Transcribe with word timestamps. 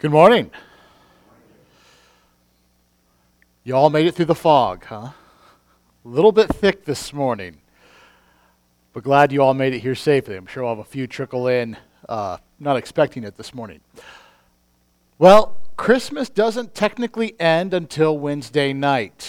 Good 0.00 0.12
morning. 0.12 0.52
You 3.64 3.74
all 3.74 3.90
made 3.90 4.06
it 4.06 4.14
through 4.14 4.26
the 4.26 4.34
fog, 4.36 4.84
huh? 4.84 4.94
A 4.94 5.12
little 6.04 6.30
bit 6.30 6.46
thick 6.54 6.84
this 6.84 7.12
morning, 7.12 7.56
but 8.92 9.02
glad 9.02 9.32
you 9.32 9.42
all 9.42 9.54
made 9.54 9.74
it 9.74 9.80
here 9.80 9.96
safely. 9.96 10.36
I'm 10.36 10.46
sure 10.46 10.62
I'll 10.62 10.76
have 10.76 10.78
a 10.78 10.88
few 10.88 11.08
trickle 11.08 11.48
in. 11.48 11.76
Uh, 12.08 12.36
not 12.60 12.76
expecting 12.76 13.24
it 13.24 13.36
this 13.36 13.52
morning. 13.52 13.80
Well, 15.18 15.56
Christmas 15.76 16.28
doesn't 16.28 16.76
technically 16.76 17.34
end 17.40 17.74
until 17.74 18.16
Wednesday 18.16 18.72
night. 18.72 19.28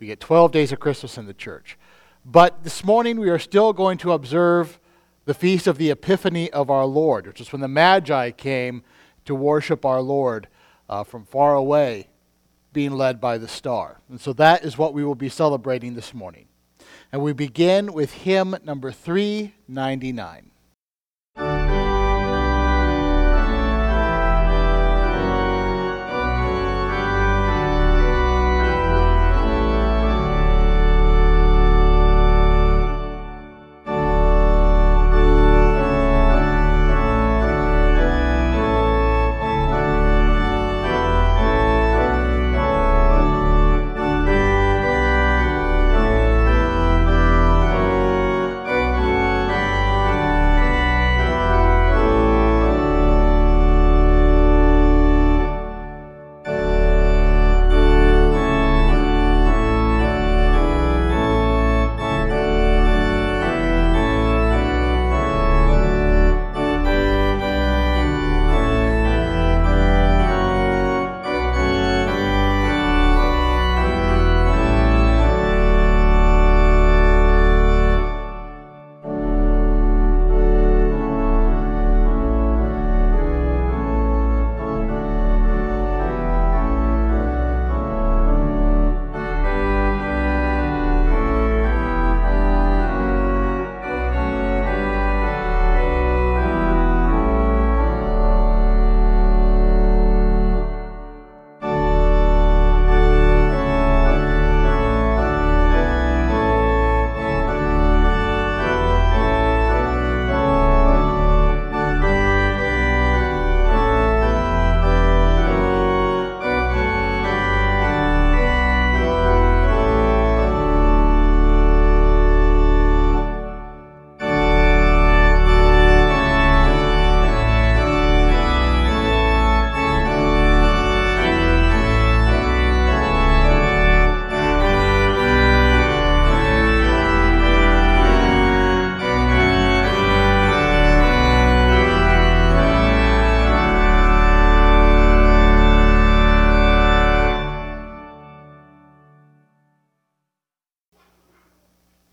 We 0.00 0.08
get 0.08 0.20
12 0.20 0.52
days 0.52 0.70
of 0.70 0.80
Christmas 0.80 1.16
in 1.16 1.24
the 1.24 1.32
church. 1.32 1.78
But 2.26 2.62
this 2.62 2.84
morning 2.84 3.18
we 3.18 3.30
are 3.30 3.38
still 3.38 3.72
going 3.72 3.96
to 3.98 4.12
observe 4.12 4.78
the 5.24 5.32
feast 5.32 5.66
of 5.66 5.78
the 5.78 5.90
Epiphany 5.90 6.50
of 6.50 6.68
our 6.68 6.84
Lord, 6.84 7.26
which 7.26 7.40
is 7.40 7.52
when 7.52 7.62
the 7.62 7.68
Magi 7.68 8.32
came 8.32 8.82
to 9.24 9.34
worship 9.34 9.84
our 9.84 10.00
Lord 10.00 10.48
uh, 10.88 11.04
from 11.04 11.24
far 11.24 11.54
away, 11.54 12.08
being 12.72 12.92
led 12.92 13.20
by 13.20 13.38
the 13.38 13.48
star. 13.48 14.00
And 14.08 14.20
so 14.20 14.32
that 14.34 14.64
is 14.64 14.78
what 14.78 14.94
we 14.94 15.04
will 15.04 15.14
be 15.14 15.28
celebrating 15.28 15.94
this 15.94 16.12
morning. 16.14 16.46
And 17.12 17.22
we 17.22 17.32
begin 17.32 17.92
with 17.92 18.12
hymn 18.12 18.56
number 18.64 18.92
399. 18.92 20.49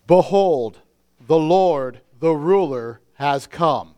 Behold, 0.08 0.78
the 1.26 1.38
Lord, 1.38 2.00
the 2.18 2.34
ruler, 2.34 3.00
has 3.14 3.46
come. 3.46 3.94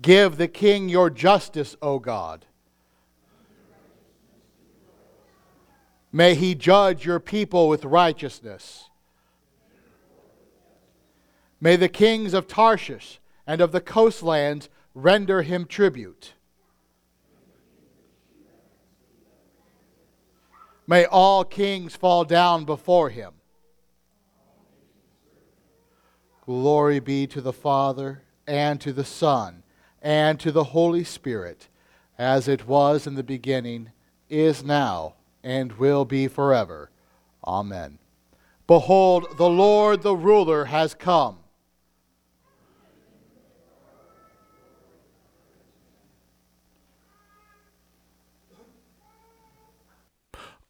Give 0.00 0.36
the 0.38 0.48
king 0.48 0.88
your 0.88 1.10
justice, 1.10 1.76
O 1.82 1.98
God. 1.98 2.46
May 6.10 6.34
he 6.34 6.54
judge 6.54 7.04
your 7.04 7.20
people 7.20 7.68
with 7.68 7.84
righteousness. 7.84 8.88
May 11.60 11.76
the 11.76 11.88
kings 11.88 12.32
of 12.32 12.46
Tarshish 12.46 13.20
and 13.46 13.60
of 13.60 13.72
the 13.72 13.80
coastlands 13.80 14.70
render 14.94 15.42
him 15.42 15.66
tribute. 15.66 16.33
May 20.86 21.06
all 21.06 21.44
kings 21.44 21.96
fall 21.96 22.24
down 22.24 22.64
before 22.64 23.10
him. 23.10 23.34
Glory 26.44 27.00
be 27.00 27.26
to 27.28 27.40
the 27.40 27.52
Father, 27.54 28.22
and 28.46 28.80
to 28.82 28.92
the 28.92 29.04
Son, 29.04 29.62
and 30.02 30.38
to 30.40 30.52
the 30.52 30.64
Holy 30.64 31.04
Spirit, 31.04 31.68
as 32.18 32.48
it 32.48 32.66
was 32.66 33.06
in 33.06 33.14
the 33.14 33.22
beginning, 33.22 33.92
is 34.28 34.62
now, 34.62 35.14
and 35.42 35.72
will 35.72 36.04
be 36.04 36.28
forever. 36.28 36.90
Amen. 37.46 37.98
Behold, 38.66 39.26
the 39.38 39.48
Lord 39.48 40.02
the 40.02 40.16
ruler 40.16 40.66
has 40.66 40.94
come. 40.94 41.38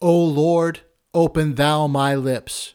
O 0.04 0.22
Lord, 0.22 0.80
open 1.14 1.54
thou 1.54 1.86
my 1.86 2.14
lips, 2.14 2.74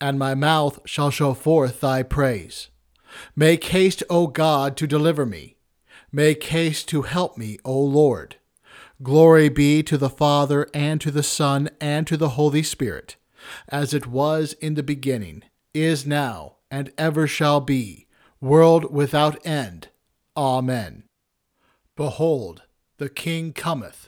and 0.00 0.16
my 0.16 0.36
mouth 0.36 0.78
shall 0.84 1.10
show 1.10 1.34
forth 1.34 1.80
thy 1.80 2.04
praise. 2.04 2.68
Make 3.34 3.64
haste, 3.64 4.04
O 4.08 4.28
God, 4.28 4.76
to 4.76 4.86
deliver 4.86 5.26
me. 5.26 5.56
Make 6.12 6.44
haste 6.44 6.88
to 6.90 7.02
help 7.02 7.36
me, 7.36 7.58
O 7.64 7.76
Lord. 7.76 8.36
Glory 9.02 9.48
be 9.48 9.82
to 9.82 9.98
the 9.98 10.08
Father, 10.08 10.68
and 10.72 11.00
to 11.00 11.10
the 11.10 11.24
Son, 11.24 11.68
and 11.80 12.06
to 12.06 12.16
the 12.16 12.36
Holy 12.40 12.62
Spirit, 12.62 13.16
as 13.68 13.92
it 13.92 14.06
was 14.06 14.52
in 14.60 14.74
the 14.74 14.84
beginning, 14.84 15.42
is 15.74 16.06
now, 16.06 16.58
and 16.70 16.92
ever 16.96 17.26
shall 17.26 17.60
be, 17.60 18.06
world 18.40 18.94
without 18.94 19.44
end. 19.44 19.88
Amen. 20.36 21.02
Behold, 21.96 22.62
the 22.98 23.08
King 23.08 23.52
cometh. 23.52 24.07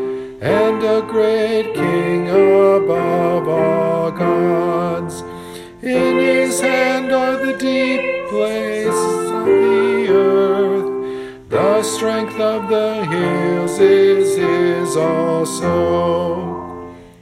great 1.21 1.73
King 1.75 2.29
above 2.29 3.47
all 3.47 4.11
gods. 4.11 5.21
In 5.83 6.15
his 6.17 6.59
hand 6.59 7.11
are 7.11 7.37
the 7.45 7.55
deep 7.57 8.27
places 8.29 9.31
of 9.37 9.45
the 9.45 10.07
earth. 10.09 11.49
The 11.49 11.83
strength 11.83 12.39
of 12.39 12.69
the 12.69 13.05
hills 13.05 13.77
is 13.79 14.35
his 14.35 14.97
also. 14.97 16.01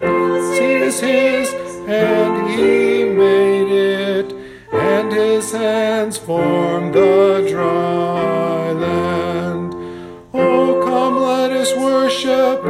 Is 0.01 0.99
his, 1.01 1.53
and 1.87 2.33
he 2.49 3.03
made 3.03 3.71
it, 3.71 4.33
and 4.71 5.11
his 5.11 5.51
hands 5.51 6.17
formed 6.17 6.93
the 6.93 7.45
dry 7.51 8.71
land. 8.71 9.75
Oh, 10.33 10.81
come, 10.85 11.17
let 11.21 11.51
us 11.51 11.75
worship 11.75 12.63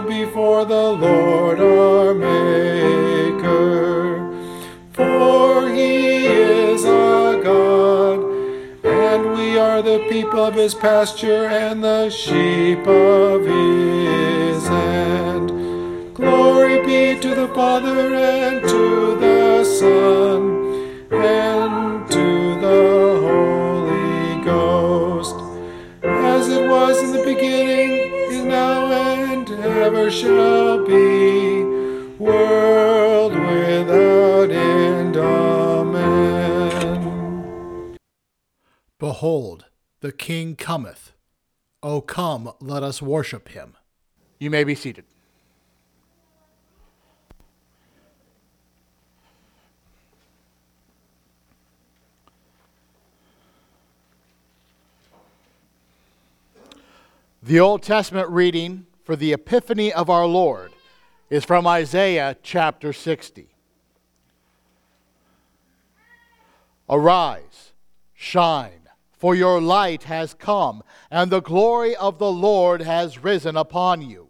before 0.00 0.64
the 0.64 0.92
Lord 0.92 1.60
our 1.60 2.14
Maker. 2.14 3.48
For 4.92 5.68
he 5.68 6.26
is 6.26 6.84
our 6.84 7.42
God, 7.42 8.20
and 8.84 9.32
we 9.32 9.58
are 9.58 9.82
the 9.82 10.06
people 10.08 10.44
of 10.44 10.54
his 10.54 10.74
pasture 10.74 11.46
and 11.46 11.82
the 11.82 12.10
sheep 12.10 12.86
of 12.86 13.44
his 13.44 14.68
hand. 14.68 15.50
Glory 16.14 16.84
be 16.86 17.20
to 17.20 17.34
the 17.34 17.48
Father 17.48 18.14
and 18.14 18.60
to 18.68 19.16
the 19.16 19.64
Son 19.64 20.58
and 21.10 22.08
to 22.10 22.60
the 22.60 23.20
Holy 23.20 24.44
Ghost, 24.44 25.36
as 26.02 26.48
it 26.48 26.68
was 26.68 27.02
in 27.02 27.12
the 27.12 27.24
beginning, 27.24 27.97
ever 29.88 30.10
shall 30.10 30.84
be, 30.84 31.64
world 32.18 33.32
without 33.32 34.50
end. 34.50 35.16
Amen. 35.16 36.66
Behold, 38.98 39.64
the 40.00 40.12
King 40.12 40.56
cometh. 40.56 41.14
O 41.82 42.02
come, 42.02 42.52
let 42.60 42.82
us 42.82 43.00
worship 43.00 43.48
him. 43.48 43.78
You 44.38 44.50
may 44.50 44.62
be 44.62 44.74
seated. 44.74 45.06
The 57.42 57.58
Old 57.58 57.82
Testament 57.82 58.28
reading 58.28 58.87
for 59.08 59.16
the 59.16 59.32
Epiphany 59.32 59.90
of 59.90 60.10
our 60.10 60.26
Lord 60.26 60.70
is 61.30 61.42
from 61.42 61.66
Isaiah 61.66 62.36
chapter 62.42 62.92
60. 62.92 63.48
Arise, 66.90 67.72
shine, 68.12 68.82
for 69.12 69.34
your 69.34 69.62
light 69.62 70.02
has 70.02 70.34
come, 70.34 70.82
and 71.10 71.30
the 71.30 71.40
glory 71.40 71.96
of 71.96 72.18
the 72.18 72.30
Lord 72.30 72.82
has 72.82 73.24
risen 73.24 73.56
upon 73.56 74.02
you. 74.02 74.28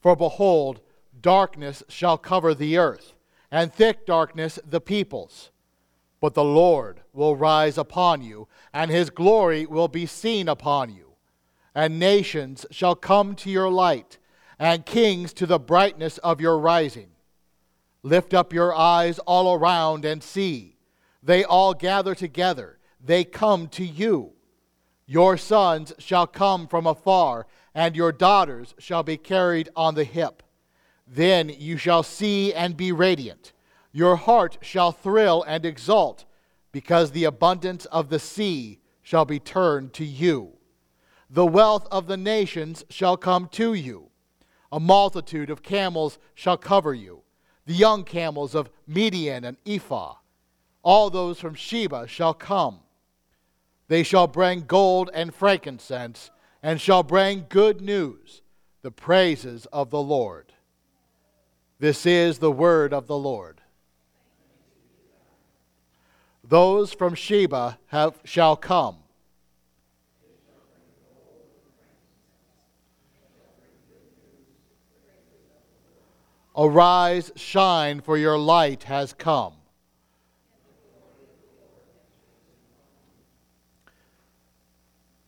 For 0.00 0.16
behold, 0.16 0.80
darkness 1.20 1.84
shall 1.88 2.18
cover 2.18 2.54
the 2.54 2.78
earth, 2.78 3.14
and 3.52 3.72
thick 3.72 4.04
darkness 4.04 4.58
the 4.68 4.80
peoples. 4.80 5.52
But 6.20 6.34
the 6.34 6.42
Lord 6.42 7.02
will 7.12 7.36
rise 7.36 7.78
upon 7.78 8.20
you, 8.20 8.48
and 8.74 8.90
his 8.90 9.10
glory 9.10 9.64
will 9.64 9.86
be 9.86 10.06
seen 10.06 10.48
upon 10.48 10.92
you. 10.92 11.11
And 11.74 11.98
nations 11.98 12.66
shall 12.70 12.94
come 12.94 13.34
to 13.36 13.50
your 13.50 13.70
light, 13.70 14.18
and 14.58 14.84
kings 14.84 15.32
to 15.34 15.46
the 15.46 15.58
brightness 15.58 16.18
of 16.18 16.40
your 16.40 16.58
rising. 16.58 17.08
Lift 18.02 18.34
up 18.34 18.52
your 18.52 18.74
eyes 18.74 19.18
all 19.20 19.54
around 19.54 20.04
and 20.04 20.22
see. 20.22 20.76
They 21.22 21.44
all 21.44 21.72
gather 21.72 22.14
together, 22.14 22.78
they 23.02 23.24
come 23.24 23.68
to 23.68 23.84
you. 23.84 24.32
Your 25.06 25.36
sons 25.36 25.92
shall 25.98 26.26
come 26.26 26.66
from 26.66 26.86
afar, 26.86 27.46
and 27.74 27.96
your 27.96 28.12
daughters 28.12 28.74
shall 28.78 29.02
be 29.02 29.16
carried 29.16 29.68
on 29.74 29.94
the 29.94 30.04
hip. 30.04 30.42
Then 31.06 31.48
you 31.48 31.76
shall 31.76 32.02
see 32.02 32.52
and 32.52 32.76
be 32.76 32.92
radiant. 32.92 33.52
Your 33.92 34.16
heart 34.16 34.58
shall 34.62 34.92
thrill 34.92 35.42
and 35.42 35.64
exult, 35.66 36.24
because 36.70 37.10
the 37.10 37.24
abundance 37.24 37.84
of 37.86 38.08
the 38.08 38.18
sea 38.18 38.80
shall 39.02 39.24
be 39.24 39.38
turned 39.38 39.92
to 39.94 40.04
you. 40.04 40.52
The 41.32 41.46
wealth 41.46 41.88
of 41.90 42.08
the 42.08 42.18
nations 42.18 42.84
shall 42.90 43.16
come 43.16 43.48
to 43.52 43.72
you. 43.72 44.10
A 44.70 44.78
multitude 44.78 45.48
of 45.48 45.62
camels 45.62 46.18
shall 46.34 46.58
cover 46.58 46.92
you, 46.92 47.22
the 47.64 47.72
young 47.72 48.04
camels 48.04 48.54
of 48.54 48.68
Midian 48.86 49.42
and 49.42 49.56
Ephah. 49.66 50.16
All 50.82 51.08
those 51.08 51.40
from 51.40 51.54
Sheba 51.54 52.06
shall 52.06 52.34
come. 52.34 52.80
They 53.88 54.02
shall 54.02 54.26
bring 54.26 54.66
gold 54.66 55.10
and 55.14 55.34
frankincense, 55.34 56.30
and 56.62 56.78
shall 56.78 57.02
bring 57.02 57.46
good 57.48 57.80
news, 57.80 58.42
the 58.82 58.90
praises 58.90 59.66
of 59.72 59.88
the 59.88 60.02
Lord. 60.02 60.52
This 61.78 62.04
is 62.04 62.40
the 62.40 62.52
word 62.52 62.92
of 62.92 63.06
the 63.06 63.16
Lord. 63.16 63.62
Those 66.44 66.92
from 66.92 67.14
Sheba 67.14 67.78
have, 67.86 68.18
shall 68.22 68.54
come. 68.56 69.01
Arise, 76.56 77.32
shine, 77.34 78.00
for 78.00 78.18
your 78.18 78.38
light 78.38 78.84
has 78.84 79.12
come. 79.12 79.54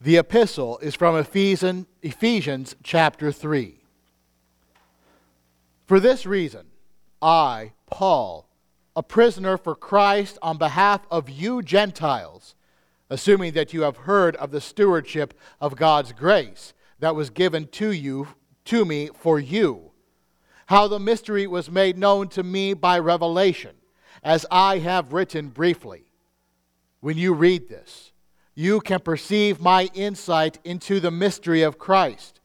The 0.00 0.18
epistle 0.18 0.78
is 0.80 0.94
from 0.94 1.16
Ephesians, 1.16 1.86
Ephesians 2.02 2.76
chapter 2.82 3.32
3. 3.32 3.80
For 5.86 5.98
this 5.98 6.26
reason, 6.26 6.66
I, 7.22 7.72
Paul, 7.86 8.46
a 8.94 9.02
prisoner 9.02 9.56
for 9.56 9.74
Christ 9.74 10.38
on 10.42 10.58
behalf 10.58 11.06
of 11.10 11.30
you 11.30 11.62
Gentiles, 11.62 12.54
assuming 13.08 13.54
that 13.54 13.72
you 13.72 13.80
have 13.82 13.96
heard 13.96 14.36
of 14.36 14.50
the 14.50 14.60
stewardship 14.60 15.32
of 15.58 15.76
God's 15.76 16.12
grace 16.12 16.74
that 16.98 17.14
was 17.14 17.30
given 17.30 17.66
to 17.68 17.90
you 17.90 18.28
to 18.66 18.84
me 18.84 19.08
for 19.14 19.40
you, 19.40 19.90
how 20.66 20.88
the 20.88 21.00
mystery 21.00 21.46
was 21.46 21.70
made 21.70 21.98
known 21.98 22.28
to 22.28 22.42
me 22.42 22.74
by 22.74 22.98
revelation, 22.98 23.76
as 24.22 24.46
I 24.50 24.78
have 24.78 25.12
written 25.12 25.48
briefly. 25.48 26.04
When 27.00 27.18
you 27.18 27.34
read 27.34 27.68
this, 27.68 28.12
you 28.54 28.80
can 28.80 29.00
perceive 29.00 29.60
my 29.60 29.90
insight 29.94 30.58
into 30.64 31.00
the 31.00 31.10
mystery 31.10 31.62
of 31.62 31.78
Christ, 31.78 32.40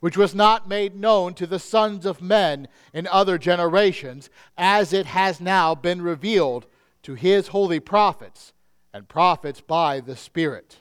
which 0.00 0.16
was 0.16 0.34
not 0.34 0.68
made 0.68 0.94
known 0.94 1.34
to 1.34 1.46
the 1.46 1.58
sons 1.58 2.06
of 2.06 2.22
men 2.22 2.68
in 2.92 3.06
other 3.06 3.38
generations, 3.38 4.30
as 4.56 4.92
it 4.92 5.06
has 5.06 5.40
now 5.40 5.74
been 5.74 6.02
revealed 6.02 6.66
to 7.02 7.14
his 7.14 7.48
holy 7.48 7.80
prophets 7.80 8.52
and 8.92 9.08
prophets 9.08 9.60
by 9.60 9.98
the 9.98 10.14
Spirit. 10.14 10.76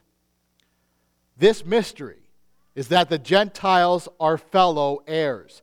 This 1.36 1.66
mystery 1.66 2.30
is 2.76 2.90
that 2.90 3.10
the 3.10 3.18
Gentiles 3.18 4.08
are 4.20 4.38
fellow 4.38 5.00
heirs, 5.08 5.62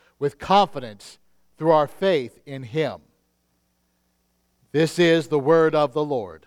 with 0.21 0.37
confidence 0.37 1.17
through 1.57 1.71
our 1.71 1.87
faith 1.87 2.37
in 2.45 2.61
him. 2.61 3.01
This 4.71 4.99
is 4.99 5.29
the 5.29 5.39
word 5.39 5.73
of 5.73 5.93
the 5.93 6.05
Lord. 6.05 6.45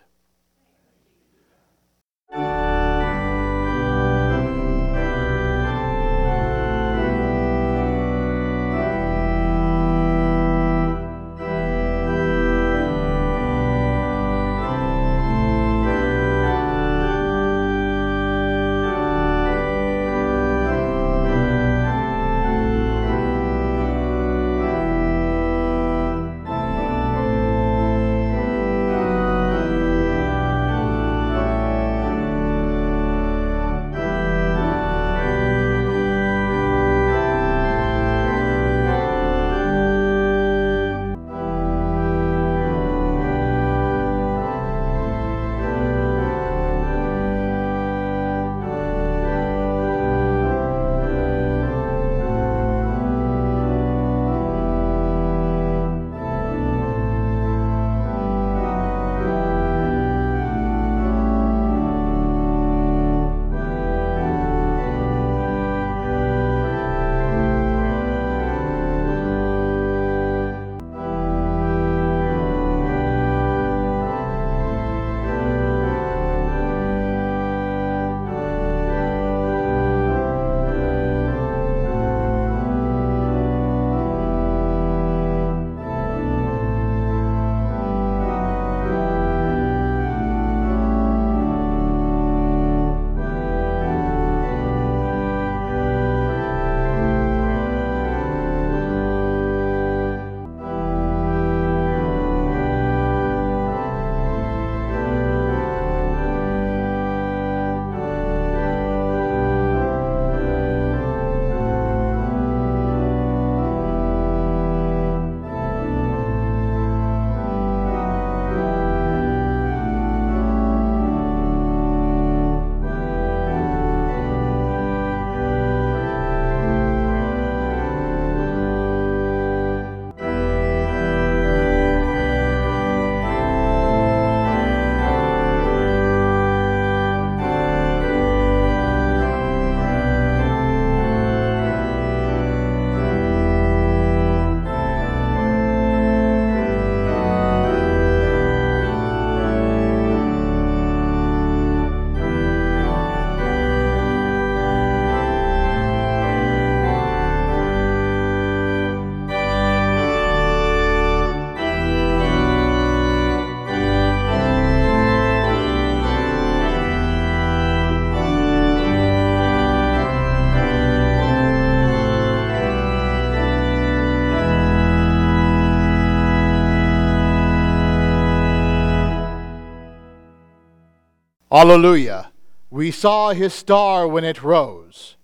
Hallelujah. 181.57 182.33
We 182.69 182.91
saw 182.91 183.29
his 183.29 183.53
star 183.53 184.05
when 184.09 184.25
it 184.25 184.43
rose. 184.43 185.15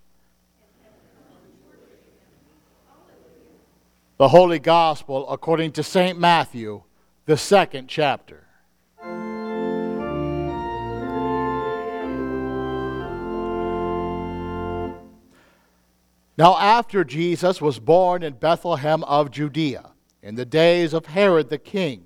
The 4.15 4.29
Holy 4.29 4.57
Gospel 4.57 5.29
according 5.29 5.73
to 5.73 5.83
St. 5.83 6.17
Matthew, 6.17 6.83
the 7.25 7.35
second 7.35 7.89
chapter. 7.89 8.47
Now, 16.37 16.57
after 16.57 17.03
Jesus 17.03 17.59
was 17.59 17.77
born 17.77 18.23
in 18.23 18.35
Bethlehem 18.35 19.03
of 19.03 19.31
Judea, 19.31 19.91
in 20.23 20.35
the 20.35 20.45
days 20.45 20.93
of 20.93 21.07
Herod 21.07 21.49
the 21.49 21.57
king, 21.57 22.05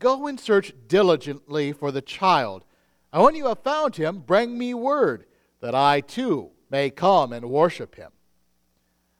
Go 0.00 0.26
and 0.26 0.40
search 0.40 0.72
diligently 0.88 1.72
for 1.72 1.92
the 1.92 2.02
child. 2.02 2.64
And 3.12 3.22
when 3.22 3.36
you 3.36 3.46
have 3.46 3.62
found 3.62 3.96
him, 3.96 4.18
bring 4.18 4.58
me 4.58 4.74
word, 4.74 5.26
that 5.60 5.74
I 5.74 6.00
too 6.00 6.50
may 6.70 6.90
come 6.90 7.32
and 7.32 7.50
worship 7.50 7.94
him. 7.94 8.10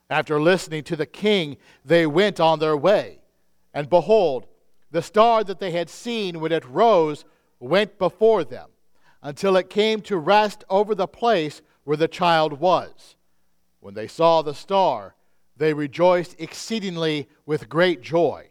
After 0.09 0.41
listening 0.41 0.83
to 0.85 0.95
the 0.95 1.05
king, 1.05 1.55
they 1.85 2.05
went 2.05 2.39
on 2.39 2.59
their 2.59 2.75
way. 2.75 3.19
And 3.73 3.89
behold, 3.89 4.47
the 4.89 5.01
star 5.01 5.43
that 5.43 5.59
they 5.59 5.71
had 5.71 5.89
seen 5.89 6.39
when 6.39 6.51
it 6.51 6.67
rose 6.67 7.23
went 7.59 7.97
before 7.97 8.43
them 8.43 8.69
until 9.21 9.55
it 9.55 9.69
came 9.69 10.01
to 10.01 10.17
rest 10.17 10.63
over 10.69 10.95
the 10.95 11.07
place 11.07 11.61
where 11.83 11.95
the 11.95 12.07
child 12.07 12.53
was. 12.59 13.15
When 13.79 13.93
they 13.93 14.07
saw 14.07 14.41
the 14.41 14.55
star, 14.55 15.15
they 15.55 15.73
rejoiced 15.73 16.35
exceedingly 16.39 17.29
with 17.45 17.69
great 17.69 18.01
joy. 18.01 18.50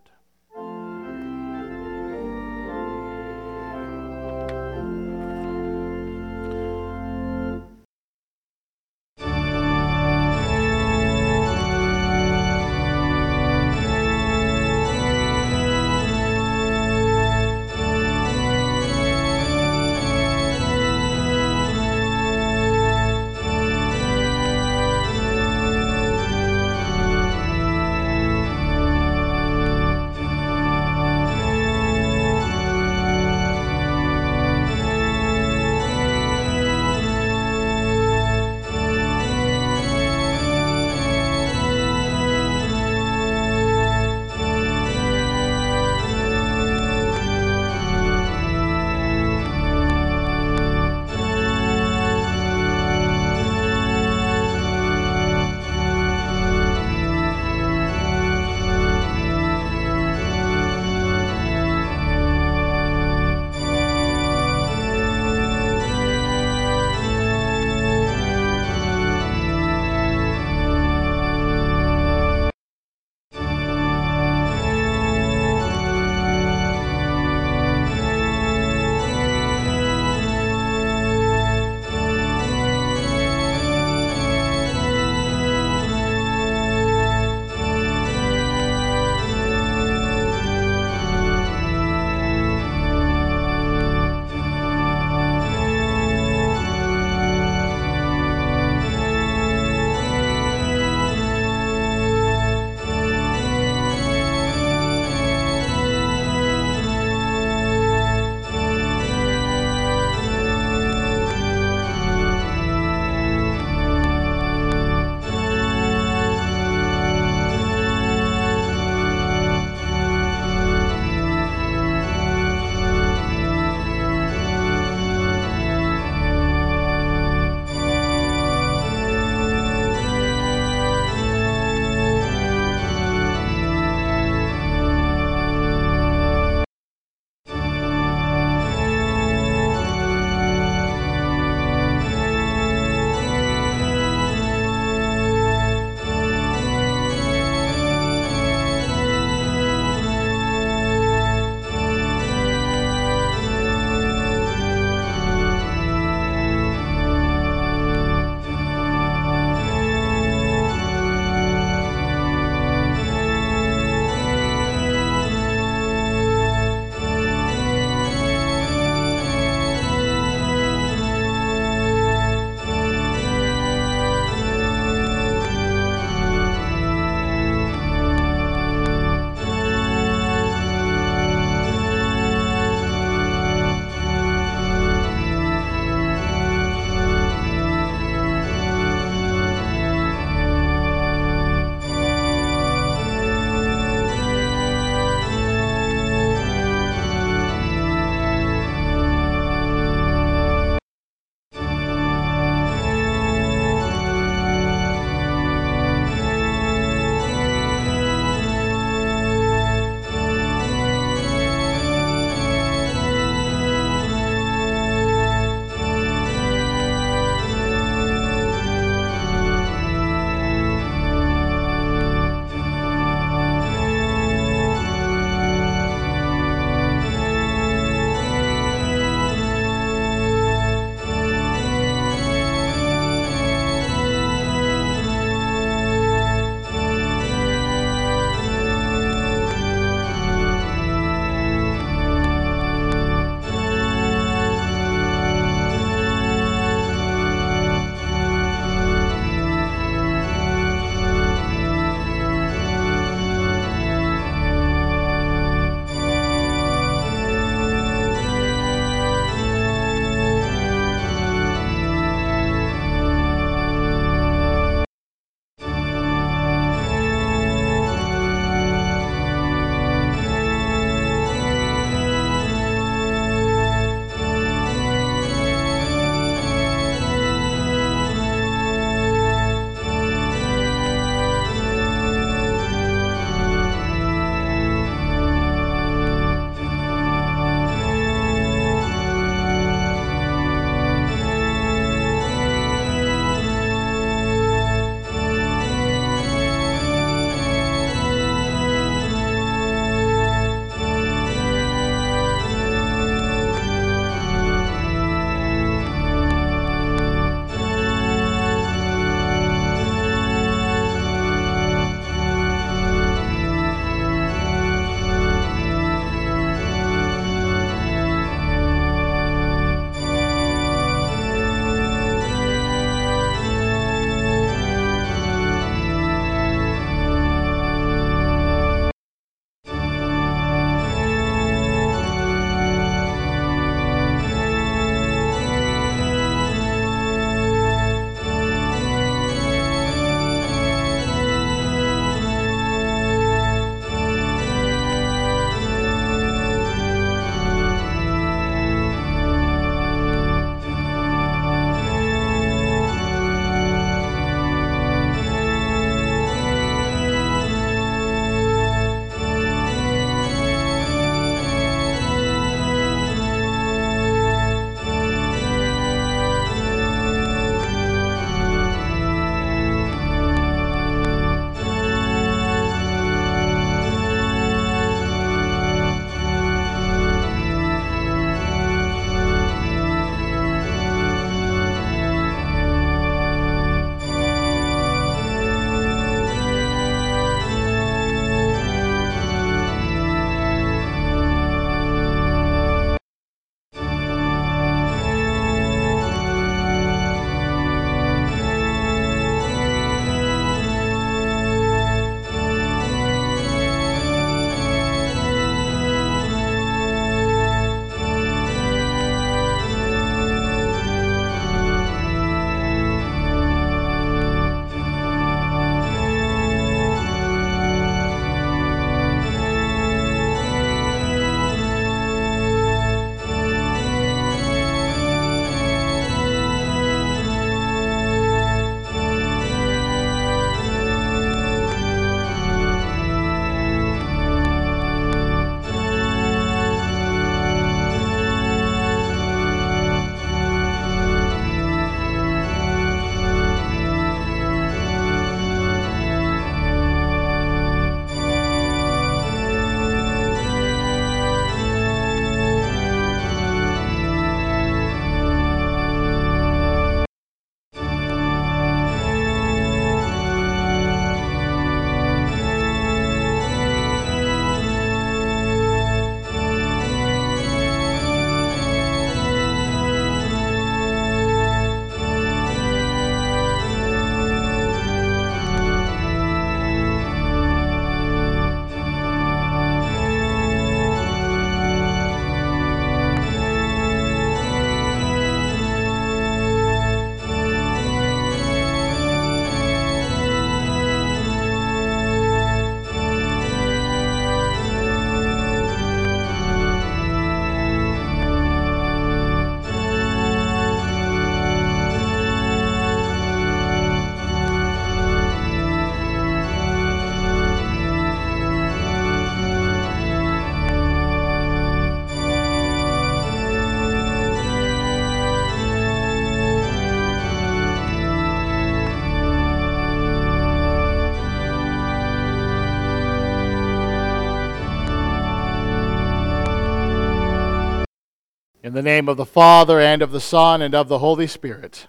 In 528.71 528.75
the 528.75 528.81
name 528.81 529.09
of 529.09 529.17
the 529.17 529.25
Father, 529.25 529.81
and 529.81 530.01
of 530.01 530.13
the 530.13 530.21
Son, 530.21 530.61
and 530.61 530.73
of 530.73 530.87
the 530.87 530.99
Holy 530.99 531.27
Spirit. 531.27 531.87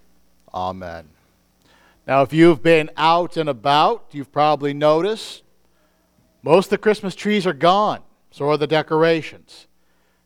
Amen. 0.52 1.10
Now, 2.08 2.22
if 2.22 2.32
you've 2.32 2.60
been 2.60 2.90
out 2.96 3.36
and 3.36 3.48
about, 3.48 4.06
you've 4.10 4.32
probably 4.32 4.74
noticed 4.74 5.44
most 6.42 6.66
of 6.66 6.70
the 6.70 6.78
Christmas 6.78 7.14
trees 7.14 7.46
are 7.46 7.52
gone, 7.52 8.00
so 8.32 8.50
are 8.50 8.56
the 8.56 8.66
decorations. 8.66 9.68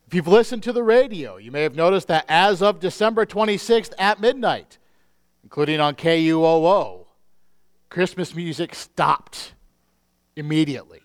If 0.06 0.14
you've 0.14 0.28
listened 0.28 0.62
to 0.62 0.72
the 0.72 0.82
radio, 0.82 1.36
you 1.36 1.52
may 1.52 1.62
have 1.62 1.74
noticed 1.74 2.08
that 2.08 2.24
as 2.26 2.62
of 2.62 2.80
December 2.80 3.26
26th 3.26 3.92
at 3.98 4.18
midnight, 4.18 4.78
including 5.42 5.78
on 5.78 5.94
KUOO, 5.94 7.04
Christmas 7.90 8.34
music 8.34 8.74
stopped 8.74 9.52
immediately. 10.36 11.02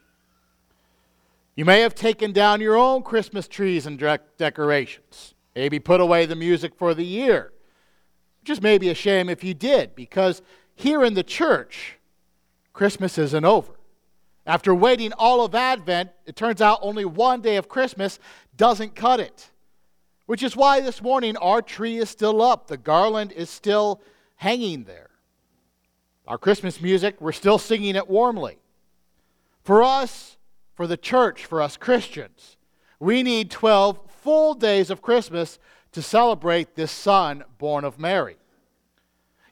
You 1.58 1.66
may 1.66 1.82
have 1.82 1.94
taken 1.94 2.32
down 2.32 2.62
your 2.62 2.78
own 2.78 3.04
Christmas 3.04 3.50
trees 3.50 3.86
and 3.86 4.00
de- 4.00 4.20
decorations, 4.38 5.34
maybe 5.56 5.80
put 5.80 6.02
away 6.02 6.26
the 6.26 6.36
music 6.36 6.76
for 6.76 6.94
the 6.94 7.06
year. 7.06 7.52
Is 8.48 8.62
maybe 8.62 8.90
a 8.90 8.96
shame 8.96 9.30
if 9.30 9.44
you 9.44 9.54
did, 9.54 9.96
because 9.96 10.42
here 10.76 11.04
in 11.04 11.14
the 11.14 11.24
church, 11.24 12.00
Christmas 12.74 13.18
isn't 13.18 13.46
over. 13.46 13.74
After 14.46 14.74
waiting 14.74 15.14
all 15.14 15.46
of 15.46 15.54
Advent, 15.54 16.10
it 16.26 16.36
turns 16.36 16.62
out 16.62 16.80
only 16.82 17.06
one 17.06 17.42
day 17.42 17.58
of 17.58 17.70
Christmas 17.70 18.20
doesn't 18.58 18.96
cut 18.96 19.20
it. 19.20 19.52
Which 20.26 20.44
is 20.44 20.56
why 20.56 20.82
this 20.82 21.02
morning 21.02 21.38
our 21.38 21.62
tree 21.62 21.98
is 21.98 22.10
still 22.10 22.42
up, 22.42 22.68
the 22.68 22.78
garland 22.78 23.32
is 23.32 23.50
still 23.50 24.02
hanging 24.36 24.86
there. 24.86 25.10
Our 26.28 26.38
Christmas 26.38 26.82
music, 26.82 27.22
we're 27.22 27.32
still 27.32 27.58
singing 27.58 27.96
it 27.96 28.10
warmly. 28.10 28.58
For 29.64 29.84
us, 29.84 30.38
for 30.74 30.88
the 30.88 30.98
church, 30.98 31.46
for 31.46 31.62
us 31.62 31.78
Christians. 31.78 32.58
We 33.00 33.24
need 33.24 33.52
12 33.52 34.00
full 34.22 34.54
days 34.54 34.90
of 34.90 35.02
Christmas 35.02 35.60
to 35.92 36.02
celebrate 36.02 36.76
this 36.76 36.92
Son 36.92 37.44
born 37.58 37.84
of 37.84 38.00
Mary. 38.00 38.38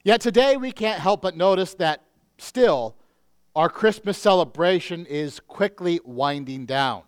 Yet 0.02 0.20
today 0.20 0.56
we 0.56 0.72
can't 0.72 1.00
help 1.00 1.22
but 1.22 1.36
notice 1.36 1.74
that 1.74 2.02
still 2.38 2.96
our 3.54 3.68
Christmas 3.68 4.16
celebration 4.16 5.06
is 5.06 5.40
quickly 5.40 6.00
winding 6.04 6.66
down. 6.66 7.02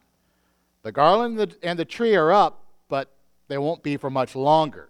The 0.82 0.92
garland 0.92 1.56
and 1.62 1.78
the 1.78 1.84
tree 1.84 2.14
are 2.16 2.32
up, 2.32 2.64
but 2.88 3.10
they 3.48 3.58
won't 3.58 3.82
be 3.82 3.96
for 3.96 4.10
much 4.10 4.34
longer. 4.34 4.88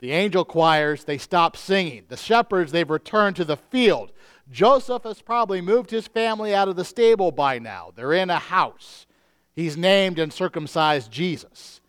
The 0.00 0.12
angel 0.12 0.44
choirs, 0.44 1.04
they 1.04 1.18
stop 1.18 1.56
singing. 1.56 2.04
The 2.08 2.16
shepherds, 2.16 2.72
they've 2.72 2.88
returned 2.88 3.36
to 3.36 3.44
the 3.44 3.56
field. 3.56 4.12
Joseph 4.50 5.04
has 5.04 5.22
probably 5.22 5.60
moved 5.60 5.90
his 5.90 6.08
family 6.08 6.54
out 6.54 6.68
of 6.68 6.76
the 6.76 6.84
stable 6.84 7.32
by 7.32 7.58
now. 7.58 7.92
They're 7.94 8.12
in 8.12 8.28
a 8.28 8.38
house. 8.38 9.06
He's 9.54 9.76
named 9.76 10.18
and 10.18 10.32
circumcised 10.32 11.10
Jesus. 11.10 11.80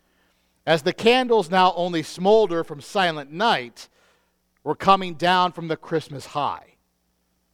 As 0.66 0.82
the 0.82 0.92
candles 0.92 1.50
now 1.50 1.72
only 1.76 2.02
smolder 2.02 2.64
from 2.64 2.80
silent 2.80 3.30
night, 3.30 3.88
we're 4.62 4.74
coming 4.74 5.14
down 5.14 5.52
from 5.52 5.68
the 5.68 5.76
Christmas 5.76 6.26
high. 6.26 6.74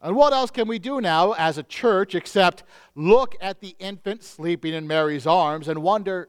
And 0.01 0.17
what 0.17 0.33
else 0.33 0.51
can 0.51 0.69
we 0.69 0.79
do 0.79 1.01
now 1.01 1.33
as 1.33 1.59
a 1.59 1.63
church 1.63 2.15
except 2.15 2.63
look 2.95 3.37
at 3.41 3.61
the 3.61 3.77
infant 3.79 4.23
sleeping 4.23 4.73
in 4.73 4.87
Mary's 4.87 5.27
arms 5.27 5.69
and 5.69 5.83
wonder, 5.83 6.29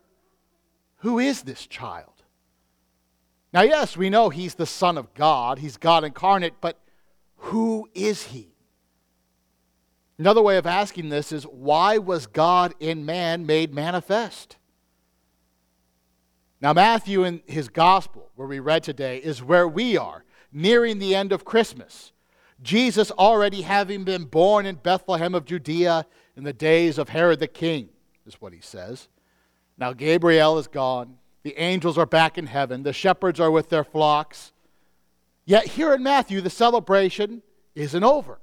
who 0.97 1.19
is 1.19 1.43
this 1.43 1.67
child? 1.67 2.23
Now, 3.53 3.61
yes, 3.61 3.95
we 3.95 4.09
know 4.09 4.29
he's 4.29 4.55
the 4.55 4.65
Son 4.65 4.97
of 4.97 5.13
God, 5.13 5.59
he's 5.59 5.77
God 5.77 6.03
incarnate, 6.03 6.55
but 6.61 6.79
who 7.35 7.89
is 7.93 8.23
he? 8.23 8.55
Another 10.17 10.41
way 10.41 10.57
of 10.57 10.67
asking 10.67 11.09
this 11.09 11.31
is 11.31 11.43
why 11.43 11.97
was 11.97 12.27
God 12.27 12.73
in 12.79 13.05
man 13.05 13.45
made 13.45 13.73
manifest? 13.73 14.57
Now, 16.61 16.73
Matthew 16.73 17.23
in 17.23 17.41
his 17.47 17.69
gospel, 17.69 18.29
where 18.35 18.47
we 18.47 18.59
read 18.59 18.83
today, 18.83 19.17
is 19.17 19.41
where 19.41 19.67
we 19.67 19.97
are, 19.97 20.23
nearing 20.53 20.99
the 20.99 21.15
end 21.15 21.31
of 21.31 21.43
Christmas. 21.43 22.11
Jesus 22.61 23.09
already 23.09 23.63
having 23.63 24.03
been 24.03 24.25
born 24.25 24.67
in 24.67 24.75
Bethlehem 24.75 25.33
of 25.33 25.45
Judea 25.45 26.05
in 26.35 26.43
the 26.43 26.53
days 26.53 26.99
of 26.99 27.09
Herod 27.09 27.39
the 27.39 27.47
king, 27.47 27.89
is 28.27 28.39
what 28.39 28.53
he 28.53 28.61
says. 28.61 29.07
Now, 29.77 29.93
Gabriel 29.93 30.59
is 30.59 30.67
gone. 30.67 31.17
The 31.41 31.57
angels 31.57 31.97
are 31.97 32.05
back 32.05 32.37
in 32.37 32.45
heaven. 32.45 32.83
The 32.83 32.93
shepherds 32.93 33.39
are 33.39 33.49
with 33.49 33.69
their 33.69 33.83
flocks. 33.83 34.51
Yet, 35.45 35.65
here 35.65 35.95
in 35.95 36.03
Matthew, 36.03 36.41
the 36.41 36.51
celebration 36.51 37.41
isn't 37.73 38.03
over. 38.03 38.39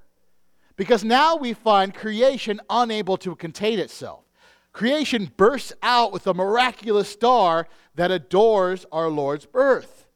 Because 0.75 1.05
now 1.05 1.37
we 1.37 1.53
find 1.53 1.95
creation 1.95 2.61
unable 2.69 3.17
to 3.19 3.37
contain 3.37 3.79
itself. 3.79 4.25
Creation 4.73 5.31
bursts 5.37 5.73
out 5.83 6.13
with 6.13 6.27
a 6.27 6.35
miraculous 6.35 7.09
star 7.09 7.67
that 7.99 8.13
adores 8.13 8.87
our 8.93 9.09
Lord's 9.09 9.45
birth. 9.45 10.07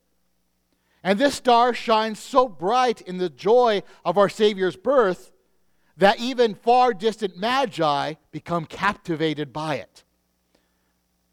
And 1.02 1.18
this 1.18 1.34
star 1.34 1.74
shines 1.74 2.20
so 2.20 2.46
bright 2.48 3.00
in 3.00 3.18
the 3.18 3.28
joy 3.28 3.82
of 4.04 4.16
our 4.16 4.28
Savior's 4.28 4.76
birth 4.76 5.32
that 5.96 6.20
even 6.20 6.54
far 6.54 6.94
distant 6.94 7.36
magi 7.36 8.14
become 8.30 8.66
captivated 8.66 9.52
by 9.52 9.74
it. 9.74 10.04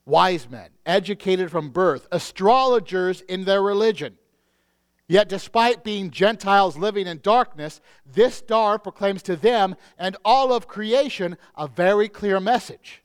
Wise 0.07 0.49
men, 0.49 0.71
educated 0.87 1.51
from 1.51 1.69
birth, 1.69 2.07
astrologers 2.11 3.21
in 3.21 3.45
their 3.45 3.61
religion, 3.61 4.17
Yet, 5.07 5.27
despite 5.27 5.83
being 5.83 6.11
Gentiles 6.11 6.77
living 6.77 7.07
in 7.07 7.19
darkness, 7.23 7.81
this 8.05 8.35
star 8.35 8.77
proclaims 8.77 9.23
to 9.23 9.35
them 9.35 9.75
and 9.97 10.15
all 10.23 10.53
of 10.53 10.67
creation 10.67 11.35
a 11.57 11.67
very 11.67 12.07
clear 12.07 12.39
message 12.39 13.01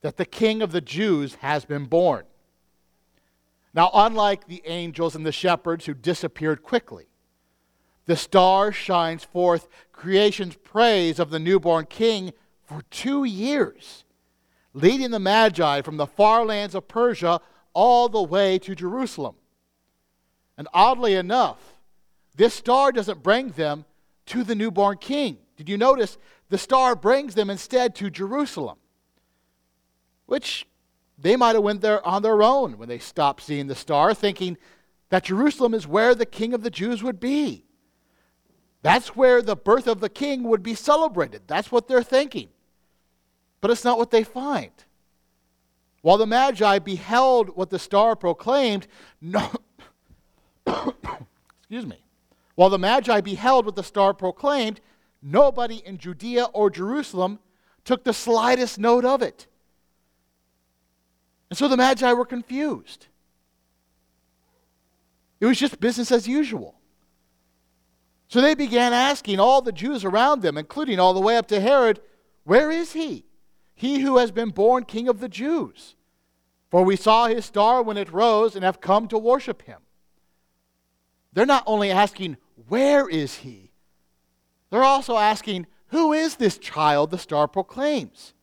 that 0.00 0.16
the 0.16 0.24
King 0.24 0.62
of 0.62 0.72
the 0.72 0.80
Jews 0.80 1.34
has 1.36 1.66
been 1.66 1.84
born. 1.84 2.24
Now, 3.74 3.90
unlike 3.92 4.46
the 4.46 4.62
angels 4.64 5.14
and 5.14 5.24
the 5.26 5.32
shepherds 5.32 5.86
who 5.86 5.94
disappeared 5.94 6.62
quickly, 6.62 7.06
the 8.06 8.16
star 8.16 8.72
shines 8.72 9.24
forth 9.24 9.68
creation's 9.92 10.56
praise 10.56 11.18
of 11.18 11.30
the 11.30 11.38
newborn 11.38 11.86
King 11.86 12.32
for 12.64 12.82
two 12.90 13.24
years, 13.24 14.04
leading 14.72 15.10
the 15.10 15.18
Magi 15.18 15.82
from 15.82 15.96
the 15.96 16.06
far 16.06 16.44
lands 16.44 16.74
of 16.74 16.88
Persia 16.88 17.40
all 17.74 18.08
the 18.08 18.22
way 18.22 18.58
to 18.58 18.74
Jerusalem. 18.74 19.36
And 20.56 20.68
oddly 20.72 21.14
enough, 21.14 21.58
this 22.36 22.54
star 22.54 22.92
doesn't 22.92 23.22
bring 23.22 23.50
them 23.50 23.84
to 24.26 24.44
the 24.44 24.54
newborn 24.54 24.98
king. 24.98 25.38
Did 25.56 25.68
you 25.68 25.76
notice? 25.76 26.18
The 26.50 26.58
star 26.58 26.94
brings 26.94 27.34
them 27.34 27.50
instead 27.50 27.94
to 27.96 28.10
Jerusalem, 28.10 28.78
which 30.26 30.66
they 31.18 31.36
might 31.36 31.54
have 31.54 31.64
went 31.64 31.80
there 31.80 32.06
on 32.06 32.22
their 32.22 32.42
own 32.42 32.78
when 32.78 32.88
they 32.88 32.98
stopped 32.98 33.42
seeing 33.42 33.66
the 33.66 33.74
star, 33.74 34.14
thinking 34.14 34.56
that 35.10 35.24
Jerusalem 35.24 35.74
is 35.74 35.86
where 35.86 36.14
the 36.14 36.26
king 36.26 36.54
of 36.54 36.62
the 36.62 36.70
Jews 36.70 37.02
would 37.02 37.18
be. 37.18 37.64
That's 38.82 39.16
where 39.16 39.42
the 39.42 39.56
birth 39.56 39.88
of 39.88 40.00
the 40.00 40.08
king 40.08 40.44
would 40.44 40.62
be 40.62 40.74
celebrated. 40.74 41.42
That's 41.46 41.72
what 41.72 41.88
they're 41.88 42.02
thinking. 42.02 42.48
But 43.60 43.72
it's 43.72 43.84
not 43.84 43.98
what 43.98 44.12
they 44.12 44.22
find. 44.22 44.70
While 46.02 46.18
the 46.18 46.26
Magi 46.26 46.78
beheld 46.78 47.56
what 47.56 47.70
the 47.70 47.78
star 47.80 48.14
proclaimed, 48.14 48.86
no, 49.20 49.50
Excuse 51.58 51.86
me. 51.86 52.04
While 52.54 52.70
the 52.70 52.78
Magi 52.78 53.20
beheld 53.20 53.66
what 53.66 53.76
the 53.76 53.82
star 53.82 54.14
proclaimed, 54.14 54.80
nobody 55.20 55.82
in 55.84 55.98
Judea 55.98 56.44
or 56.44 56.70
Jerusalem 56.70 57.40
took 57.84 58.04
the 58.04 58.12
slightest 58.12 58.78
note 58.78 59.04
of 59.04 59.22
it. 59.22 59.47
And 61.50 61.58
so 61.58 61.68
the 61.68 61.76
Magi 61.76 62.12
were 62.12 62.26
confused. 62.26 63.06
It 65.40 65.46
was 65.46 65.58
just 65.58 65.80
business 65.80 66.10
as 66.12 66.28
usual. 66.28 66.74
So 68.28 68.40
they 68.40 68.54
began 68.54 68.92
asking 68.92 69.40
all 69.40 69.62
the 69.62 69.72
Jews 69.72 70.04
around 70.04 70.42
them, 70.42 70.58
including 70.58 71.00
all 71.00 71.14
the 71.14 71.20
way 71.20 71.36
up 71.36 71.48
to 71.48 71.60
Herod, 71.60 72.00
Where 72.44 72.70
is 72.70 72.92
he? 72.92 73.24
He 73.74 74.00
who 74.00 74.18
has 74.18 74.30
been 74.30 74.50
born 74.50 74.84
king 74.84 75.08
of 75.08 75.20
the 75.20 75.28
Jews. 75.28 75.94
For 76.70 76.82
we 76.82 76.96
saw 76.96 77.26
his 77.26 77.46
star 77.46 77.82
when 77.82 77.96
it 77.96 78.12
rose 78.12 78.54
and 78.54 78.64
have 78.64 78.80
come 78.80 79.08
to 79.08 79.18
worship 79.18 79.62
him. 79.62 79.78
They're 81.32 81.46
not 81.46 81.64
only 81.66 81.90
asking, 81.90 82.36
Where 82.68 83.08
is 83.08 83.36
he? 83.36 83.70
They're 84.70 84.84
also 84.84 85.16
asking, 85.16 85.66
Who 85.88 86.12
is 86.12 86.36
this 86.36 86.58
child 86.58 87.10
the 87.10 87.18
star 87.18 87.48
proclaims? 87.48 88.34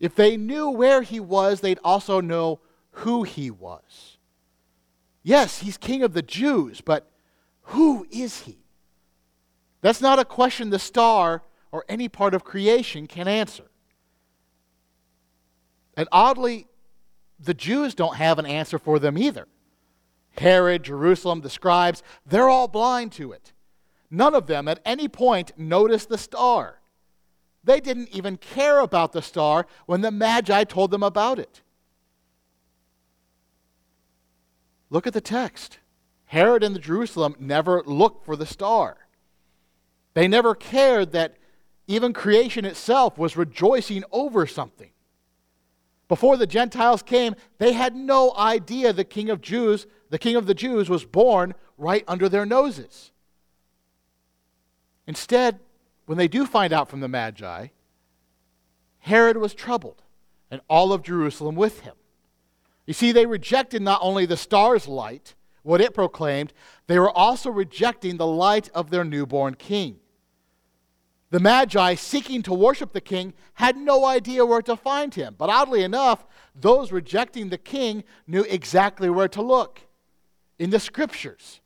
If 0.00 0.14
they 0.14 0.36
knew 0.36 0.70
where 0.70 1.02
he 1.02 1.20
was, 1.20 1.60
they'd 1.60 1.80
also 1.82 2.20
know 2.20 2.60
who 2.90 3.24
he 3.24 3.50
was. 3.50 4.18
Yes, 5.22 5.60
he's 5.60 5.76
king 5.76 6.02
of 6.02 6.14
the 6.14 6.22
Jews, 6.22 6.80
but 6.80 7.10
who 7.62 8.06
is 8.10 8.42
he? 8.42 8.58
That's 9.80 10.00
not 10.00 10.18
a 10.18 10.24
question 10.24 10.70
the 10.70 10.78
star 10.78 11.42
or 11.70 11.84
any 11.88 12.08
part 12.08 12.34
of 12.34 12.44
creation 12.44 13.06
can 13.06 13.28
answer. 13.28 13.70
And 15.96 16.08
oddly, 16.12 16.66
the 17.38 17.54
Jews 17.54 17.94
don't 17.94 18.16
have 18.16 18.38
an 18.38 18.46
answer 18.46 18.78
for 18.78 18.98
them 18.98 19.18
either. 19.18 19.46
Herod, 20.38 20.84
Jerusalem, 20.84 21.40
the 21.40 21.50
scribes, 21.50 22.02
they're 22.24 22.48
all 22.48 22.68
blind 22.68 23.12
to 23.12 23.32
it. 23.32 23.52
None 24.10 24.34
of 24.34 24.46
them 24.46 24.68
at 24.68 24.80
any 24.84 25.08
point 25.08 25.52
noticed 25.56 26.08
the 26.08 26.18
star. 26.18 26.77
They 27.68 27.80
didn't 27.80 28.08
even 28.16 28.38
care 28.38 28.80
about 28.80 29.12
the 29.12 29.20
star 29.20 29.66
when 29.84 30.00
the 30.00 30.10
Magi 30.10 30.64
told 30.64 30.90
them 30.90 31.02
about 31.02 31.38
it. 31.38 31.60
Look 34.88 35.06
at 35.06 35.12
the 35.12 35.20
text. 35.20 35.78
Herod 36.24 36.64
and 36.64 36.74
the 36.74 36.80
Jerusalem 36.80 37.36
never 37.38 37.82
looked 37.84 38.24
for 38.24 38.36
the 38.36 38.46
star. 38.46 38.96
They 40.14 40.26
never 40.26 40.54
cared 40.54 41.12
that 41.12 41.36
even 41.86 42.14
creation 42.14 42.64
itself 42.64 43.18
was 43.18 43.36
rejoicing 43.36 44.02
over 44.12 44.46
something. 44.46 44.92
Before 46.08 46.38
the 46.38 46.46
Gentiles 46.46 47.02
came, 47.02 47.34
they 47.58 47.74
had 47.74 47.94
no 47.94 48.34
idea 48.34 48.94
the 48.94 49.04
king 49.04 49.28
of 49.28 49.42
Jews, 49.42 49.86
the 50.08 50.18
king 50.18 50.36
of 50.36 50.46
the 50.46 50.54
Jews 50.54 50.88
was 50.88 51.04
born 51.04 51.52
right 51.76 52.04
under 52.08 52.30
their 52.30 52.46
noses. 52.46 53.12
Instead, 55.06 55.60
when 56.08 56.16
they 56.16 56.26
do 56.26 56.46
find 56.46 56.72
out 56.72 56.88
from 56.88 57.00
the 57.00 57.08
Magi, 57.08 57.66
Herod 59.00 59.36
was 59.36 59.52
troubled, 59.52 60.02
and 60.50 60.62
all 60.66 60.94
of 60.94 61.02
Jerusalem 61.02 61.54
with 61.54 61.80
him. 61.80 61.96
You 62.86 62.94
see, 62.94 63.12
they 63.12 63.26
rejected 63.26 63.82
not 63.82 64.00
only 64.02 64.24
the 64.24 64.38
star's 64.38 64.88
light, 64.88 65.34
what 65.62 65.82
it 65.82 65.92
proclaimed, 65.92 66.54
they 66.86 66.98
were 66.98 67.10
also 67.10 67.50
rejecting 67.50 68.16
the 68.16 68.26
light 68.26 68.70
of 68.74 68.88
their 68.88 69.04
newborn 69.04 69.52
king. 69.56 69.96
The 71.28 71.40
Magi, 71.40 71.94
seeking 71.96 72.40
to 72.44 72.54
worship 72.54 72.94
the 72.94 73.02
king, 73.02 73.34
had 73.52 73.76
no 73.76 74.06
idea 74.06 74.46
where 74.46 74.62
to 74.62 74.76
find 74.76 75.14
him. 75.14 75.34
But 75.36 75.50
oddly 75.50 75.82
enough, 75.82 76.24
those 76.54 76.90
rejecting 76.90 77.50
the 77.50 77.58
king 77.58 78.02
knew 78.26 78.46
exactly 78.48 79.10
where 79.10 79.28
to 79.28 79.42
look 79.42 79.82
in 80.58 80.70
the 80.70 80.80
scriptures, 80.80 81.60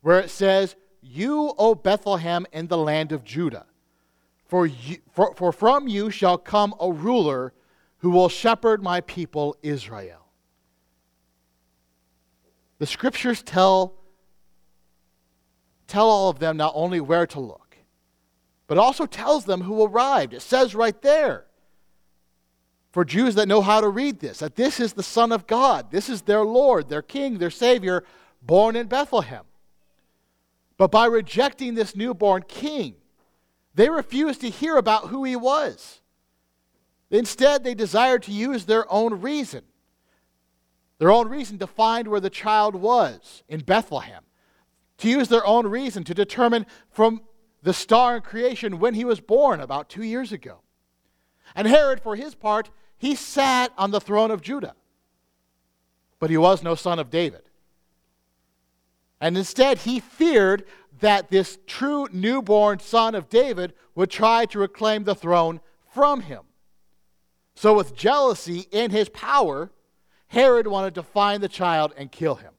where 0.00 0.18
it 0.18 0.30
says, 0.30 0.74
You, 1.00 1.54
O 1.56 1.76
Bethlehem, 1.76 2.48
in 2.52 2.66
the 2.66 2.78
land 2.78 3.12
of 3.12 3.22
Judah. 3.22 3.66
For, 4.46 4.66
you, 4.66 4.98
for, 5.10 5.34
for 5.34 5.52
from 5.52 5.88
you 5.88 6.10
shall 6.10 6.38
come 6.38 6.74
a 6.80 6.90
ruler 6.90 7.52
who 7.98 8.10
will 8.10 8.28
shepherd 8.28 8.82
my 8.82 9.00
people 9.00 9.56
Israel. 9.62 10.26
The 12.78 12.86
scriptures 12.86 13.42
tell, 13.42 13.94
tell 15.86 16.08
all 16.08 16.28
of 16.28 16.38
them 16.38 16.56
not 16.56 16.72
only 16.74 17.00
where 17.00 17.26
to 17.28 17.40
look, 17.40 17.76
but 18.66 18.78
also 18.78 19.06
tells 19.06 19.44
them 19.44 19.62
who 19.62 19.84
arrived. 19.84 20.34
It 20.34 20.42
says 20.42 20.74
right 20.74 21.00
there, 21.02 21.46
for 22.92 23.04
Jews 23.04 23.34
that 23.34 23.48
know 23.48 23.62
how 23.62 23.80
to 23.80 23.88
read 23.88 24.20
this, 24.20 24.38
that 24.38 24.56
this 24.56 24.80
is 24.80 24.92
the 24.92 25.02
Son 25.02 25.32
of 25.32 25.46
God. 25.46 25.90
This 25.90 26.08
is 26.08 26.22
their 26.22 26.44
Lord, 26.44 26.88
their 26.88 27.02
King, 27.02 27.38
their 27.38 27.50
Savior, 27.50 28.04
born 28.40 28.76
in 28.76 28.86
Bethlehem. 28.86 29.44
But 30.78 30.90
by 30.90 31.06
rejecting 31.06 31.74
this 31.74 31.96
newborn 31.96 32.44
King, 32.46 32.94
they 33.76 33.90
refused 33.90 34.40
to 34.40 34.50
hear 34.50 34.76
about 34.76 35.08
who 35.08 35.22
he 35.22 35.36
was. 35.36 36.00
Instead, 37.10 37.62
they 37.62 37.74
desired 37.74 38.22
to 38.24 38.32
use 38.32 38.64
their 38.64 38.90
own 38.90 39.20
reason, 39.20 39.62
their 40.98 41.12
own 41.12 41.28
reason 41.28 41.58
to 41.58 41.66
find 41.66 42.08
where 42.08 42.18
the 42.18 42.30
child 42.30 42.74
was 42.74 43.44
in 43.48 43.60
Bethlehem, 43.60 44.24
to 44.98 45.08
use 45.08 45.28
their 45.28 45.46
own 45.46 45.66
reason 45.66 46.02
to 46.04 46.14
determine 46.14 46.66
from 46.90 47.20
the 47.62 47.74
star 47.74 48.16
in 48.16 48.22
creation 48.22 48.78
when 48.78 48.94
he 48.94 49.04
was 49.04 49.20
born 49.20 49.60
about 49.60 49.90
two 49.90 50.02
years 50.02 50.32
ago. 50.32 50.60
And 51.54 51.68
Herod, 51.68 52.00
for 52.00 52.16
his 52.16 52.34
part, 52.34 52.70
he 52.96 53.14
sat 53.14 53.72
on 53.76 53.90
the 53.90 54.00
throne 54.00 54.30
of 54.30 54.40
Judah, 54.40 54.74
but 56.18 56.30
he 56.30 56.38
was 56.38 56.62
no 56.62 56.74
son 56.74 56.98
of 56.98 57.10
David. 57.10 57.42
And 59.20 59.36
instead, 59.36 59.78
he 59.78 60.00
feared 60.00 60.64
that 61.00 61.30
this 61.30 61.58
true 61.66 62.08
newborn 62.12 62.78
son 62.78 63.14
of 63.14 63.28
David 63.28 63.74
would 63.94 64.10
try 64.10 64.46
to 64.46 64.58
reclaim 64.58 65.04
the 65.04 65.14
throne 65.14 65.60
from 65.92 66.22
him. 66.22 66.42
So, 67.54 67.74
with 67.74 67.96
jealousy 67.96 68.66
in 68.70 68.90
his 68.90 69.08
power, 69.08 69.70
Herod 70.28 70.66
wanted 70.66 70.94
to 70.96 71.02
find 71.02 71.42
the 71.42 71.48
child 71.48 71.94
and 71.96 72.12
kill 72.12 72.34
him. 72.34 72.52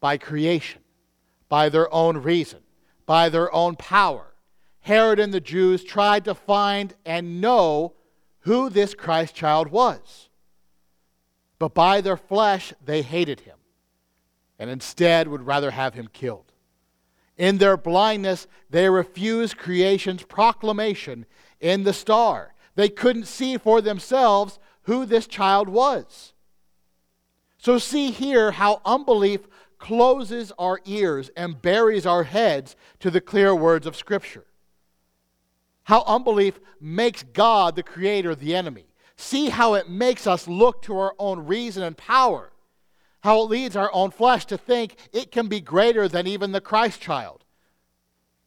By 0.00 0.18
creation, 0.18 0.82
by 1.48 1.68
their 1.68 1.92
own 1.92 2.18
reason, 2.18 2.60
by 3.06 3.28
their 3.28 3.52
own 3.54 3.76
power, 3.76 4.34
Herod 4.80 5.18
and 5.18 5.32
the 5.32 5.40
Jews 5.40 5.84
tried 5.84 6.24
to 6.24 6.34
find 6.34 6.94
and 7.06 7.40
know 7.40 7.94
who 8.40 8.68
this 8.68 8.94
Christ 8.94 9.34
child 9.34 9.68
was. 9.68 10.28
But 11.58 11.74
by 11.74 12.00
their 12.00 12.16
flesh, 12.16 12.74
they 12.84 13.02
hated 13.02 13.40
him 13.40 13.56
and 14.58 14.70
instead 14.70 15.26
would 15.26 15.46
rather 15.46 15.70
have 15.72 15.94
him 15.94 16.08
killed. 16.12 16.51
In 17.36 17.58
their 17.58 17.76
blindness, 17.76 18.46
they 18.70 18.88
refused 18.88 19.56
creation's 19.56 20.22
proclamation 20.22 21.26
in 21.60 21.84
the 21.84 21.92
star. 21.92 22.54
They 22.74 22.88
couldn't 22.88 23.26
see 23.26 23.56
for 23.56 23.80
themselves 23.80 24.58
who 24.82 25.06
this 25.06 25.26
child 25.26 25.68
was. 25.68 26.32
So, 27.58 27.78
see 27.78 28.10
here 28.10 28.50
how 28.50 28.82
unbelief 28.84 29.46
closes 29.78 30.52
our 30.58 30.80
ears 30.84 31.30
and 31.36 31.60
buries 31.60 32.06
our 32.06 32.24
heads 32.24 32.76
to 33.00 33.10
the 33.10 33.20
clear 33.20 33.54
words 33.54 33.86
of 33.86 33.96
Scripture. 33.96 34.44
How 35.84 36.02
unbelief 36.06 36.60
makes 36.80 37.22
God, 37.22 37.76
the 37.76 37.82
Creator, 37.82 38.36
the 38.36 38.54
enemy. 38.54 38.86
See 39.16 39.48
how 39.48 39.74
it 39.74 39.88
makes 39.88 40.26
us 40.26 40.48
look 40.48 40.82
to 40.82 40.98
our 40.98 41.14
own 41.18 41.46
reason 41.46 41.82
and 41.82 41.96
power 41.96 42.52
how 43.22 43.40
it 43.40 43.50
leads 43.50 43.76
our 43.76 43.90
own 43.92 44.10
flesh 44.10 44.44
to 44.46 44.58
think 44.58 44.96
it 45.12 45.30
can 45.30 45.48
be 45.48 45.60
greater 45.60 46.08
than 46.08 46.26
even 46.26 46.52
the 46.52 46.60
Christ 46.60 47.00
child, 47.00 47.44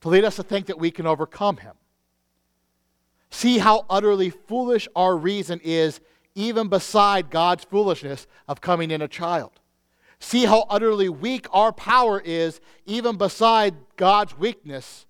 to 0.02 0.10
lead 0.10 0.26
us 0.26 0.36
to 0.36 0.44
think 0.44 0.68
that 0.68 0.80
we 0.80 0.92
can 0.92 1.08
overcome 1.08 1.58
him. 1.58 1.76
See 3.30 3.58
how 3.58 3.86
utterly 3.90 4.30
foolish 4.30 4.88
our 4.96 5.16
reason 5.16 5.60
is, 5.64 6.02
even 6.36 6.68
beside 6.68 7.30
God's 7.32 7.64
foolishness 7.64 8.28
of 8.48 8.62
coming 8.62 8.92
in 8.92 9.02
a 9.02 9.08
child. 9.08 9.52
See 10.20 10.46
how 10.46 10.66
utterly 10.70 11.08
weak 11.08 11.48
our 11.52 11.72
power 11.72 12.22
is, 12.24 12.60
even 12.86 13.18
beside 13.18 13.76
God's 13.96 14.38
weakness 14.38 15.06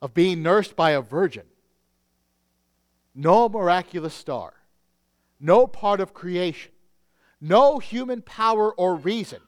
of 0.00 0.14
being 0.14 0.42
nursed 0.42 0.76
by 0.76 0.92
a 0.92 1.02
virgin. 1.02 1.44
No 3.14 3.48
miraculous 3.48 4.14
star, 4.14 4.54
no 5.38 5.66
part 5.66 6.00
of 6.00 6.14
creation 6.14 6.72
no 7.40 7.78
human 7.78 8.22
power 8.22 8.72
or 8.74 8.96
reason 8.96 9.40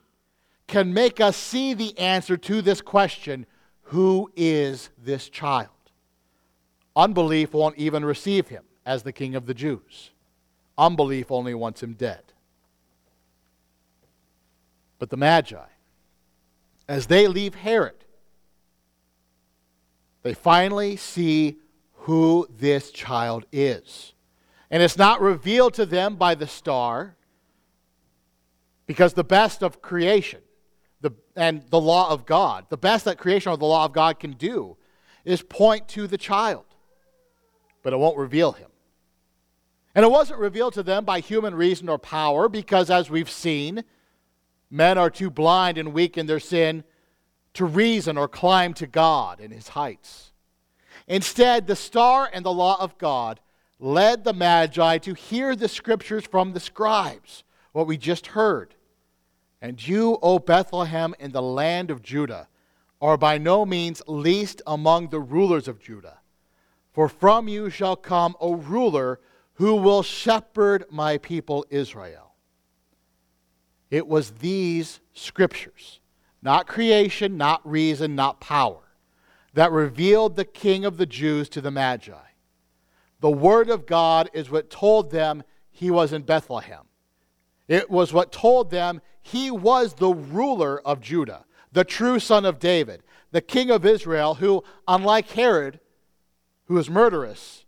can 0.66 0.94
make 0.94 1.20
us 1.20 1.36
see 1.36 1.74
the 1.74 1.98
answer 1.98 2.36
to 2.36 2.62
this 2.62 2.80
question 2.80 3.46
who 3.82 4.30
is 4.36 4.90
this 5.02 5.28
child? 5.28 5.68
Unbelief 6.94 7.52
won't 7.52 7.76
even 7.76 8.04
receive 8.04 8.48
him 8.48 8.62
as 8.86 9.02
the 9.02 9.12
king 9.12 9.34
of 9.34 9.46
the 9.46 9.54
Jews. 9.54 10.10
Unbelief 10.78 11.30
only 11.32 11.54
wants 11.54 11.82
him 11.82 11.94
dead. 11.94 12.22
But 15.00 15.10
the 15.10 15.16
Magi, 15.16 15.66
as 16.88 17.06
they 17.08 17.26
leave 17.26 17.54
Herod, 17.56 18.04
they 20.22 20.34
finally 20.34 20.96
see 20.96 21.56
who 21.92 22.46
this 22.48 22.90
child 22.90 23.44
is. 23.50 24.12
And 24.70 24.82
it's 24.82 24.98
not 24.98 25.20
revealed 25.20 25.74
to 25.74 25.86
them 25.86 26.16
by 26.16 26.34
the 26.34 26.46
star, 26.46 27.16
because 28.90 29.12
the 29.12 29.22
best 29.22 29.62
of 29.62 29.80
creation 29.80 30.40
the, 31.00 31.12
and 31.36 31.62
the 31.70 31.78
law 31.80 32.10
of 32.10 32.26
God, 32.26 32.66
the 32.70 32.76
best 32.76 33.04
that 33.04 33.18
creation 33.18 33.52
or 33.52 33.56
the 33.56 33.64
law 33.64 33.84
of 33.84 33.92
God 33.92 34.18
can 34.18 34.32
do 34.32 34.76
is 35.24 35.42
point 35.42 35.86
to 35.90 36.08
the 36.08 36.18
child, 36.18 36.64
but 37.84 37.92
it 37.92 38.00
won't 38.00 38.18
reveal 38.18 38.50
him. 38.50 38.68
And 39.94 40.04
it 40.04 40.10
wasn't 40.10 40.40
revealed 40.40 40.74
to 40.74 40.82
them 40.82 41.04
by 41.04 41.20
human 41.20 41.54
reason 41.54 41.88
or 41.88 41.98
power 41.98 42.48
because, 42.48 42.90
as 42.90 43.08
we've 43.08 43.30
seen, 43.30 43.84
men 44.72 44.98
are 44.98 45.08
too 45.08 45.30
blind 45.30 45.78
and 45.78 45.92
weak 45.92 46.18
in 46.18 46.26
their 46.26 46.40
sin 46.40 46.82
to 47.54 47.66
reason 47.66 48.18
or 48.18 48.26
climb 48.26 48.74
to 48.74 48.88
God 48.88 49.38
in 49.38 49.52
his 49.52 49.68
heights. 49.68 50.32
Instead, 51.06 51.68
the 51.68 51.76
star 51.76 52.28
and 52.32 52.44
the 52.44 52.52
law 52.52 52.76
of 52.80 52.98
God 52.98 53.38
led 53.78 54.24
the 54.24 54.32
Magi 54.32 54.98
to 54.98 55.14
hear 55.14 55.54
the 55.54 55.68
scriptures 55.68 56.26
from 56.26 56.54
the 56.54 56.60
scribes, 56.60 57.44
what 57.70 57.86
we 57.86 57.96
just 57.96 58.26
heard. 58.26 58.74
And 59.60 59.86
you, 59.86 60.18
O 60.22 60.38
Bethlehem, 60.38 61.14
in 61.18 61.32
the 61.32 61.42
land 61.42 61.90
of 61.90 62.02
Judah, 62.02 62.48
are 63.00 63.16
by 63.16 63.38
no 63.38 63.64
means 63.66 64.02
least 64.06 64.62
among 64.66 65.08
the 65.08 65.20
rulers 65.20 65.68
of 65.68 65.80
Judah. 65.80 66.18
For 66.92 67.08
from 67.08 67.48
you 67.48 67.70
shall 67.70 67.96
come 67.96 68.36
a 68.40 68.54
ruler 68.54 69.20
who 69.54 69.76
will 69.76 70.02
shepherd 70.02 70.84
my 70.90 71.18
people 71.18 71.66
Israel. 71.70 72.34
It 73.90 74.06
was 74.06 74.32
these 74.32 75.00
scriptures, 75.12 76.00
not 76.42 76.66
creation, 76.66 77.36
not 77.36 77.68
reason, 77.68 78.14
not 78.14 78.40
power, 78.40 78.82
that 79.54 79.72
revealed 79.72 80.36
the 80.36 80.44
king 80.44 80.84
of 80.84 80.96
the 80.96 81.06
Jews 81.06 81.48
to 81.50 81.60
the 81.60 81.70
Magi. 81.70 82.12
The 83.20 83.30
word 83.30 83.68
of 83.68 83.86
God 83.86 84.30
is 84.32 84.50
what 84.50 84.70
told 84.70 85.10
them 85.10 85.42
he 85.70 85.90
was 85.90 86.12
in 86.12 86.22
Bethlehem. 86.22 86.84
It 87.70 87.88
was 87.88 88.12
what 88.12 88.32
told 88.32 88.70
them 88.70 89.00
he 89.22 89.48
was 89.48 89.94
the 89.94 90.12
ruler 90.12 90.80
of 90.84 91.00
Judah, 91.00 91.44
the 91.70 91.84
true 91.84 92.18
son 92.18 92.44
of 92.44 92.58
David, 92.58 93.04
the 93.30 93.40
king 93.40 93.70
of 93.70 93.86
Israel, 93.86 94.34
who, 94.34 94.64
unlike 94.88 95.30
Herod, 95.30 95.78
who 96.64 96.74
was 96.74 96.90
murderous, 96.90 97.64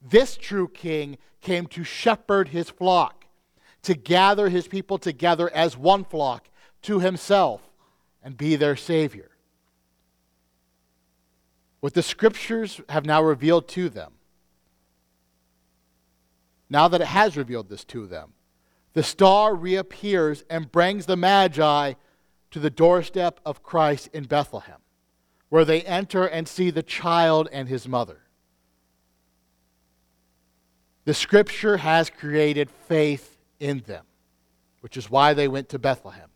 this 0.00 0.36
true 0.36 0.68
king 0.68 1.18
came 1.40 1.66
to 1.66 1.82
shepherd 1.82 2.50
his 2.50 2.70
flock, 2.70 3.26
to 3.82 3.94
gather 3.94 4.48
his 4.48 4.68
people 4.68 4.98
together 4.98 5.52
as 5.52 5.76
one 5.76 6.04
flock 6.04 6.48
to 6.82 7.00
himself 7.00 7.60
and 8.22 8.36
be 8.36 8.54
their 8.54 8.76
Savior. 8.76 9.32
What 11.80 11.94
the 11.94 12.04
scriptures 12.04 12.80
have 12.88 13.04
now 13.04 13.20
revealed 13.20 13.66
to 13.70 13.88
them, 13.88 14.12
now 16.70 16.86
that 16.86 17.00
it 17.00 17.08
has 17.08 17.36
revealed 17.36 17.68
this 17.68 17.82
to 17.86 18.06
them, 18.06 18.34
the 18.94 19.02
star 19.02 19.54
reappears 19.54 20.44
and 20.50 20.70
brings 20.70 21.06
the 21.06 21.16
Magi 21.16 21.94
to 22.50 22.58
the 22.58 22.70
doorstep 22.70 23.40
of 23.44 23.62
Christ 23.62 24.10
in 24.12 24.24
Bethlehem, 24.24 24.80
where 25.48 25.64
they 25.64 25.82
enter 25.82 26.26
and 26.26 26.46
see 26.46 26.70
the 26.70 26.82
child 26.82 27.48
and 27.52 27.68
his 27.68 27.88
mother. 27.88 28.20
The 31.04 31.14
scripture 31.14 31.78
has 31.78 32.10
created 32.10 32.70
faith 32.70 33.38
in 33.58 33.82
them, 33.86 34.04
which 34.80 34.96
is 34.96 35.10
why 35.10 35.34
they 35.34 35.48
went 35.48 35.70
to 35.70 35.78
Bethlehem. 35.78 36.28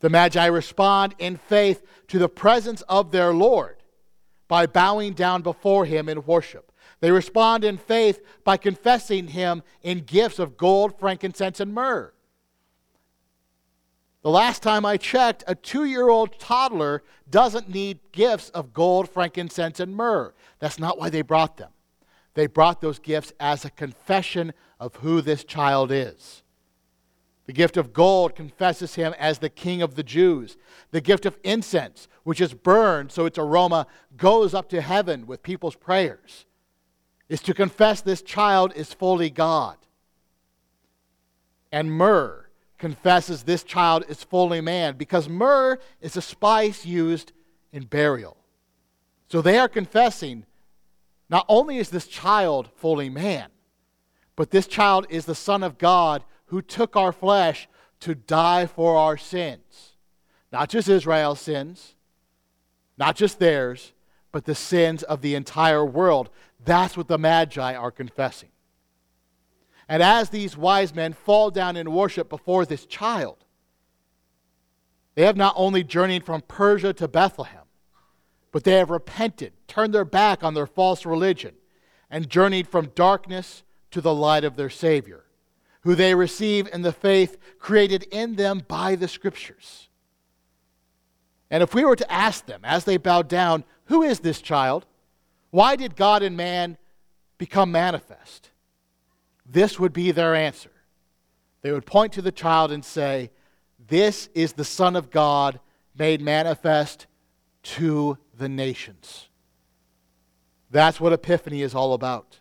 The 0.00 0.10
Magi 0.10 0.46
respond 0.46 1.14
in 1.18 1.36
faith 1.36 1.82
to 2.08 2.18
the 2.18 2.28
presence 2.28 2.82
of 2.82 3.10
their 3.10 3.32
Lord 3.32 3.76
by 4.48 4.66
bowing 4.66 5.12
down 5.12 5.42
before 5.42 5.84
him 5.84 6.08
in 6.08 6.24
worship. 6.24 6.69
They 7.00 7.10
respond 7.10 7.64
in 7.64 7.78
faith 7.78 8.20
by 8.44 8.56
confessing 8.56 9.28
him 9.28 9.62
in 9.82 10.00
gifts 10.00 10.38
of 10.38 10.56
gold, 10.56 10.98
frankincense, 10.98 11.58
and 11.60 11.74
myrrh. 11.74 12.12
The 14.22 14.30
last 14.30 14.62
time 14.62 14.84
I 14.84 14.98
checked, 14.98 15.44
a 15.46 15.54
two 15.54 15.84
year 15.84 16.10
old 16.10 16.38
toddler 16.38 17.02
doesn't 17.30 17.70
need 17.70 18.00
gifts 18.12 18.50
of 18.50 18.74
gold, 18.74 19.08
frankincense, 19.08 19.80
and 19.80 19.96
myrrh. 19.96 20.34
That's 20.58 20.78
not 20.78 20.98
why 20.98 21.08
they 21.08 21.22
brought 21.22 21.56
them. 21.56 21.70
They 22.34 22.46
brought 22.46 22.80
those 22.80 22.98
gifts 22.98 23.32
as 23.40 23.64
a 23.64 23.70
confession 23.70 24.52
of 24.78 24.96
who 24.96 25.20
this 25.22 25.42
child 25.42 25.90
is. 25.90 26.42
The 27.46 27.52
gift 27.54 27.76
of 27.76 27.92
gold 27.92 28.36
confesses 28.36 28.94
him 28.94 29.14
as 29.18 29.38
the 29.38 29.48
king 29.48 29.82
of 29.82 29.94
the 29.94 30.02
Jews. 30.02 30.56
The 30.90 31.00
gift 31.00 31.26
of 31.26 31.38
incense, 31.42 32.06
which 32.22 32.40
is 32.40 32.54
burned 32.54 33.10
so 33.10 33.24
its 33.24 33.38
aroma 33.38 33.86
goes 34.16 34.54
up 34.54 34.68
to 34.68 34.80
heaven 34.80 35.26
with 35.26 35.42
people's 35.42 35.74
prayers, 35.74 36.44
is 37.30 37.40
to 37.40 37.54
confess 37.54 38.02
this 38.02 38.22
child 38.22 38.72
is 38.74 38.92
fully 38.92 39.30
God. 39.30 39.76
And 41.70 41.92
myrrh 41.92 42.50
confesses 42.76 43.44
this 43.44 43.62
child 43.62 44.04
is 44.08 44.24
fully 44.24 44.60
man 44.60 44.96
because 44.96 45.28
myrrh 45.28 45.78
is 46.00 46.16
a 46.16 46.22
spice 46.22 46.84
used 46.84 47.32
in 47.72 47.84
burial. 47.84 48.36
So 49.28 49.40
they 49.40 49.58
are 49.58 49.68
confessing 49.68 50.44
not 51.28 51.46
only 51.48 51.78
is 51.78 51.90
this 51.90 52.08
child 52.08 52.68
fully 52.74 53.08
man, 53.08 53.48
but 54.34 54.50
this 54.50 54.66
child 54.66 55.06
is 55.08 55.24
the 55.24 55.34
Son 55.36 55.62
of 55.62 55.78
God 55.78 56.24
who 56.46 56.60
took 56.60 56.96
our 56.96 57.12
flesh 57.12 57.68
to 58.00 58.16
die 58.16 58.66
for 58.66 58.96
our 58.96 59.16
sins. 59.16 59.92
Not 60.50 60.68
just 60.68 60.88
Israel's 60.88 61.40
sins, 61.40 61.94
not 62.98 63.14
just 63.14 63.38
theirs, 63.38 63.92
but 64.32 64.44
the 64.44 64.54
sins 64.54 65.02
of 65.04 65.22
the 65.22 65.34
entire 65.34 65.84
world. 65.84 66.30
That's 66.64 66.96
what 66.96 67.08
the 67.08 67.18
Magi 67.18 67.74
are 67.74 67.90
confessing. 67.90 68.50
And 69.88 70.02
as 70.02 70.30
these 70.30 70.56
wise 70.56 70.94
men 70.94 71.12
fall 71.12 71.50
down 71.50 71.76
in 71.76 71.92
worship 71.92 72.28
before 72.28 72.64
this 72.64 72.86
child, 72.86 73.44
they 75.14 75.26
have 75.26 75.36
not 75.36 75.54
only 75.56 75.82
journeyed 75.82 76.24
from 76.24 76.42
Persia 76.42 76.92
to 76.94 77.08
Bethlehem, 77.08 77.64
but 78.52 78.64
they 78.64 78.74
have 78.74 78.90
repented, 78.90 79.52
turned 79.66 79.94
their 79.94 80.04
back 80.04 80.42
on 80.44 80.54
their 80.54 80.66
false 80.66 81.04
religion, 81.04 81.54
and 82.10 82.28
journeyed 82.28 82.68
from 82.68 82.92
darkness 82.94 83.62
to 83.90 84.00
the 84.00 84.14
light 84.14 84.44
of 84.44 84.56
their 84.56 84.70
Savior, 84.70 85.24
who 85.82 85.94
they 85.94 86.14
receive 86.14 86.68
in 86.72 86.82
the 86.82 86.92
faith 86.92 87.36
created 87.58 88.04
in 88.10 88.36
them 88.36 88.62
by 88.66 88.94
the 88.94 89.08
Scriptures. 89.08 89.88
And 91.50 91.62
if 91.62 91.74
we 91.74 91.84
were 91.84 91.96
to 91.96 92.12
ask 92.12 92.46
them 92.46 92.60
as 92.64 92.84
they 92.84 92.96
bowed 92.96 93.28
down, 93.28 93.64
Who 93.86 94.02
is 94.02 94.20
this 94.20 94.40
child? 94.40 94.86
Why 95.50 95.76
did 95.76 95.96
God 95.96 96.22
and 96.22 96.36
man 96.36 96.78
become 97.38 97.72
manifest? 97.72 98.50
This 99.44 99.78
would 99.78 99.92
be 99.92 100.12
their 100.12 100.34
answer. 100.34 100.70
They 101.62 101.72
would 101.72 101.86
point 101.86 102.12
to 102.14 102.22
the 102.22 102.32
child 102.32 102.72
and 102.72 102.84
say, 102.84 103.30
This 103.88 104.28
is 104.34 104.52
the 104.52 104.64
Son 104.64 104.96
of 104.96 105.10
God 105.10 105.60
made 105.96 106.20
manifest 106.20 107.06
to 107.62 108.16
the 108.36 108.48
nations. 108.48 109.28
That's 110.70 111.00
what 111.00 111.12
Epiphany 111.12 111.62
is 111.62 111.74
all 111.74 111.94
about. 111.94 112.38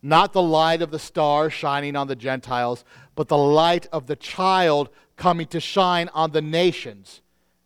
Not 0.00 0.32
the 0.32 0.42
light 0.42 0.80
of 0.80 0.90
the 0.90 0.98
star 0.98 1.50
shining 1.50 1.96
on 1.96 2.06
the 2.06 2.16
Gentiles, 2.16 2.84
but 3.14 3.28
the 3.28 3.38
light 3.38 3.86
of 3.92 4.06
the 4.06 4.16
child 4.16 4.90
coming 5.16 5.46
to 5.48 5.60
shine 5.60 6.08
on 6.14 6.30
the 6.32 6.42
nations 6.42 7.22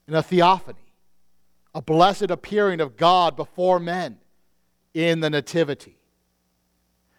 in 0.06 0.14
a 0.14 0.22
theophany, 0.22 0.88
a 1.79 1.81
blessed 1.81 2.29
appearing 2.29 2.81
of 2.81 2.97
God 2.97 3.37
before 3.37 3.79
men 3.79 4.18
in 4.95 5.20
the 5.20 5.31
Nativity. 5.31 5.97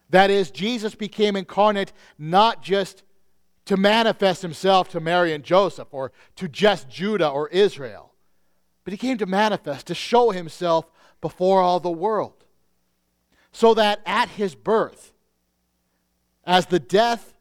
That 0.09 0.29
is, 0.29 0.51
Jesus 0.51 0.95
became 0.95 1.37
incarnate 1.37 1.93
not 2.17 2.61
just 2.61 3.03
to 3.63 3.77
manifest 3.77 4.41
himself 4.41 4.89
to 4.89 4.99
Mary 4.99 5.31
and 5.31 5.45
Joseph 5.45 5.87
or 5.91 6.11
to 6.35 6.49
just 6.49 6.89
Judah 6.89 7.29
or 7.29 7.47
Israel, 7.47 8.11
but 8.83 8.91
he 8.91 8.97
came 8.97 9.17
to 9.19 9.25
manifest, 9.25 9.87
to 9.87 9.95
show 9.95 10.31
himself 10.31 10.91
before 11.21 11.61
all 11.61 11.79
the 11.79 11.89
world. 11.89 12.43
So 13.53 13.73
that 13.75 14.01
at 14.05 14.27
his 14.27 14.55
birth, 14.55 15.13
as 16.43 16.65
the 16.65 16.79
death, 16.79 17.33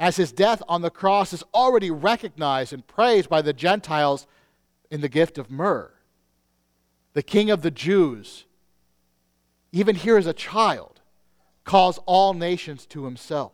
as 0.00 0.16
his 0.16 0.32
death 0.32 0.62
on 0.70 0.80
the 0.80 0.88
cross 0.88 1.34
is 1.34 1.44
already 1.52 1.90
recognized 1.90 2.72
and 2.72 2.86
praised 2.86 3.28
by 3.28 3.42
the 3.42 3.52
Gentiles 3.52 4.26
in 4.90 5.02
the 5.02 5.10
gift 5.10 5.36
of 5.36 5.50
myrrh, 5.50 5.92
the 7.14 7.22
king 7.22 7.50
of 7.50 7.62
the 7.62 7.70
Jews, 7.70 8.44
even 9.70 9.96
here 9.96 10.16
as 10.16 10.26
a 10.26 10.32
child, 10.32 11.00
calls 11.64 11.98
all 12.06 12.34
nations 12.34 12.86
to 12.86 13.04
himself. 13.04 13.52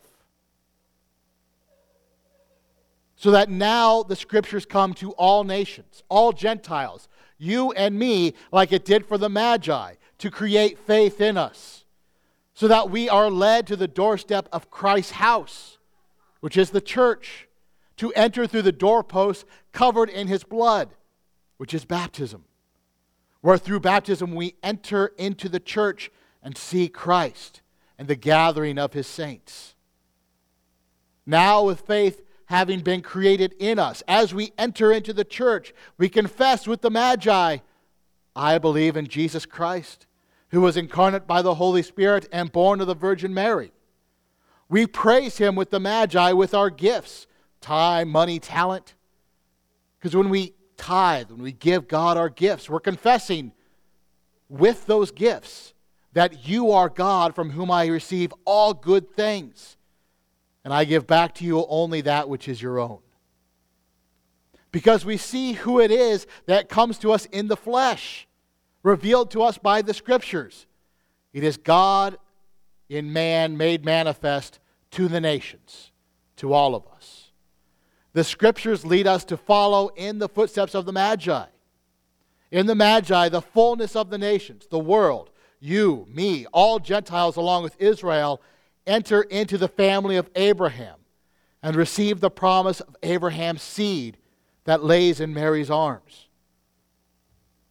So 3.16 3.32
that 3.32 3.50
now 3.50 4.04
the 4.04 4.16
scriptures 4.16 4.64
come 4.64 4.94
to 4.94 5.10
all 5.12 5.42
nations, 5.42 6.04
all 6.08 6.32
Gentiles, 6.32 7.08
you 7.36 7.72
and 7.72 7.98
me, 7.98 8.34
like 8.52 8.72
it 8.72 8.84
did 8.84 9.06
for 9.06 9.18
the 9.18 9.28
Magi, 9.28 9.94
to 10.18 10.30
create 10.30 10.78
faith 10.78 11.20
in 11.20 11.36
us. 11.36 11.84
So 12.54 12.68
that 12.68 12.90
we 12.90 13.08
are 13.08 13.30
led 13.30 13.66
to 13.68 13.76
the 13.76 13.88
doorstep 13.88 14.48
of 14.52 14.70
Christ's 14.70 15.12
house, 15.12 15.78
which 16.40 16.56
is 16.56 16.70
the 16.70 16.80
church, 16.80 17.48
to 17.96 18.12
enter 18.12 18.46
through 18.46 18.62
the 18.62 18.72
doorpost 18.72 19.44
covered 19.72 20.10
in 20.10 20.28
his 20.28 20.44
blood, 20.44 20.90
which 21.56 21.74
is 21.74 21.84
baptism. 21.84 22.44
Where 23.40 23.58
through 23.58 23.80
baptism 23.80 24.34
we 24.34 24.56
enter 24.62 25.12
into 25.18 25.48
the 25.48 25.60
church 25.60 26.10
and 26.42 26.56
see 26.56 26.88
Christ 26.88 27.62
and 27.98 28.08
the 28.08 28.16
gathering 28.16 28.78
of 28.78 28.92
his 28.92 29.06
saints. 29.06 29.74
Now, 31.26 31.64
with 31.64 31.82
faith 31.82 32.22
having 32.46 32.80
been 32.80 33.02
created 33.02 33.54
in 33.58 33.78
us, 33.78 34.02
as 34.08 34.32
we 34.32 34.52
enter 34.56 34.90
into 34.90 35.12
the 35.12 35.24
church, 35.24 35.74
we 35.98 36.08
confess 36.08 36.66
with 36.66 36.80
the 36.80 36.90
Magi, 36.90 37.58
I 38.34 38.58
believe 38.58 38.96
in 38.96 39.06
Jesus 39.06 39.44
Christ, 39.44 40.06
who 40.50 40.60
was 40.60 40.76
incarnate 40.76 41.26
by 41.26 41.42
the 41.42 41.56
Holy 41.56 41.82
Spirit 41.82 42.28
and 42.32 42.50
born 42.50 42.80
of 42.80 42.86
the 42.86 42.94
Virgin 42.94 43.34
Mary. 43.34 43.72
We 44.68 44.86
praise 44.86 45.38
him 45.38 45.54
with 45.54 45.70
the 45.70 45.80
Magi 45.80 46.32
with 46.32 46.54
our 46.54 46.70
gifts 46.70 47.26
time, 47.60 48.08
money, 48.08 48.38
talent. 48.38 48.94
Because 49.98 50.14
when 50.14 50.30
we 50.30 50.54
tithe, 50.78 51.30
when 51.30 51.42
we 51.42 51.52
give 51.52 51.88
God 51.88 52.16
our 52.16 52.30
gifts, 52.30 52.70
we're 52.70 52.80
confessing 52.80 53.52
with 54.48 54.86
those 54.86 55.10
gifts 55.10 55.74
that 56.14 56.48
you 56.48 56.70
are 56.70 56.88
God 56.88 57.34
from 57.34 57.50
whom 57.50 57.70
I 57.70 57.86
receive 57.86 58.32
all 58.46 58.72
good 58.72 59.10
things, 59.10 59.76
and 60.64 60.72
I 60.72 60.84
give 60.84 61.06
back 61.06 61.34
to 61.36 61.44
you 61.44 61.66
only 61.68 62.00
that 62.02 62.28
which 62.28 62.48
is 62.48 62.62
your 62.62 62.78
own. 62.78 63.00
Because 64.72 65.04
we 65.04 65.16
see 65.16 65.52
who 65.52 65.80
it 65.80 65.90
is 65.90 66.26
that 66.46 66.68
comes 66.68 66.98
to 66.98 67.12
us 67.12 67.26
in 67.26 67.48
the 67.48 67.56
flesh, 67.56 68.26
revealed 68.82 69.30
to 69.32 69.42
us 69.42 69.58
by 69.58 69.82
the 69.82 69.94
Scriptures. 69.94 70.66
It 71.32 71.44
is 71.44 71.56
God 71.56 72.16
in 72.88 73.12
man 73.12 73.56
made 73.56 73.84
manifest 73.84 74.58
to 74.92 75.08
the 75.08 75.20
nations, 75.20 75.92
to 76.36 76.52
all 76.52 76.74
of 76.74 76.86
us. 76.94 77.17
The 78.18 78.24
Scriptures 78.24 78.84
lead 78.84 79.06
us 79.06 79.24
to 79.26 79.36
follow 79.36 79.90
in 79.94 80.18
the 80.18 80.28
footsteps 80.28 80.74
of 80.74 80.86
the 80.86 80.92
Magi. 80.92 81.46
In 82.50 82.66
the 82.66 82.74
Magi, 82.74 83.28
the 83.28 83.40
fullness 83.40 83.94
of 83.94 84.10
the 84.10 84.18
nations, 84.18 84.66
the 84.66 84.76
world, 84.80 85.30
you, 85.60 86.04
me, 86.08 86.44
all 86.46 86.80
Gentiles 86.80 87.36
along 87.36 87.62
with 87.62 87.80
Israel, 87.80 88.42
enter 88.88 89.22
into 89.22 89.56
the 89.56 89.68
family 89.68 90.16
of 90.16 90.30
Abraham 90.34 90.96
and 91.62 91.76
receive 91.76 92.18
the 92.18 92.28
promise 92.28 92.80
of 92.80 92.96
Abraham's 93.04 93.62
seed 93.62 94.16
that 94.64 94.82
lays 94.82 95.20
in 95.20 95.32
Mary's 95.32 95.70
arms. 95.70 96.26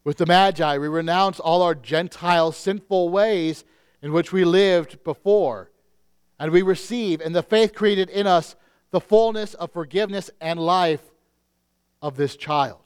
With 0.06 0.16
the 0.16 0.26
Magi, 0.26 0.78
we 0.78 0.88
renounce 0.88 1.42
all 1.42 1.62
our 1.62 1.76
Gentile 1.76 2.54
sinful 2.54 3.10
ways 3.10 3.66
in 4.02 4.14
which 4.14 4.32
we 4.32 4.46
lived 4.46 5.04
before, 5.04 5.72
and 6.40 6.54
we 6.54 6.62
receive, 6.62 7.20
in 7.20 7.34
the 7.34 7.44
faith 7.44 7.76
created 7.76 8.10
in 8.10 8.26
us, 8.26 8.56
the 8.92 9.02
fullness 9.02 9.54
of 9.56 9.72
forgiveness 9.72 10.30
and 10.40 10.60
life 10.60 11.02
of 12.02 12.16
this 12.16 12.36
child. 12.36 12.82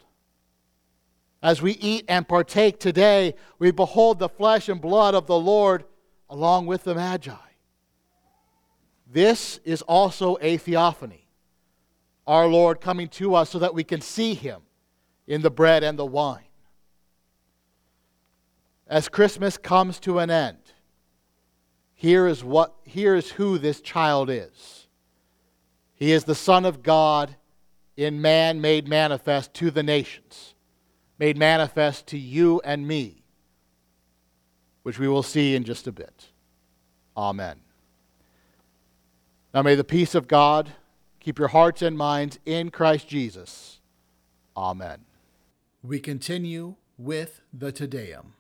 As 1.44 1.62
we 1.62 1.74
eat 1.74 2.06
and 2.08 2.28
partake 2.28 2.80
today, 2.80 3.36
we 3.58 3.72
behold 3.72 4.20
the 4.20 4.30
flesh 4.30 4.70
and 4.70 4.80
blood 4.80 5.16
of 5.16 5.26
the 5.26 5.38
Lord 5.38 5.86
along 6.30 6.68
with 6.68 6.84
the 6.84 6.96
Magi. 6.96 7.34
This 9.08 9.60
is 9.66 9.82
also 9.82 10.38
a 10.40 10.58
theophany, 10.58 11.28
our 12.26 12.48
Lord 12.48 12.80
coming 12.80 13.10
to 13.10 13.36
us 13.36 13.50
so 13.50 13.60
that 13.60 13.74
we 13.74 13.84
can 13.84 14.02
see 14.02 14.34
him 14.34 14.62
in 15.28 15.42
the 15.42 15.52
bread 15.52 15.84
and 15.84 16.00
the 16.00 16.06
wine. 16.06 16.46
As 18.88 19.10
Christmas 19.10 19.58
comes 19.58 20.00
to 20.02 20.20
an 20.20 20.30
end, 20.30 20.58
here 21.94 22.28
is 22.28 22.44
what 22.44 22.76
here 22.84 23.16
is 23.16 23.32
who 23.32 23.58
this 23.58 23.82
child 23.82 24.30
is. 24.30 24.81
He 26.02 26.12
is 26.12 26.24
the 26.24 26.36
Son 26.36 26.66
of 26.66 26.84
God 26.84 27.36
in 27.96 28.22
man 28.22 28.60
made 28.60 28.88
manifest 28.88 29.54
to 29.54 29.72
the 29.72 29.84
nations 29.84 30.56
made 31.22 31.38
manifest 31.38 32.08
to 32.08 32.18
you 32.18 32.60
and 32.66 32.88
me, 32.88 33.22
which 34.82 34.98
we 34.98 35.08
will 35.08 35.22
see 35.22 35.54
in 35.54 35.64
just 35.64 35.86
a 35.86 35.92
bit. 35.92 36.30
Amen. 37.16 37.58
Now 39.54 39.62
may 39.62 39.76
the 39.76 39.84
peace 39.84 40.16
of 40.16 40.28
God 40.28 40.72
keep 41.20 41.38
your 41.38 41.50
hearts 41.50 41.84
and 41.84 41.96
minds 41.96 42.40
in 42.44 42.72
Christ 42.72 43.08
Jesus. 43.08 43.82
Amen. 44.58 45.06
We 45.84 46.00
continue 46.00 46.74
with 46.98 47.42
the 47.54 47.72
Te 47.72 47.86
Deum. 47.86 48.34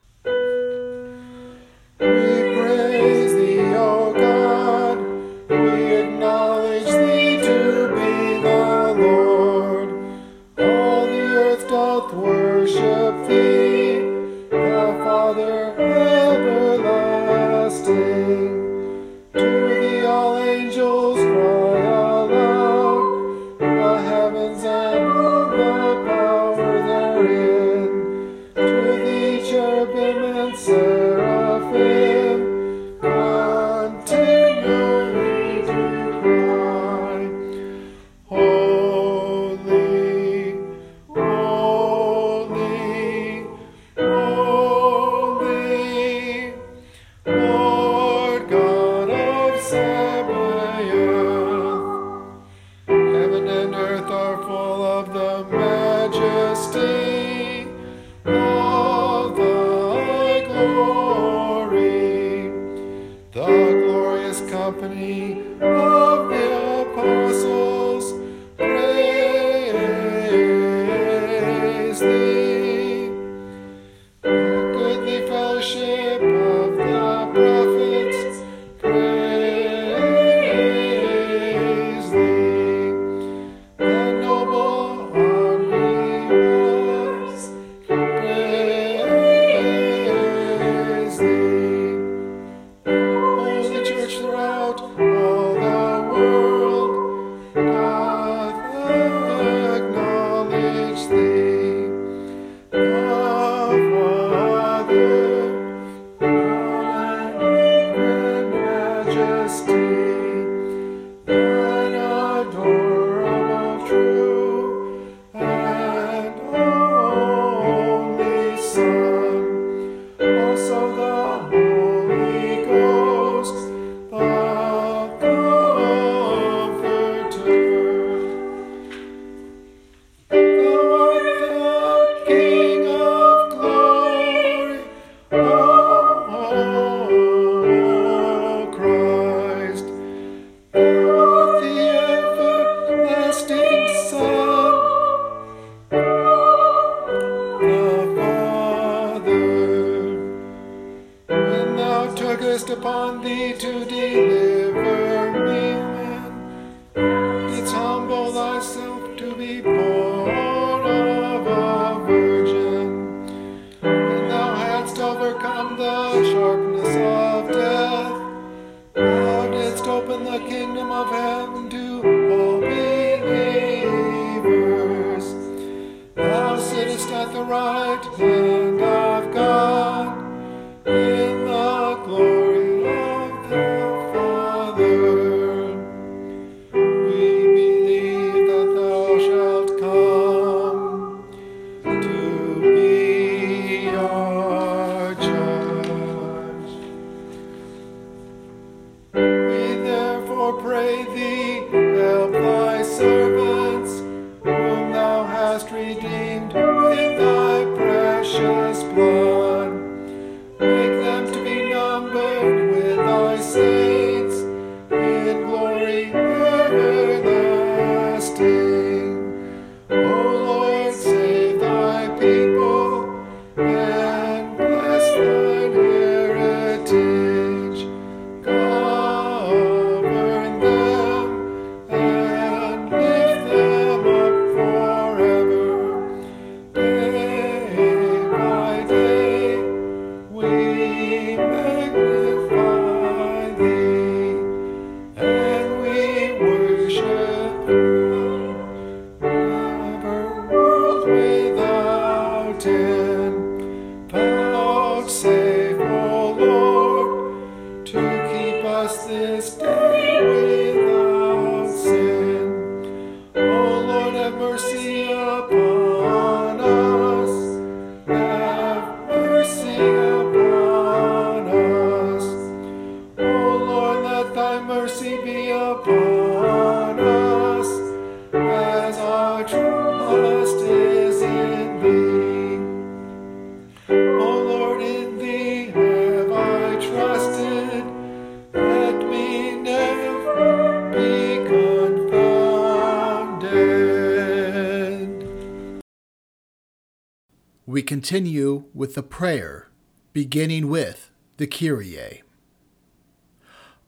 Continue 298.01 298.63
with 298.73 298.95
the 298.95 299.03
prayer, 299.03 299.69
beginning 300.11 300.67
with 300.67 301.11
the 301.37 301.45
Kyrie. 301.45 302.23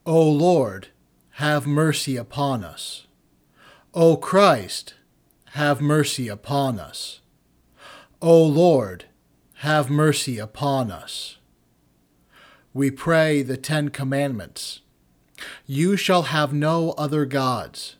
O 0.05 0.30
Lord, 0.30 0.89
have 1.41 1.66
mercy 1.66 2.16
upon 2.16 2.64
us. 2.64 3.07
O 3.91 4.16
Christ, 4.16 4.93
have 5.53 5.82
mercy 5.82 6.28
upon 6.28 6.80
us. 6.80 7.22
O 8.22 8.43
Lord, 8.43 9.05
have 9.61 9.89
mercy 9.89 10.38
upon 10.38 10.91
us. 10.91 11.38
We 12.72 12.91
pray 12.91 13.41
the 13.41 13.57
Ten 13.57 13.89
Commandments. 13.89 14.82
You 15.66 15.97
shall 15.97 16.24
have 16.24 16.53
no 16.53 16.91
other 16.99 17.26
gods. 17.26 17.95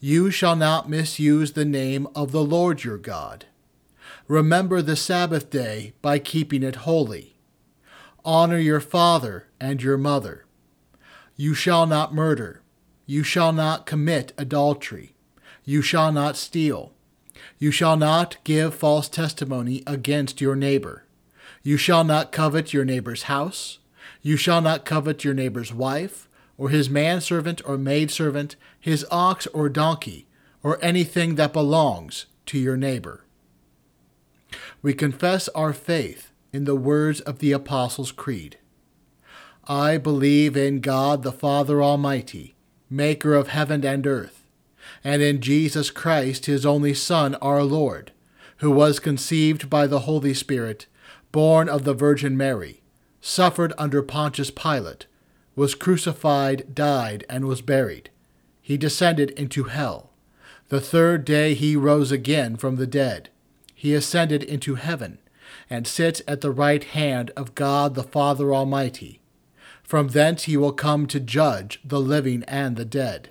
You 0.00 0.30
shall 0.30 0.54
not 0.54 0.90
misuse 0.90 1.52
the 1.52 1.64
name 1.64 2.08
of 2.14 2.30
the 2.30 2.44
Lord 2.44 2.84
your 2.84 2.98
God. 2.98 3.46
Remember 4.30 4.80
the 4.80 4.94
Sabbath 4.94 5.50
day 5.50 5.92
by 6.02 6.20
keeping 6.20 6.62
it 6.62 6.86
holy. 6.86 7.34
Honor 8.24 8.58
your 8.58 8.78
father 8.78 9.48
and 9.60 9.82
your 9.82 9.98
mother. 9.98 10.44
You 11.34 11.52
shall 11.52 11.84
not 11.84 12.14
murder. 12.14 12.62
You 13.06 13.24
shall 13.24 13.52
not 13.52 13.86
commit 13.86 14.32
adultery. 14.38 15.16
You 15.64 15.82
shall 15.82 16.12
not 16.12 16.36
steal. 16.36 16.92
You 17.58 17.72
shall 17.72 17.96
not 17.96 18.36
give 18.44 18.72
false 18.72 19.08
testimony 19.08 19.82
against 19.84 20.40
your 20.40 20.54
neighbor. 20.54 21.06
You 21.64 21.76
shall 21.76 22.04
not 22.04 22.30
covet 22.30 22.72
your 22.72 22.84
neighbor's 22.84 23.24
house. 23.24 23.80
You 24.22 24.36
shall 24.36 24.60
not 24.60 24.84
covet 24.84 25.24
your 25.24 25.34
neighbor's 25.34 25.74
wife, 25.74 26.28
or 26.56 26.68
his 26.68 26.88
manservant 26.88 27.62
or 27.66 27.76
maidservant, 27.76 28.54
his 28.78 29.04
ox 29.10 29.48
or 29.48 29.68
donkey, 29.68 30.28
or 30.62 30.78
anything 30.80 31.34
that 31.34 31.52
belongs 31.52 32.26
to 32.46 32.60
your 32.60 32.76
neighbor. 32.76 33.24
We 34.82 34.94
confess 34.94 35.48
our 35.48 35.74
faith 35.74 36.32
in 36.52 36.64
the 36.64 36.74
words 36.74 37.20
of 37.20 37.38
the 37.38 37.52
Apostles' 37.52 38.12
Creed. 38.12 38.56
I 39.68 39.98
believe 39.98 40.56
in 40.56 40.80
God 40.80 41.22
the 41.22 41.32
Father 41.32 41.82
Almighty, 41.82 42.54
maker 42.88 43.34
of 43.34 43.48
heaven 43.48 43.84
and 43.84 44.06
earth, 44.06 44.46
and 45.04 45.20
in 45.20 45.42
Jesus 45.42 45.90
Christ, 45.90 46.46
his 46.46 46.64
only 46.64 46.94
Son, 46.94 47.34
our 47.36 47.62
Lord, 47.62 48.12
who 48.58 48.70
was 48.70 48.98
conceived 48.98 49.68
by 49.68 49.86
the 49.86 50.00
Holy 50.00 50.32
Spirit, 50.32 50.86
born 51.30 51.68
of 51.68 51.84
the 51.84 51.94
Virgin 51.94 52.36
Mary, 52.36 52.80
suffered 53.20 53.74
under 53.76 54.02
Pontius 54.02 54.50
Pilate, 54.50 55.06
was 55.54 55.74
crucified, 55.74 56.74
died, 56.74 57.24
and 57.28 57.44
was 57.44 57.60
buried. 57.60 58.08
He 58.62 58.78
descended 58.78 59.30
into 59.32 59.64
hell. 59.64 60.10
The 60.68 60.80
third 60.80 61.26
day 61.26 61.52
he 61.52 61.76
rose 61.76 62.10
again 62.10 62.56
from 62.56 62.76
the 62.76 62.86
dead. 62.86 63.28
He 63.80 63.94
ascended 63.94 64.42
into 64.42 64.74
heaven, 64.74 65.20
and 65.70 65.86
sits 65.86 66.20
at 66.28 66.42
the 66.42 66.50
right 66.50 66.84
hand 66.84 67.30
of 67.34 67.54
God 67.54 67.94
the 67.94 68.02
Father 68.02 68.52
Almighty. 68.52 69.22
From 69.82 70.08
thence 70.08 70.42
he 70.42 70.54
will 70.58 70.74
come 70.74 71.06
to 71.06 71.18
judge 71.18 71.80
the 71.82 71.98
living 71.98 72.44
and 72.46 72.76
the 72.76 72.84
dead. 72.84 73.30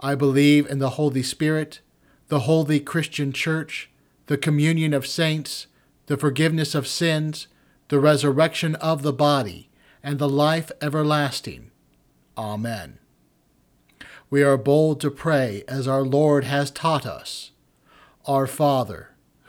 I 0.00 0.16
believe 0.16 0.66
in 0.66 0.80
the 0.80 0.98
Holy 0.98 1.22
Spirit, 1.22 1.78
the 2.26 2.40
holy 2.40 2.80
Christian 2.80 3.32
Church, 3.32 3.88
the 4.26 4.36
communion 4.36 4.92
of 4.92 5.06
saints, 5.06 5.68
the 6.06 6.16
forgiveness 6.16 6.74
of 6.74 6.88
sins, 6.88 7.46
the 7.90 8.00
resurrection 8.00 8.74
of 8.74 9.02
the 9.02 9.12
body, 9.12 9.70
and 10.02 10.18
the 10.18 10.28
life 10.28 10.72
everlasting. 10.82 11.70
Amen. 12.36 12.98
We 14.30 14.42
are 14.42 14.56
bold 14.56 15.00
to 15.02 15.12
pray 15.12 15.62
as 15.68 15.86
our 15.86 16.02
Lord 16.02 16.42
has 16.42 16.72
taught 16.72 17.06
us. 17.06 17.52
Our 18.26 18.48
Father, 18.48 19.09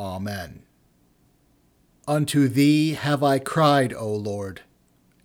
Amen. 0.00 0.62
Unto 2.08 2.48
thee 2.48 2.94
have 2.94 3.22
I 3.22 3.38
cried, 3.38 3.92
O 3.92 4.08
Lord, 4.08 4.62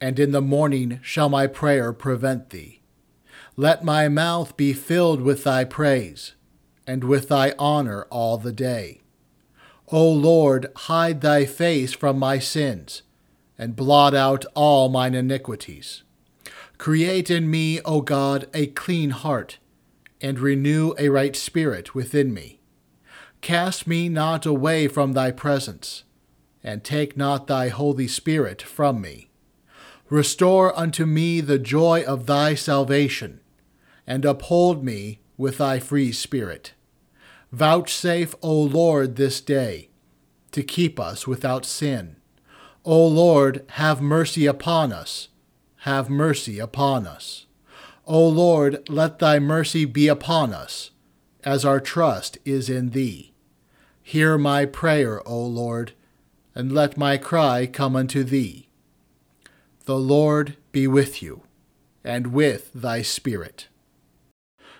and 0.01 0.19
in 0.19 0.31
the 0.31 0.41
morning 0.41 0.99
shall 1.01 1.29
my 1.29 1.47
prayer 1.47 1.93
prevent 1.93 2.49
thee. 2.49 2.81
Let 3.55 3.85
my 3.85 4.09
mouth 4.09 4.57
be 4.57 4.73
filled 4.73 5.21
with 5.21 5.45
thy 5.45 5.63
praise, 5.63 6.33
and 6.85 7.05
with 7.05 7.29
thy 7.29 7.53
honor 7.57 8.03
all 8.11 8.37
the 8.37 8.51
day. 8.51 8.99
O 9.93 10.11
Lord, 10.11 10.67
hide 10.75 11.21
thy 11.21 11.45
face 11.45 11.93
from 11.93 12.19
my 12.19 12.37
sins, 12.37 13.03
and 13.57 13.77
blot 13.77 14.13
out 14.13 14.43
all 14.55 14.89
mine 14.89 15.13
iniquities. 15.13 16.03
Create 16.77 17.31
in 17.31 17.49
me, 17.49 17.79
O 17.85 18.01
God, 18.01 18.47
a 18.53 18.67
clean 18.67 19.11
heart, 19.11 19.57
and 20.19 20.37
renew 20.37 20.93
a 20.99 21.07
right 21.07 21.35
spirit 21.37 21.95
within 21.95 22.33
me. 22.33 22.59
Cast 23.45 23.85
me 23.85 24.09
not 24.09 24.47
away 24.47 24.87
from 24.87 25.13
thy 25.13 25.29
presence, 25.29 26.01
and 26.63 26.83
take 26.83 27.15
not 27.15 27.45
thy 27.45 27.67
Holy 27.67 28.07
Spirit 28.07 28.59
from 28.59 28.99
me. 28.99 29.29
Restore 30.09 30.75
unto 30.75 31.05
me 31.05 31.41
the 31.41 31.59
joy 31.59 32.03
of 32.07 32.25
thy 32.25 32.55
salvation, 32.55 33.41
and 34.07 34.25
uphold 34.25 34.83
me 34.83 35.19
with 35.37 35.59
thy 35.59 35.77
free 35.77 36.11
spirit. 36.11 36.73
Vouchsafe, 37.51 38.33
O 38.41 38.51
Lord, 38.51 39.15
this 39.15 39.39
day, 39.41 39.89
to 40.51 40.63
keep 40.63 40.99
us 40.99 41.27
without 41.27 41.67
sin. 41.67 42.15
O 42.83 43.05
Lord, 43.05 43.63
have 43.73 44.01
mercy 44.01 44.47
upon 44.47 44.91
us. 44.91 45.27
Have 45.81 46.09
mercy 46.09 46.57
upon 46.57 47.05
us. 47.05 47.45
O 48.07 48.27
Lord, 48.27 48.89
let 48.89 49.19
thy 49.19 49.37
mercy 49.37 49.85
be 49.85 50.07
upon 50.07 50.51
us, 50.51 50.89
as 51.43 51.63
our 51.63 51.79
trust 51.79 52.39
is 52.43 52.71
in 52.71 52.89
thee. 52.89 53.33
Hear 54.07 54.37
my 54.37 54.65
prayer, 54.65 55.27
O 55.27 55.43
Lord, 55.43 55.93
and 56.53 56.71
let 56.71 56.95
my 56.95 57.17
cry 57.17 57.65
come 57.65 57.95
unto 57.95 58.23
thee. 58.23 58.69
The 59.85 59.97
Lord 59.97 60.57
be 60.71 60.85
with 60.85 61.23
you, 61.23 61.41
and 62.03 62.27
with 62.27 62.69
thy 62.71 63.01
spirit. 63.01 63.67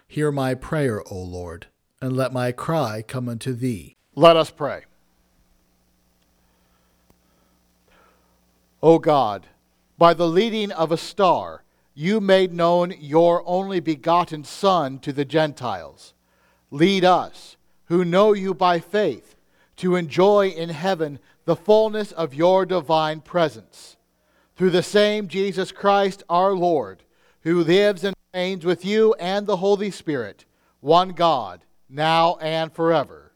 Hear 0.07 0.31
my 0.31 0.53
prayer, 0.53 1.01
O 1.11 1.17
Lord, 1.17 1.65
and 1.99 2.15
let 2.15 2.33
my 2.33 2.51
cry 2.51 3.01
come 3.01 3.27
unto 3.27 3.53
thee. 3.53 3.95
Let 4.13 4.37
us 4.37 4.51
pray. 4.51 4.83
O 8.83 8.99
God, 8.99 9.47
by 9.97 10.13
the 10.13 10.27
leading 10.27 10.71
of 10.71 10.91
a 10.91 10.97
star, 10.97 11.63
you 11.95 12.21
made 12.21 12.53
known 12.53 12.93
your 12.99 13.41
only 13.47 13.79
begotten 13.79 14.43
Son 14.43 14.99
to 14.99 15.11
the 15.11 15.25
Gentiles. 15.25 16.13
Lead 16.69 17.03
us, 17.03 17.54
who 17.85 18.05
know 18.05 18.33
you 18.33 18.53
by 18.53 18.79
faith, 18.79 19.35
to 19.77 19.95
enjoy 19.95 20.47
in 20.47 20.69
heaven 20.69 21.19
the 21.45 21.55
fullness 21.55 22.11
of 22.11 22.33
your 22.33 22.65
divine 22.65 23.21
presence. 23.21 23.97
Through 24.55 24.71
the 24.71 24.83
same 24.83 25.27
Jesus 25.27 25.71
Christ 25.71 26.23
our 26.29 26.53
Lord, 26.53 27.03
who 27.41 27.63
lives 27.63 28.03
and 28.03 28.15
reigns 28.33 28.65
with 28.65 28.85
you 28.85 29.13
and 29.19 29.45
the 29.45 29.57
Holy 29.57 29.91
Spirit, 29.91 30.45
one 30.79 31.09
God, 31.09 31.65
now 31.89 32.37
and 32.37 32.71
forever. 32.71 33.33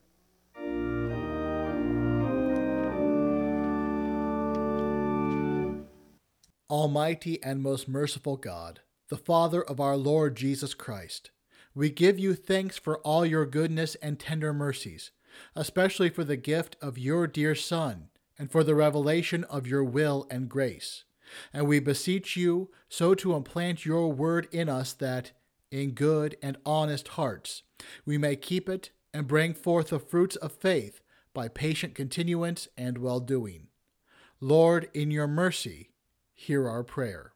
Almighty 6.70 7.42
and 7.44 7.62
most 7.62 7.88
merciful 7.88 8.38
God, 8.38 8.80
the 9.10 9.18
Father 9.18 9.62
of 9.62 9.80
our 9.80 9.98
Lord 9.98 10.36
Jesus 10.36 10.74
Christ, 10.74 11.32
we 11.80 11.90
give 11.90 12.20
you 12.20 12.36
thanks 12.36 12.78
for 12.78 12.98
all 13.00 13.26
your 13.26 13.46
goodness 13.46 13.96
and 14.02 14.20
tender 14.20 14.52
mercies, 14.52 15.12
especially 15.56 16.10
for 16.10 16.26
the 16.26 16.36
gift 16.36 16.76
of 16.82 16.98
your 16.98 17.26
dear 17.26 17.56
Son 17.56 18.10
and 18.38 18.52
for 18.52 18.66
the 18.66 18.76
revelation 18.76 19.46
of 19.46 19.66
your 19.66 19.86
will 19.86 20.28
and 20.30 20.50
grace. 20.50 21.06
And 21.54 21.70
we 21.70 21.80
beseech 21.80 22.36
you 22.36 22.70
so 22.90 23.16
to 23.16 23.34
implant 23.34 23.86
your 23.86 24.12
word 24.12 24.50
in 24.52 24.68
us 24.68 24.92
that, 24.96 25.32
in 25.72 25.92
good 25.92 26.36
and 26.44 26.58
honest 26.66 27.08
hearts, 27.10 27.64
we 28.06 28.18
may 28.18 28.36
keep 28.36 28.68
it 28.68 28.92
and 29.14 29.26
bring 29.26 29.54
forth 29.54 29.88
the 29.88 30.00
fruits 30.00 30.36
of 30.36 30.52
faith 30.52 31.00
by 31.34 31.48
patient 31.48 31.96
continuance 31.96 32.68
and 32.78 32.98
well 32.98 33.22
doing. 33.22 33.68
Lord, 34.42 34.90
in 34.94 35.12
your 35.12 35.28
mercy, 35.28 35.92
hear 36.34 36.68
our 36.68 36.84
prayer. 36.84 37.32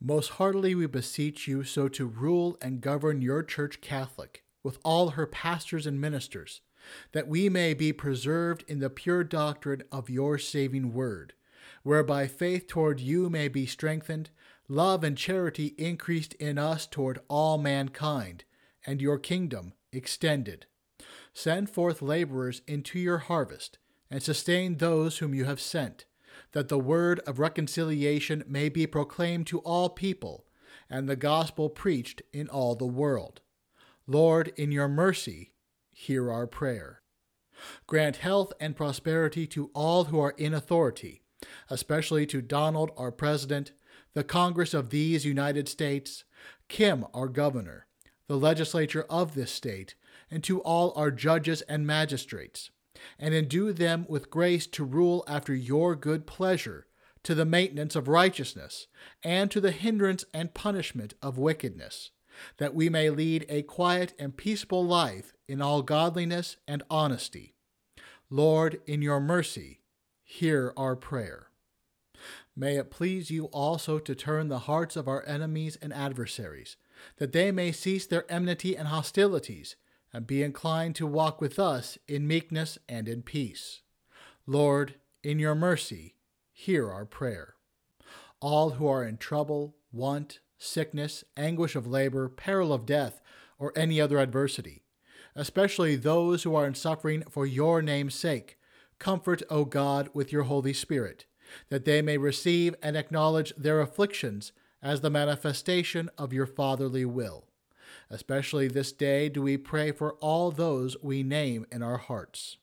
Most 0.00 0.30
heartily 0.30 0.74
we 0.74 0.86
beseech 0.86 1.48
you 1.48 1.64
so 1.64 1.88
to 1.88 2.06
rule 2.06 2.58
and 2.60 2.80
govern 2.80 3.22
your 3.22 3.42
Church 3.42 3.80
Catholic 3.80 4.44
with 4.62 4.78
all 4.84 5.10
her 5.10 5.26
pastors 5.26 5.86
and 5.86 6.00
ministers, 6.00 6.60
that 7.12 7.28
we 7.28 7.48
may 7.48 7.72
be 7.72 7.92
preserved 7.92 8.64
in 8.68 8.80
the 8.80 8.90
pure 8.90 9.24
doctrine 9.24 9.82
of 9.90 10.10
your 10.10 10.38
saving 10.38 10.92
word, 10.92 11.32
whereby 11.82 12.26
faith 12.26 12.66
toward 12.66 13.00
you 13.00 13.30
may 13.30 13.48
be 13.48 13.64
strengthened, 13.64 14.30
love 14.68 15.02
and 15.02 15.16
charity 15.16 15.74
increased 15.78 16.34
in 16.34 16.58
us 16.58 16.86
toward 16.86 17.18
all 17.28 17.56
mankind, 17.56 18.44
and 18.84 19.00
your 19.00 19.18
kingdom 19.18 19.72
extended. 19.92 20.66
Send 21.32 21.70
forth 21.70 22.02
laborers 22.02 22.60
into 22.66 22.98
your 22.98 23.18
harvest, 23.18 23.78
and 24.10 24.22
sustain 24.22 24.76
those 24.76 25.18
whom 25.18 25.34
you 25.34 25.44
have 25.46 25.60
sent, 25.60 26.04
that 26.56 26.68
the 26.68 26.78
word 26.78 27.20
of 27.26 27.38
reconciliation 27.38 28.42
may 28.48 28.70
be 28.70 28.86
proclaimed 28.86 29.46
to 29.46 29.58
all 29.58 29.90
people, 29.90 30.46
and 30.88 31.06
the 31.06 31.14
gospel 31.14 31.68
preached 31.68 32.22
in 32.32 32.48
all 32.48 32.74
the 32.74 32.86
world. 32.86 33.42
Lord, 34.06 34.50
in 34.56 34.72
your 34.72 34.88
mercy, 34.88 35.52
hear 35.92 36.32
our 36.32 36.46
prayer. 36.46 37.02
Grant 37.86 38.16
health 38.16 38.54
and 38.58 38.74
prosperity 38.74 39.46
to 39.48 39.70
all 39.74 40.04
who 40.04 40.18
are 40.18 40.32
in 40.38 40.54
authority, 40.54 41.20
especially 41.68 42.24
to 42.24 42.40
Donald, 42.40 42.90
our 42.96 43.12
President, 43.12 43.72
the 44.14 44.24
Congress 44.24 44.72
of 44.72 44.88
these 44.88 45.26
United 45.26 45.68
States, 45.68 46.24
Kim, 46.70 47.04
our 47.12 47.28
Governor, 47.28 47.86
the 48.28 48.38
legislature 48.38 49.04
of 49.10 49.34
this 49.34 49.52
state, 49.52 49.94
and 50.30 50.42
to 50.44 50.62
all 50.62 50.94
our 50.96 51.10
judges 51.10 51.60
and 51.60 51.86
magistrates, 51.86 52.70
and 53.18 53.34
endue 53.34 53.72
them 53.72 54.06
with 54.08 54.30
grace 54.30 54.66
to 54.68 54.84
rule 54.84 55.24
after 55.26 55.54
your 55.54 55.94
good 55.94 56.26
pleasure, 56.26 56.86
to 57.22 57.34
the 57.34 57.44
maintenance 57.44 57.96
of 57.96 58.08
righteousness, 58.08 58.86
and 59.22 59.50
to 59.50 59.60
the 59.60 59.72
hindrance 59.72 60.24
and 60.32 60.54
punishment 60.54 61.14
of 61.20 61.38
wickedness, 61.38 62.10
that 62.58 62.74
we 62.74 62.88
may 62.88 63.10
lead 63.10 63.44
a 63.48 63.62
quiet 63.62 64.12
and 64.18 64.36
peaceable 64.36 64.84
life 64.84 65.34
in 65.48 65.60
all 65.60 65.82
godliness 65.82 66.56
and 66.68 66.82
honesty. 66.90 67.54
Lord, 68.30 68.80
in 68.86 69.02
your 69.02 69.20
mercy, 69.20 69.80
hear 70.22 70.72
our 70.76 70.96
prayer. 70.96 71.48
May 72.56 72.76
it 72.76 72.90
please 72.90 73.30
you 73.30 73.46
also 73.46 73.98
to 73.98 74.14
turn 74.14 74.48
the 74.48 74.60
hearts 74.60 74.96
of 74.96 75.06
our 75.06 75.24
enemies 75.26 75.76
and 75.80 75.92
adversaries, 75.92 76.76
that 77.18 77.32
they 77.32 77.52
may 77.52 77.70
cease 77.70 78.06
their 78.06 78.30
enmity 78.32 78.76
and 78.76 78.88
hostilities, 78.88 79.76
and 80.16 80.26
be 80.26 80.42
inclined 80.42 80.94
to 80.94 81.06
walk 81.06 81.42
with 81.42 81.58
us 81.58 81.98
in 82.08 82.26
meekness 82.26 82.78
and 82.88 83.06
in 83.06 83.20
peace. 83.20 83.82
Lord, 84.46 84.94
in 85.22 85.38
your 85.38 85.54
mercy, 85.54 86.14
hear 86.50 86.90
our 86.90 87.04
prayer. 87.04 87.56
All 88.40 88.70
who 88.70 88.86
are 88.86 89.04
in 89.04 89.18
trouble, 89.18 89.76
want, 89.92 90.38
sickness, 90.56 91.22
anguish 91.36 91.76
of 91.76 91.86
labor, 91.86 92.30
peril 92.30 92.72
of 92.72 92.86
death, 92.86 93.20
or 93.58 93.74
any 93.76 94.00
other 94.00 94.18
adversity, 94.18 94.84
especially 95.34 95.96
those 95.96 96.44
who 96.44 96.54
are 96.54 96.66
in 96.66 96.74
suffering 96.74 97.22
for 97.28 97.44
your 97.44 97.82
name's 97.82 98.14
sake, 98.14 98.56
comfort, 98.98 99.42
O 99.50 99.66
God, 99.66 100.08
with 100.14 100.32
your 100.32 100.44
Holy 100.44 100.72
Spirit, 100.72 101.26
that 101.68 101.84
they 101.84 102.00
may 102.00 102.16
receive 102.16 102.74
and 102.82 102.96
acknowledge 102.96 103.52
their 103.54 103.82
afflictions 103.82 104.52
as 104.82 105.02
the 105.02 105.10
manifestation 105.10 106.08
of 106.16 106.32
your 106.32 106.46
fatherly 106.46 107.04
will. 107.04 107.48
Especially 108.08 108.68
this 108.68 108.92
day 108.92 109.28
do 109.28 109.42
we 109.42 109.56
pray 109.56 109.90
for 109.90 110.12
all 110.14 110.50
those 110.50 110.96
we 111.02 111.22
name 111.22 111.66
in 111.72 111.82
our 111.82 111.98
hearts. 111.98 112.58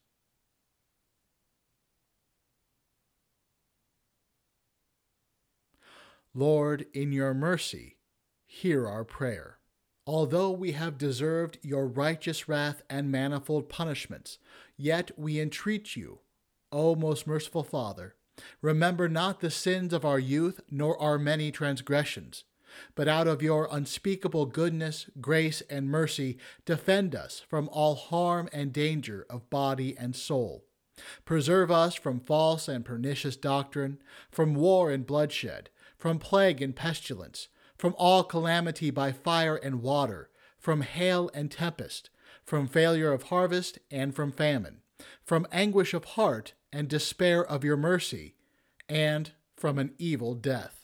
Lord, 6.34 6.88
in 6.94 7.12
your 7.12 7.34
mercy, 7.34 7.98
hear 8.46 8.88
our 8.88 9.04
prayer. 9.04 9.60
Although 10.08 10.52
we 10.52 10.72
have 10.72 10.98
deserved 10.98 11.60
your 11.62 11.88
righteous 11.88 12.48
wrath 12.48 12.82
and 12.90 13.12
manifold 13.12 13.70
punishments, 13.70 14.40
yet 14.76 15.12
we 15.18 15.40
entreat 15.40 15.96
you, 15.96 16.20
O 16.72 16.96
most 16.96 17.28
merciful 17.28 17.64
Father, 17.64 18.16
remember 18.62 19.08
not 19.08 19.42
the 19.42 19.52
sins 19.52 19.94
of 19.94 20.04
our 20.04 20.20
youth 20.20 20.60
nor 20.72 21.00
our 21.00 21.20
many 21.20 21.52
transgressions 21.52 22.46
but 22.96 23.08
out 23.08 23.28
of 23.28 23.42
your 23.42 23.68
unspeakable 23.72 24.46
goodness, 24.46 25.10
grace, 25.20 25.62
and 25.70 25.90
mercy, 25.90 26.38
defend 26.66 27.16
us 27.16 27.42
from 27.48 27.70
all 27.72 27.96
harm 27.96 28.50
and 28.52 28.74
danger 28.74 29.26
of 29.30 29.50
body 29.50 29.96
and 29.98 30.16
soul. 30.16 30.66
Preserve 31.26 31.72
us 31.72 31.96
from 31.96 32.20
false 32.20 32.68
and 32.68 32.86
pernicious 32.86 33.36
doctrine, 33.36 34.00
from 34.32 34.56
war 34.56 34.92
and 34.92 35.06
bloodshed, 35.06 35.70
from 35.98 36.20
plague 36.20 36.62
and 36.62 36.76
pestilence, 36.76 37.48
from 37.78 37.96
all 37.98 38.24
calamity 38.24 38.92
by 38.92 39.12
fire 39.12 39.56
and 39.56 39.82
water, 39.82 40.30
from 40.60 40.82
hail 40.82 41.30
and 41.34 41.52
tempest, 41.52 42.10
from 42.46 42.68
failure 42.68 43.12
of 43.12 43.24
harvest 43.24 43.80
and 43.90 44.16
from 44.16 44.32
famine, 44.32 44.82
from 45.24 45.48
anguish 45.52 45.94
of 45.94 46.06
heart 46.06 46.54
and 46.72 46.88
despair 46.88 47.44
of 47.44 47.64
your 47.64 47.78
mercy, 47.78 48.36
and 48.88 49.32
from 49.56 49.80
an 49.80 49.94
evil 49.98 50.36
death 50.36 50.83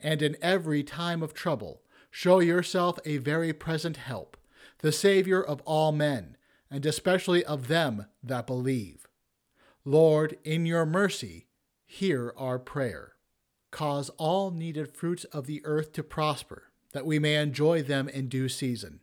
and 0.00 0.22
in 0.22 0.36
every 0.42 0.82
time 0.82 1.22
of 1.22 1.34
trouble, 1.34 1.82
show 2.10 2.40
yourself 2.40 2.98
a 3.04 3.16
very 3.18 3.52
present 3.52 3.96
help, 3.96 4.36
the 4.78 4.92
Savior 4.92 5.42
of 5.42 5.60
all 5.62 5.92
men, 5.92 6.36
and 6.70 6.84
especially 6.84 7.44
of 7.44 7.68
them 7.68 8.06
that 8.22 8.46
believe. 8.46 9.06
Lord, 9.84 10.36
in 10.44 10.66
your 10.66 10.86
mercy, 10.86 11.46
hear 11.84 12.32
our 12.36 12.58
prayer. 12.58 13.14
Cause 13.70 14.10
all 14.18 14.50
needed 14.50 14.94
fruits 14.94 15.24
of 15.24 15.46
the 15.46 15.64
earth 15.64 15.92
to 15.94 16.02
prosper, 16.02 16.64
that 16.92 17.06
we 17.06 17.18
may 17.18 17.36
enjoy 17.36 17.82
them 17.82 18.08
in 18.08 18.28
due 18.28 18.48
season. 18.48 19.00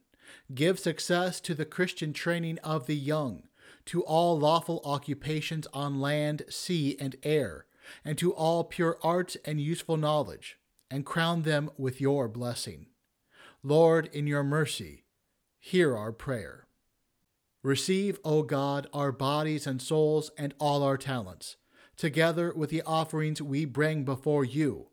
Give 0.53 0.77
success 0.77 1.41
to 1.41 1.55
the 1.55 1.65
Christian 1.65 2.13
training 2.13 2.59
of 2.59 2.85
the 2.85 2.95
young, 2.95 3.43
to 3.85 4.03
all 4.03 4.37
lawful 4.37 4.81
occupations 4.85 5.65
on 5.73 5.99
land, 5.99 6.43
sea, 6.49 6.95
and 6.99 7.15
air, 7.23 7.65
and 8.05 8.17
to 8.19 8.31
all 8.31 8.63
pure 8.63 8.99
arts 9.01 9.37
and 9.43 9.59
useful 9.59 9.97
knowledge 9.97 10.58
and 10.91 11.05
crown 11.05 11.43
them 11.43 11.69
with 11.77 12.01
your 12.01 12.27
blessing. 12.27 12.87
Lord, 13.63 14.09
in 14.13 14.27
your 14.27 14.43
mercy, 14.43 15.03
hear 15.59 15.95
our 15.95 16.11
prayer. 16.11 16.67
Receive, 17.61 18.19
O 18.23 18.43
God, 18.43 18.87
our 18.93 19.11
bodies 19.11 19.67
and 19.67 19.81
souls 19.81 20.31
and 20.37 20.53
all 20.59 20.81
our 20.81 20.97
talents, 20.97 21.57
together 21.97 22.53
with 22.55 22.69
the 22.69 22.81
offerings 22.83 23.41
we 23.41 23.65
bring 23.65 24.05
before 24.05 24.45
you. 24.45 24.87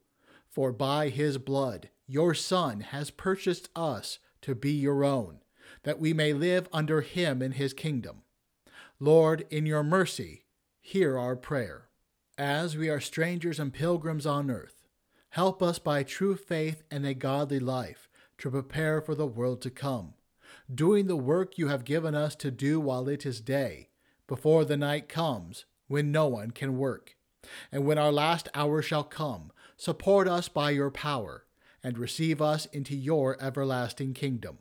For 0.49 0.73
by 0.73 1.11
his 1.11 1.39
blood 1.39 1.91
your 2.07 2.35
Son 2.35 2.81
has 2.81 3.11
purchased 3.11 3.69
us 3.77 4.19
to 4.43 4.55
be 4.55 4.73
your 4.73 5.05
own, 5.05 5.41
that 5.85 6.01
we 6.01 6.13
may 6.13 6.33
live 6.33 6.69
under 6.73 7.01
him 7.03 7.43
in 7.43 7.53
his 7.53 7.73
kingdom. 7.73 8.23
Lord, 8.99 9.45
in 9.51 9.67
your 9.67 9.83
mercy, 9.83 10.45
hear 10.81 11.19
our 11.19 11.37
prayer. 11.37 11.89
As 12.39 12.77
we 12.77 12.89
are 12.89 13.01
strangers 13.01 13.59
and 13.59 13.73
pilgrims 13.73 14.27
on 14.27 14.51
earth, 14.51 14.76
Help 15.37 15.63
us 15.63 15.79
by 15.79 16.03
true 16.03 16.35
faith 16.35 16.83
and 16.91 17.05
a 17.05 17.13
godly 17.13 17.61
life 17.61 18.09
to 18.39 18.51
prepare 18.51 19.03
for 19.03 19.15
the 19.15 19.27
world 19.27 19.61
to 19.61 19.69
come, 19.69 20.15
doing 20.75 21.09
the 21.09 21.15
work 21.15 21.59
you 21.59 21.69
have 21.69 21.85
given 21.85 22.15
us 22.15 22.35
to 22.37 22.51
do 22.51 22.81
while 22.81 23.07
it 23.07 23.27
is 23.27 23.43
day, 23.43 23.91
before 24.27 24.65
the 24.65 24.79
night 24.79 25.11
comes, 25.11 25.67
when 25.89 26.11
no 26.11 26.27
one 26.27 26.53
can 26.53 26.79
work. 26.79 27.17
And 27.71 27.85
when 27.85 27.99
our 27.99 28.11
last 28.11 28.49
hour 28.55 28.81
shall 28.81 29.05
come, 29.05 29.53
support 29.77 30.27
us 30.27 30.49
by 30.49 30.71
your 30.71 30.91
power, 30.91 31.45
and 31.85 31.99
receive 31.99 32.41
us 32.41 32.65
into 32.73 32.97
your 32.97 33.37
everlasting 33.39 34.15
kingdom. 34.15 34.61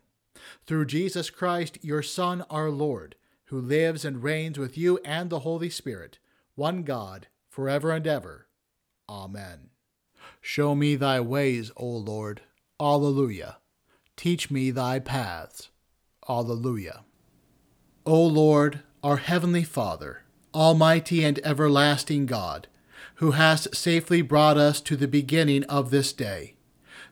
Through 0.66 0.88
Jesus 0.88 1.30
Christ, 1.30 1.78
your 1.84 2.04
Son, 2.04 2.44
our 2.50 2.70
Lord, 2.70 3.16
who 3.46 3.62
lives 3.62 4.04
and 4.04 4.22
reigns 4.22 4.60
with 4.60 4.78
you 4.78 5.00
and 5.06 5.30
the 5.30 5.40
Holy 5.40 5.70
Spirit, 5.70 6.20
one 6.56 6.84
God, 6.84 7.28
forever 7.48 7.92
and 7.92 8.06
ever. 8.06 8.48
Amen. 9.08 9.70
Show 10.48 10.76
me 10.76 10.96
thy 10.96 11.20
ways, 11.22 11.72
O 11.76 11.88
Lord. 11.88 12.42
Alleluia. 12.80 13.58
Teach 14.16 14.52
me 14.52 14.70
thy 14.70 15.00
paths. 15.00 15.70
Alleluia. 16.30 17.04
O 18.06 18.24
Lord, 18.24 18.82
our 19.04 19.18
heavenly 19.18 19.64
Father, 19.64 20.22
almighty 20.54 21.26
and 21.26 21.40
everlasting 21.44 22.28
God, 22.28 22.68
who 23.16 23.32
hast 23.32 23.76
safely 23.76 24.22
brought 24.22 24.56
us 24.56 24.82
to 24.82 24.96
the 24.96 25.08
beginning 25.08 25.64
of 25.64 25.90
this 25.90 26.14
day, 26.14 26.54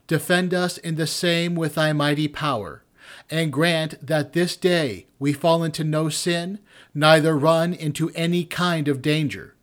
Defend 0.06 0.54
us 0.54 0.78
in 0.78 0.94
the 0.94 1.08
same 1.08 1.56
with 1.56 1.74
thy 1.74 1.92
mighty 1.92 2.28
power, 2.28 2.84
and 3.32 3.52
grant 3.52 4.06
that 4.06 4.34
this 4.34 4.56
day 4.56 5.08
we 5.18 5.34
fall 5.34 5.64
into 5.64 5.84
no 5.84 6.08
sin, 6.08 6.60
neither 6.94 7.36
run 7.36 7.74
into 7.74 8.12
any 8.12 8.46
kind 8.46 8.88
of 8.88 9.02
danger, 9.02 9.56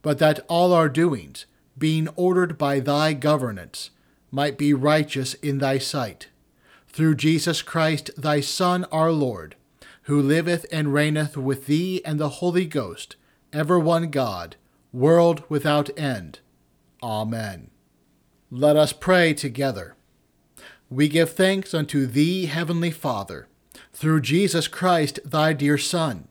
but 0.00 0.18
that 0.20 0.46
all 0.48 0.72
our 0.72 0.88
doings, 0.88 1.44
being 1.78 2.08
ordered 2.16 2.56
by 2.56 2.80
thy 2.80 3.12
governance, 3.12 3.90
might 4.30 4.58
be 4.58 4.72
righteous 4.72 5.34
in 5.34 5.58
thy 5.58 5.78
sight. 5.78 6.28
Through 6.88 7.16
Jesus 7.16 7.62
Christ, 7.62 8.10
thy 8.16 8.40
Son, 8.40 8.84
our 8.90 9.12
Lord, 9.12 9.54
who 10.02 10.20
liveth 10.22 10.64
and 10.72 10.94
reigneth 10.94 11.36
with 11.36 11.66
thee 11.66 12.00
and 12.04 12.18
the 12.18 12.28
Holy 12.40 12.64
Ghost, 12.64 13.16
ever 13.52 13.78
one 13.78 14.10
God, 14.10 14.56
world 14.92 15.42
without 15.48 15.90
end. 15.98 16.40
Amen. 17.02 17.70
Let 18.50 18.76
us 18.76 18.92
pray 18.92 19.34
together. 19.34 19.96
We 20.88 21.08
give 21.08 21.32
thanks 21.32 21.74
unto 21.74 22.06
thee, 22.06 22.46
Heavenly 22.46 22.92
Father, 22.92 23.48
through 23.92 24.20
Jesus 24.20 24.68
Christ, 24.68 25.18
thy 25.24 25.52
dear 25.52 25.76
Son, 25.76 26.28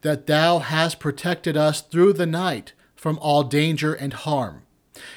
that 0.00 0.26
thou 0.26 0.58
hast 0.58 0.98
protected 0.98 1.56
us 1.56 1.80
through 1.80 2.14
the 2.14 2.26
night 2.26 2.72
from 2.96 3.18
all 3.20 3.44
danger 3.44 3.94
and 3.94 4.12
harm. 4.12 4.62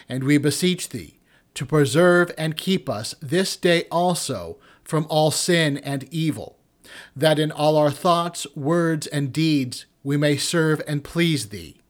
And 0.07 0.23
we 0.23 0.37
beseech 0.37 0.89
thee 0.89 1.19
to 1.53 1.65
preserve 1.65 2.31
and 2.37 2.57
keep 2.57 2.89
us 2.89 3.15
this 3.21 3.55
day 3.55 3.85
also 3.91 4.57
from 4.83 5.07
all 5.09 5.31
sin 5.31 5.77
and 5.79 6.07
evil, 6.11 6.57
that 7.15 7.39
in 7.39 7.51
all 7.51 7.77
our 7.77 7.91
thoughts, 7.91 8.45
words, 8.55 9.07
and 9.07 9.33
deeds 9.33 9.85
we 10.03 10.17
may 10.17 10.37
serve 10.37 10.81
and 10.87 11.03
please 11.03 11.49
thee. 11.49 11.81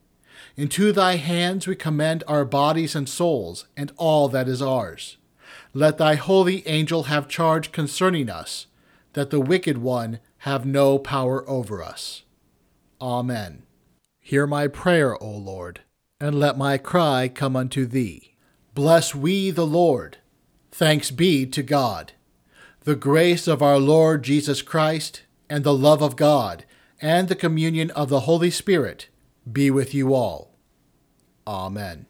Into 0.56 0.94
thy 0.94 1.18
hands 1.18 1.68
we 1.68 1.76
commend 1.76 2.24
our 2.28 2.46
bodies 2.46 2.96
and 2.96 3.10
souls, 3.10 3.66
and 3.76 3.92
all 3.98 4.30
that 4.30 4.48
is 4.48 4.62
ours. 4.62 5.18
Let 5.74 5.98
thy 5.98 6.16
holy 6.16 6.66
angel 6.66 7.04
have 7.04 7.28
charge 7.28 7.74
concerning 7.74 8.30
us, 8.30 8.68
that 9.14 9.32
the 9.32 9.42
wicked 9.42 9.80
one 9.80 10.20
have 10.40 10.66
no 10.66 10.98
power 10.98 11.48
over 11.50 11.84
us. 11.84 12.24
Amen. 13.02 13.64
Hear 14.22 14.48
my 14.48 14.68
prayer, 14.68 15.22
O 15.22 15.30
Lord, 15.30 15.82
and 16.20 16.40
let 16.40 16.58
my 16.58 16.78
cry 16.78 17.28
come 17.28 17.56
unto 17.56 17.86
thee. 17.86 18.36
Bless 18.74 19.14
we 19.14 19.52
the 19.52 19.66
Lord. 19.66 20.18
Thanks 20.72 21.12
be 21.12 21.46
to 21.48 21.64
God. 21.64 22.14
The 22.84 22.96
grace 22.96 23.48
of 23.48 23.62
our 23.62 23.80
Lord 23.80 24.24
Jesus 24.24 24.62
Christ, 24.62 25.24
and 25.50 25.64
the 25.64 25.74
love 25.74 26.02
of 26.02 26.16
God, 26.16 26.66
and 27.02 27.28
the 27.28 27.36
communion 27.36 27.92
of 27.92 28.10
the 28.10 28.22
Holy 28.22 28.52
Spirit 28.52 29.10
be 29.52 29.70
with 29.70 29.94
you 29.94 30.14
all. 30.14 30.56
Amen. 31.48 32.06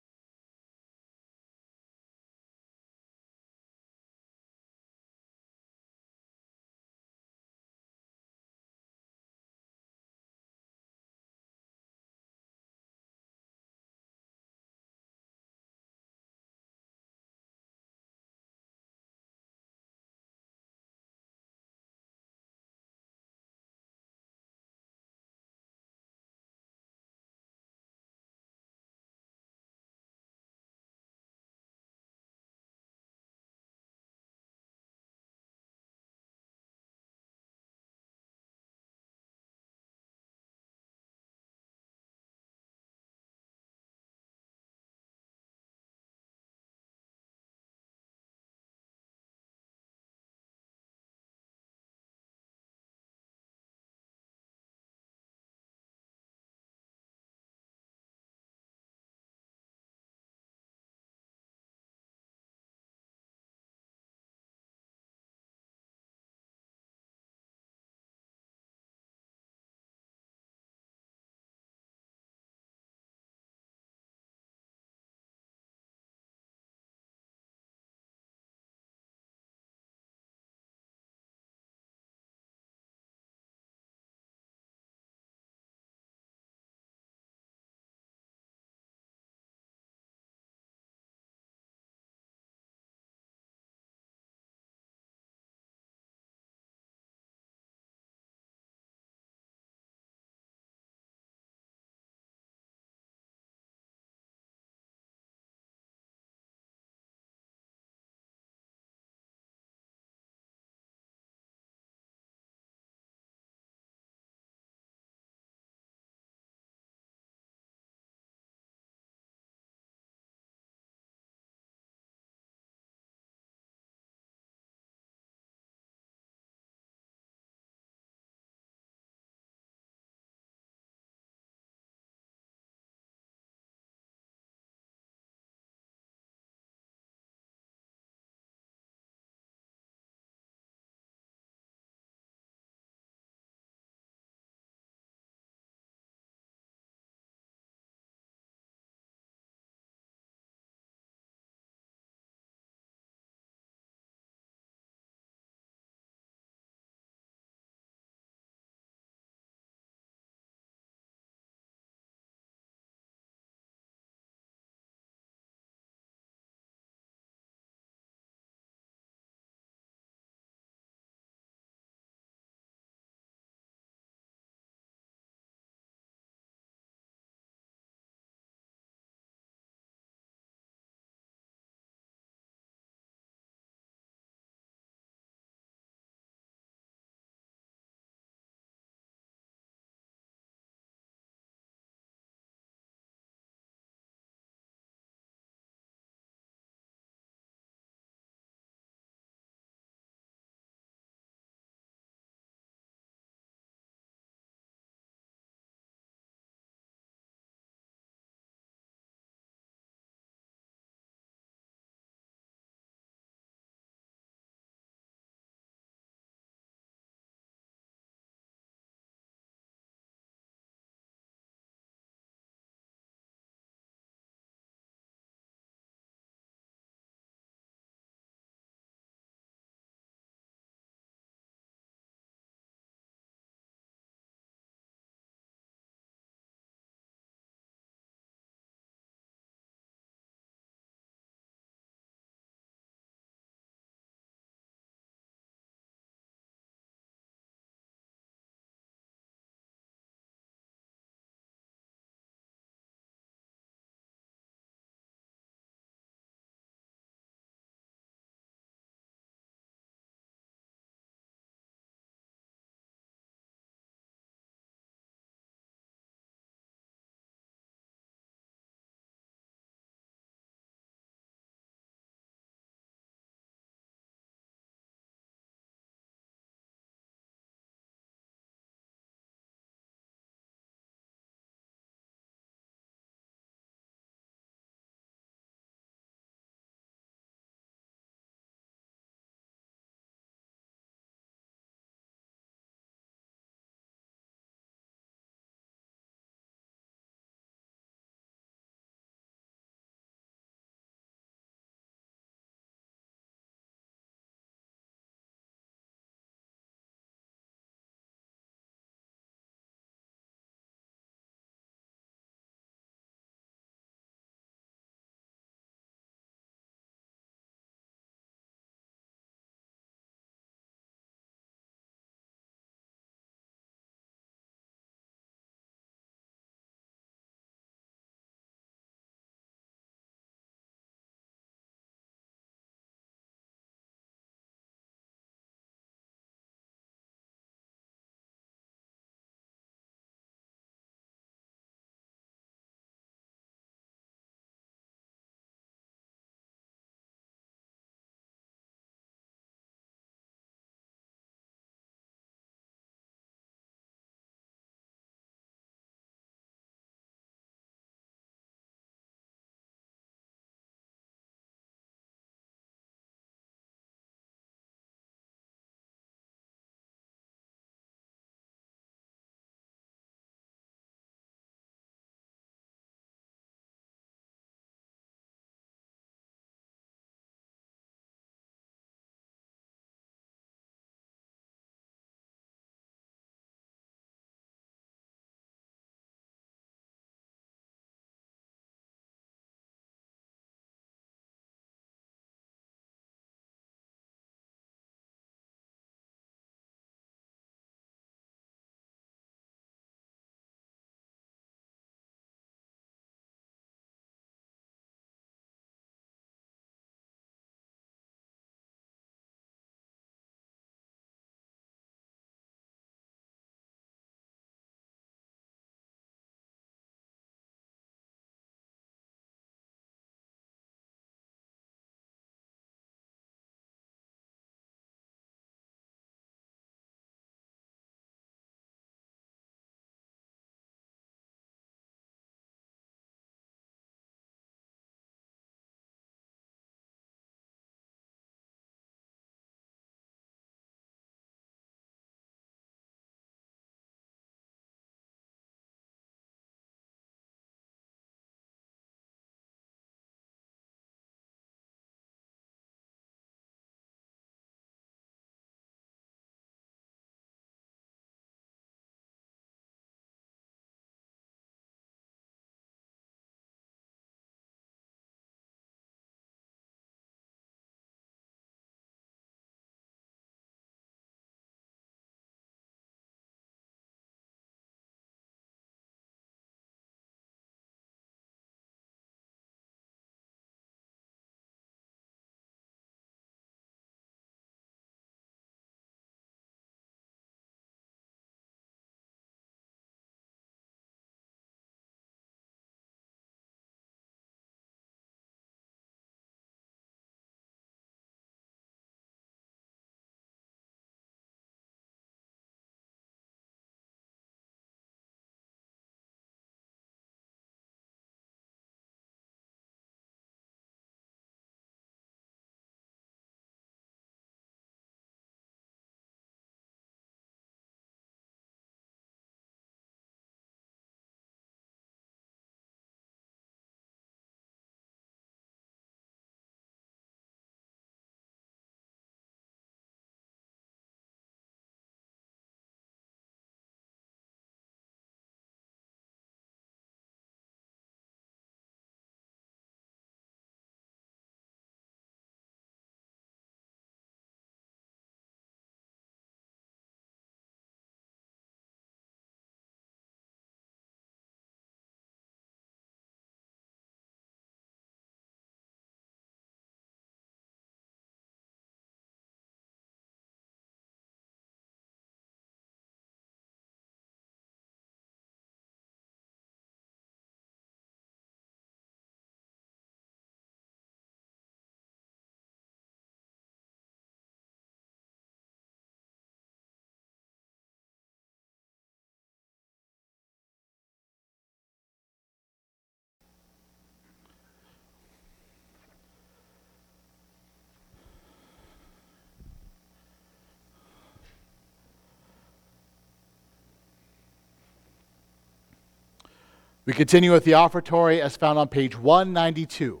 We 596.84 596.92
continue 596.92 597.30
with 597.30 597.44
the 597.44 597.52
offertory 597.52 598.20
as 598.20 598.36
found 598.36 598.58
on 598.58 598.66
page 598.66 598.98
192. 598.98 600.00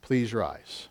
Please 0.00 0.32
rise. 0.32 0.88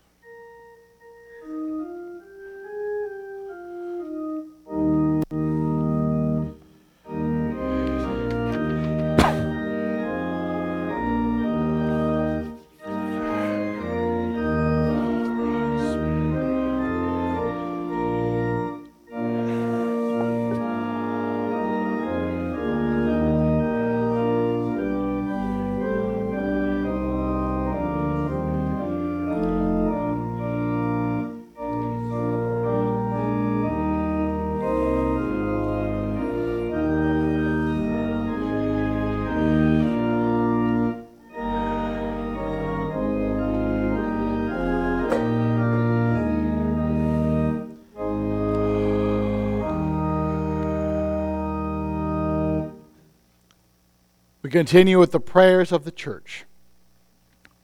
Continue 54.51 54.99
with 54.99 55.11
the 55.11 55.19
prayers 55.19 55.71
of 55.71 55.85
the 55.85 55.91
church. 55.91 56.45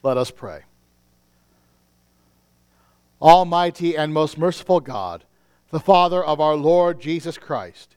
Let 0.04 0.18
us 0.18 0.32
pray. 0.32 0.62
Almighty 3.22 3.98
and 3.98 4.14
most 4.14 4.38
merciful 4.38 4.80
God, 4.80 5.24
the 5.70 5.80
Father 5.80 6.24
of 6.24 6.40
our 6.40 6.56
Lord 6.56 7.00
Jesus 7.00 7.38
Christ, 7.38 7.96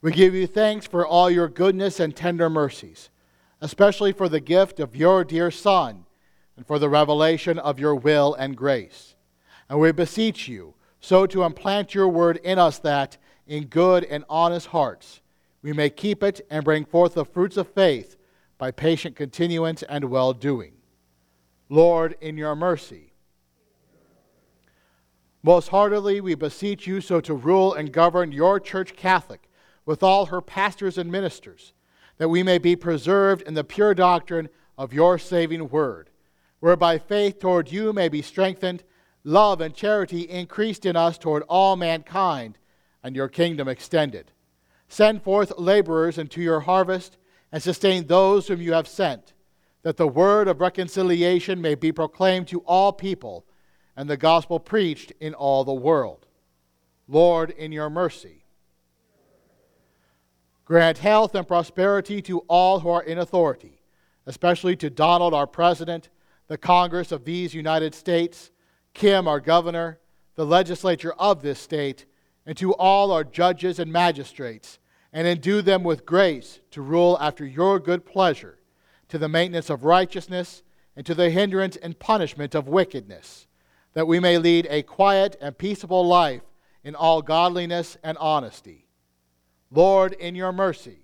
we 0.00 0.12
give 0.12 0.34
you 0.34 0.46
thanks 0.46 0.86
for 0.86 1.06
all 1.06 1.30
your 1.30 1.48
goodness 1.48 2.00
and 2.00 2.16
tender 2.16 2.50
mercies, 2.50 3.10
especially 3.60 4.12
for 4.12 4.28
the 4.28 4.40
gift 4.40 4.80
of 4.80 4.96
your 4.96 5.24
dear 5.24 5.50
Son 5.50 6.06
and 6.56 6.66
for 6.66 6.78
the 6.78 6.88
revelation 6.88 7.58
of 7.58 7.78
your 7.78 7.94
will 7.94 8.34
and 8.34 8.56
grace. 8.56 9.14
And 9.68 9.78
we 9.78 9.92
beseech 9.92 10.48
you 10.48 10.74
so 11.00 11.26
to 11.26 11.44
implant 11.44 11.94
your 11.94 12.08
word 12.08 12.38
in 12.38 12.58
us 12.58 12.78
that, 12.78 13.18
in 13.46 13.66
good 13.66 14.04
and 14.04 14.24
honest 14.28 14.68
hearts, 14.68 15.20
we 15.62 15.72
may 15.72 15.90
keep 15.90 16.22
it 16.22 16.44
and 16.50 16.64
bring 16.64 16.84
forth 16.84 17.14
the 17.14 17.24
fruits 17.24 17.56
of 17.56 17.68
faith 17.68 18.16
by 18.62 18.70
patient 18.70 19.16
continuance 19.16 19.82
and 19.82 20.04
well 20.04 20.32
doing. 20.32 20.74
Lord, 21.68 22.14
in 22.20 22.36
your 22.36 22.54
mercy, 22.54 23.12
most 25.42 25.70
heartily 25.70 26.20
we 26.20 26.36
beseech 26.36 26.86
you 26.86 27.00
so 27.00 27.20
to 27.22 27.34
rule 27.34 27.74
and 27.74 27.92
govern 27.92 28.30
your 28.30 28.60
church 28.60 28.94
Catholic 28.94 29.50
with 29.84 30.04
all 30.04 30.26
her 30.26 30.40
pastors 30.40 30.96
and 30.96 31.10
ministers, 31.10 31.72
that 32.18 32.28
we 32.28 32.44
may 32.44 32.58
be 32.58 32.76
preserved 32.76 33.42
in 33.48 33.54
the 33.54 33.64
pure 33.64 33.94
doctrine 33.94 34.48
of 34.78 34.92
your 34.92 35.18
saving 35.18 35.68
word, 35.68 36.08
whereby 36.60 36.98
faith 36.98 37.40
toward 37.40 37.72
you 37.72 37.92
may 37.92 38.08
be 38.08 38.22
strengthened, 38.22 38.84
love 39.24 39.60
and 39.60 39.74
charity 39.74 40.20
increased 40.20 40.86
in 40.86 40.94
us 40.94 41.18
toward 41.18 41.42
all 41.48 41.74
mankind, 41.74 42.58
and 43.02 43.16
your 43.16 43.26
kingdom 43.26 43.66
extended. 43.66 44.30
Send 44.86 45.20
forth 45.24 45.52
laborers 45.58 46.16
into 46.16 46.40
your 46.40 46.60
harvest 46.60 47.18
and 47.52 47.62
sustain 47.62 48.06
those 48.06 48.48
whom 48.48 48.60
you 48.60 48.72
have 48.72 48.88
sent, 48.88 49.34
that 49.82 49.98
the 49.98 50.08
word 50.08 50.48
of 50.48 50.60
reconciliation 50.60 51.60
may 51.60 51.74
be 51.74 51.92
proclaimed 51.92 52.48
to 52.48 52.60
all 52.60 52.92
people 52.92 53.44
and 53.96 54.08
the 54.08 54.16
gospel 54.16 54.58
preached 54.58 55.12
in 55.20 55.34
all 55.34 55.64
the 55.64 55.72
world. 55.72 56.26
Lord, 57.06 57.50
in 57.50 57.72
your 57.72 57.90
mercy, 57.90 58.44
grant 60.64 60.98
health 60.98 61.34
and 61.34 61.46
prosperity 61.46 62.22
to 62.22 62.38
all 62.48 62.80
who 62.80 62.88
are 62.88 63.02
in 63.02 63.18
authority, 63.18 63.82
especially 64.24 64.76
to 64.76 64.88
Donald, 64.88 65.34
our 65.34 65.46
president, 65.46 66.08
the 66.46 66.56
Congress 66.56 67.12
of 67.12 67.24
these 67.24 67.52
United 67.52 67.94
States, 67.94 68.50
Kim, 68.94 69.28
our 69.28 69.40
governor, 69.40 69.98
the 70.36 70.46
legislature 70.46 71.12
of 71.18 71.42
this 71.42 71.58
state, 71.58 72.06
and 72.46 72.56
to 72.56 72.72
all 72.74 73.12
our 73.12 73.24
judges 73.24 73.78
and 73.78 73.92
magistrates 73.92 74.78
and 75.12 75.26
endue 75.26 75.60
them 75.60 75.82
with 75.84 76.06
grace 76.06 76.60
to 76.70 76.80
rule 76.80 77.18
after 77.20 77.44
your 77.44 77.78
good 77.78 78.06
pleasure, 78.06 78.58
to 79.08 79.18
the 79.18 79.28
maintenance 79.28 79.68
of 79.68 79.84
righteousness, 79.84 80.62
and 80.96 81.04
to 81.04 81.14
the 81.14 81.30
hindrance 81.30 81.76
and 81.76 81.98
punishment 81.98 82.54
of 82.54 82.68
wickedness, 82.68 83.46
that 83.92 84.06
we 84.06 84.18
may 84.18 84.38
lead 84.38 84.66
a 84.70 84.82
quiet 84.82 85.36
and 85.40 85.58
peaceable 85.58 86.06
life 86.06 86.42
in 86.82 86.94
all 86.94 87.20
godliness 87.20 87.96
and 88.02 88.16
honesty. 88.18 88.86
Lord, 89.70 90.14
in 90.14 90.34
your 90.34 90.52
mercy, 90.52 90.98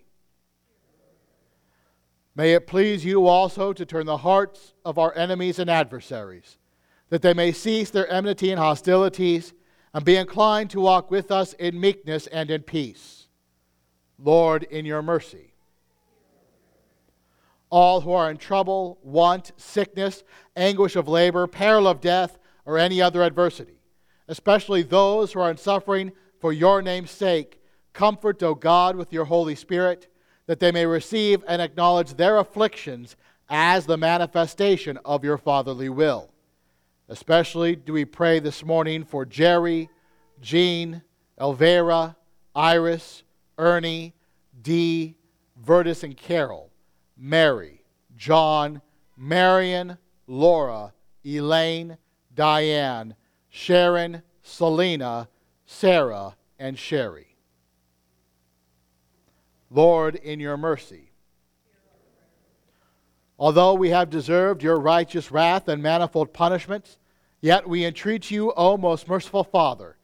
may 2.35 2.55
it 2.55 2.67
please 2.67 3.05
you 3.05 3.27
also 3.27 3.73
to 3.73 3.85
turn 3.85 4.07
the 4.07 4.19
hearts 4.19 4.75
of 4.85 4.99
our 4.99 5.15
enemies 5.17 5.59
and 5.59 5.69
adversaries, 5.69 6.57
that 7.11 7.21
they 7.23 7.35
may 7.35 7.53
cease 7.53 7.91
their 7.91 8.11
enmity 8.11 8.51
and 8.51 8.59
hostilities, 8.59 9.53
and 9.93 10.05
be 10.05 10.17
inclined 10.17 10.71
to 10.71 10.81
walk 10.81 11.11
with 11.11 11.31
us 11.31 11.53
in 11.55 11.79
meekness 11.79 12.27
and 12.29 12.51
in 12.51 12.63
peace 12.63 13.18
Lord, 14.19 14.65
in 14.65 14.85
your 14.85 15.03
mercy. 15.03 15.53
All 17.71 18.01
who 18.01 18.13
are 18.13 18.31
in 18.31 18.39
trouble, 18.39 18.99
want, 19.03 19.53
sickness, 19.57 20.25
anguish 20.57 20.97
of 20.97 21.07
labor, 21.07 21.47
peril 21.47 21.87
of 21.87 22.01
death, 22.01 22.39
or 22.65 22.79
any 22.79 23.01
other 23.01 23.23
adversity, 23.23 23.81
especially 24.27 24.83
those 24.83 25.33
who 25.33 25.41
are 25.41 25.51
in 25.51 25.57
suffering 25.57 26.13
for 26.41 26.53
your 26.53 26.83
name's 26.83 27.11
sake, 27.11 27.61
comfort, 27.93 28.43
O 28.43 28.55
God, 28.55 28.97
with 28.97 29.13
your 29.13 29.25
Holy 29.25 29.55
Spirit, 29.55 30.09
that 30.47 30.61
they 30.61 30.73
may 30.73 30.87
receive 30.87 31.43
and 31.47 31.61
acknowledge 31.61 32.15
their 32.15 32.39
afflictions 32.39 33.17
as 33.49 33.87
the 33.87 33.97
manifestation 33.97 34.99
of 35.05 35.25
your 35.25 35.39
fatherly 35.39 35.89
will. 35.89 36.31
Especially 37.09 37.75
do 37.75 37.93
we 37.93 38.05
pray 38.05 38.39
this 38.39 38.65
morning 38.65 39.05
for 39.05 39.25
Jerry, 39.25 39.89
Jean, 40.41 41.03
Elvira, 41.41 42.17
Iris, 42.55 43.23
Ernie, 43.59 44.15
Dee, 44.63 45.17
Vertus, 45.57 46.05
and 46.05 46.17
Carol, 46.17 46.71
Mary, 47.17 47.83
John, 48.17 48.81
Marion, 49.17 49.99
Laura, 50.27 50.93
Elaine, 51.25 51.99
Diane, 52.35 53.15
Sharon, 53.49 54.23
Selena, 54.43 55.29
Sarah, 55.67 56.37
and 56.59 56.79
Sherry. 56.79 57.37
Lord, 59.71 60.15
in 60.15 60.41
your 60.41 60.57
mercy, 60.57 61.11
although 63.39 63.75
we 63.75 63.91
have 63.91 64.09
deserved 64.09 64.63
your 64.63 64.81
righteous 64.81 65.31
wrath 65.31 65.69
and 65.69 65.83
manifold 65.83 66.33
punishments, 66.33 66.99
yet 67.41 67.69
we 67.69 67.85
entreat 67.85 68.31
you, 68.31 68.53
O 68.57 68.79
most 68.79 69.09
merciful 69.09 69.45
Father, 69.45 69.98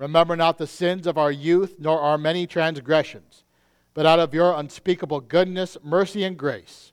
Remember 0.00 0.34
not 0.34 0.56
the 0.56 0.66
sins 0.66 1.06
of 1.06 1.18
our 1.18 1.30
youth, 1.30 1.74
nor 1.78 2.00
our 2.00 2.16
many 2.16 2.46
transgressions, 2.46 3.44
but 3.92 4.06
out 4.06 4.18
of 4.18 4.32
your 4.32 4.54
unspeakable 4.54 5.20
goodness, 5.20 5.76
mercy, 5.82 6.24
and 6.24 6.38
grace, 6.38 6.92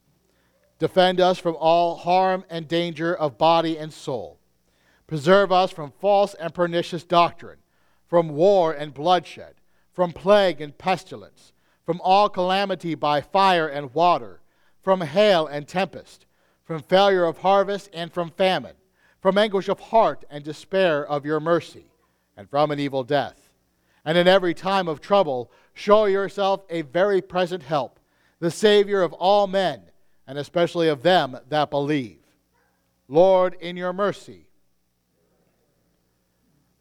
defend 0.77 1.21
us 1.21 1.39
from 1.39 1.55
all 1.57 1.95
harm 1.95 2.43
and 2.49 2.67
danger 2.67 3.15
of 3.15 3.37
body 3.37 3.77
and 3.77 3.93
soul. 3.93 4.39
Preserve 5.07 5.53
us 5.53 5.71
from 5.71 5.89
false 5.89 6.33
and 6.33 6.53
pernicious 6.53 7.05
doctrine, 7.05 7.59
from 8.09 8.27
war 8.27 8.73
and 8.73 8.93
bloodshed, 8.93 9.55
from 9.93 10.11
plague 10.11 10.59
and 10.59 10.77
pestilence, 10.77 11.53
from 11.85 12.01
all 12.03 12.27
calamity 12.27 12.93
by 12.93 13.21
fire 13.21 13.69
and 13.69 13.93
water, 13.93 14.41
from 14.81 14.99
hail 14.99 15.47
and 15.47 15.65
tempest, 15.65 16.25
from 16.65 16.81
failure 16.81 17.23
of 17.23 17.37
harvest 17.37 17.89
and 17.93 18.11
from 18.11 18.31
famine, 18.31 18.75
from 19.21 19.37
anguish 19.37 19.69
of 19.69 19.79
heart 19.79 20.25
and 20.29 20.43
despair 20.43 21.05
of 21.05 21.25
your 21.25 21.39
mercy 21.39 21.86
and 22.37 22.49
from 22.49 22.69
an 22.71 22.79
evil 22.79 23.03
death. 23.03 23.49
And 24.05 24.17
in 24.17 24.27
every 24.27 24.53
time 24.53 24.87
of 24.87 25.01
trouble, 25.01 25.51
show 25.73 26.05
yourself 26.05 26.63
a 26.69 26.83
very 26.83 27.21
present 27.21 27.63
help, 27.63 27.99
the 28.39 28.51
Savior 28.51 29.01
of 29.01 29.11
all 29.11 29.47
men, 29.47 29.81
and 30.27 30.37
especially 30.37 30.87
of 30.87 31.01
them 31.01 31.37
that 31.49 31.71
believe. 31.71 32.19
Lord, 33.09 33.55
in 33.59 33.75
your 33.75 33.91
mercy, 33.91 34.47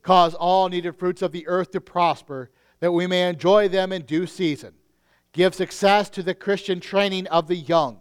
cause 0.03 0.35
all 0.35 0.69
needed 0.69 0.97
fruits 0.97 1.23
of 1.23 1.33
the 1.33 1.49
earth 1.49 1.73
to 1.73 1.81
prosper, 1.81 2.51
that 2.79 2.93
we 2.93 3.07
may 3.07 3.29
enjoy 3.29 3.69
them 3.69 3.93
in 3.93 4.03
due 4.03 4.27
season. 4.27 4.75
Give 5.33 5.55
success 5.55 6.11
to 6.11 6.23
the 6.23 6.35
Christian 6.35 6.79
training 6.79 7.27
of 7.29 7.49
the 7.49 7.57
young, 7.57 7.99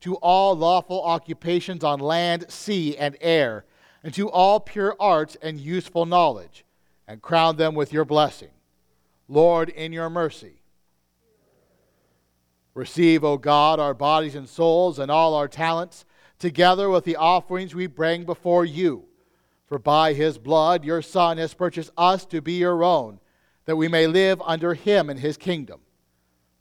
to 0.00 0.16
all 0.16 0.54
lawful 0.54 1.02
occupations 1.02 1.82
on 1.82 2.00
land, 2.00 2.46
sea, 2.50 2.96
and 2.96 3.16
air, 3.20 3.64
and 4.02 4.12
to 4.14 4.30
all 4.30 4.60
pure 4.60 4.96
arts 5.00 5.36
and 5.40 5.60
useful 5.60 6.04
knowledge 6.04 6.65
and 7.08 7.22
crown 7.22 7.56
them 7.56 7.74
with 7.74 7.92
your 7.92 8.04
blessing. 8.04 8.50
Lord, 9.28 9.68
in 9.68 9.92
your 9.92 10.10
mercy. 10.10 10.60
Receive, 12.74 13.24
O 13.24 13.38
God, 13.38 13.80
our 13.80 13.94
bodies 13.94 14.34
and 14.34 14.48
souls 14.48 14.98
and 14.98 15.10
all 15.10 15.34
our 15.34 15.48
talents, 15.48 16.04
together 16.38 16.90
with 16.90 17.04
the 17.04 17.16
offerings 17.16 17.74
we 17.74 17.86
bring 17.86 18.24
before 18.24 18.64
you. 18.64 19.06
For 19.66 19.78
by 19.78 20.12
his 20.12 20.38
blood 20.38 20.84
your 20.84 21.02
Son 21.02 21.38
has 21.38 21.54
purchased 21.54 21.90
us 21.96 22.24
to 22.26 22.40
be 22.40 22.52
your 22.54 22.84
own, 22.84 23.18
that 23.64 23.76
we 23.76 23.88
may 23.88 24.06
live 24.06 24.40
under 24.44 24.74
him 24.74 25.10
in 25.10 25.16
his 25.16 25.36
kingdom. 25.36 25.80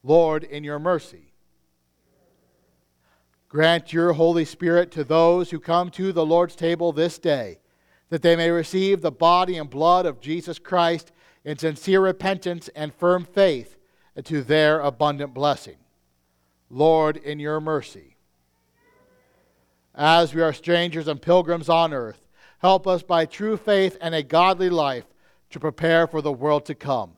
Lord, 0.04 0.44
in 0.44 0.64
your 0.64 0.80
mercy, 0.80 1.34
grant 3.50 3.92
your 3.92 4.14
Holy 4.14 4.46
Spirit 4.46 4.92
to 4.92 5.04
those 5.04 5.52
who 5.52 5.60
come 5.60 5.92
to 5.92 6.12
the 6.12 6.26
Lord's 6.26 6.56
table 6.56 6.92
this 6.92 7.20
day, 7.20 7.60
that 8.10 8.22
they 8.22 8.36
may 8.36 8.50
receive 8.50 9.02
the 9.02 9.12
body 9.12 9.58
and 9.58 9.70
blood 9.70 10.06
of 10.06 10.22
Jesus 10.22 10.60
Christ 10.60 11.12
in 11.44 11.58
sincere 11.58 12.02
repentance 12.02 12.70
and 12.76 12.94
firm 12.94 13.24
faith, 13.24 13.78
to 14.24 14.42
their 14.42 14.80
abundant 14.80 15.34
blessing. 15.34 15.76
Lord, 16.70 17.18
in 17.18 17.40
your 17.40 17.60
mercy. 17.60 18.16
As 19.94 20.34
we 20.34 20.42
are 20.42 20.54
strangers 20.54 21.08
and 21.08 21.22
pilgrims 21.22 21.70
on 21.70 21.94
earth, 21.94 22.28
help 22.60 22.88
us 22.88 23.04
by 23.04 23.26
true 23.26 23.58
faith 23.58 23.98
and 24.00 24.16
a 24.16 24.24
godly 24.24 24.70
life 24.70 25.06
to 25.50 25.60
prepare 25.60 26.08
for 26.08 26.22
the 26.22 26.32
world 26.32 26.66
to 26.66 26.76
come, 26.76 27.12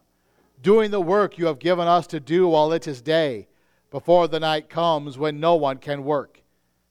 doing 0.61 0.91
the 0.91 1.01
work 1.01 1.37
you 1.37 1.45
have 1.45 1.59
given 1.59 1.87
us 1.87 2.07
to 2.07 2.19
do 2.19 2.47
while 2.47 2.71
it 2.73 2.87
is 2.87 3.01
day, 3.01 3.47
before 3.91 4.27
the 4.27 4.39
night 4.39 4.69
comes 4.69 5.17
when 5.17 5.39
no 5.39 5.55
one 5.55 5.77
can 5.77 6.03
work. 6.03 6.41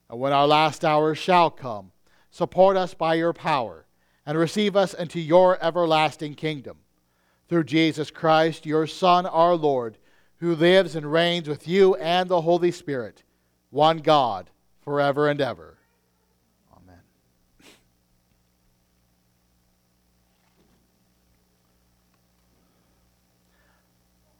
And 0.09 0.19
when 0.19 0.33
our 0.33 0.47
last 0.47 0.85
hour 0.85 1.13
shall 1.15 1.49
come, 1.51 1.91
support 2.31 2.77
us 2.77 2.93
by 2.93 3.15
your 3.15 3.33
power 3.33 3.86
and 4.27 4.37
receive 4.37 4.75
us 4.75 4.93
into 4.93 5.19
your 5.19 5.57
everlasting 5.63 6.35
kingdom. 6.35 6.77
Through 7.49 7.63
Jesus 7.63 8.11
Christ, 8.11 8.67
your 8.67 8.85
Son, 8.85 9.25
our 9.25 9.55
Lord 9.55 9.97
who 10.39 10.55
lives 10.55 10.95
and 10.95 11.11
reigns 11.11 11.49
with 11.49 11.67
you 11.67 11.95
and 11.95 12.29
the 12.29 12.41
Holy 12.41 12.71
Spirit, 12.71 13.23
one 13.69 13.97
God, 13.99 14.49
forever 14.83 15.27
and 15.27 15.41
ever. 15.41 15.77
Amen. 16.75 16.99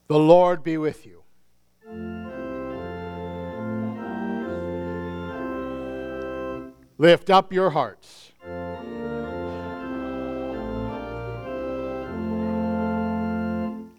The 0.08 0.20
Lord 0.20 0.64
be 0.64 0.78
with 0.78 1.06
you. 1.06 1.24
Lift 7.00 7.30
up 7.30 7.52
your 7.52 7.72
hearts. 7.72 8.27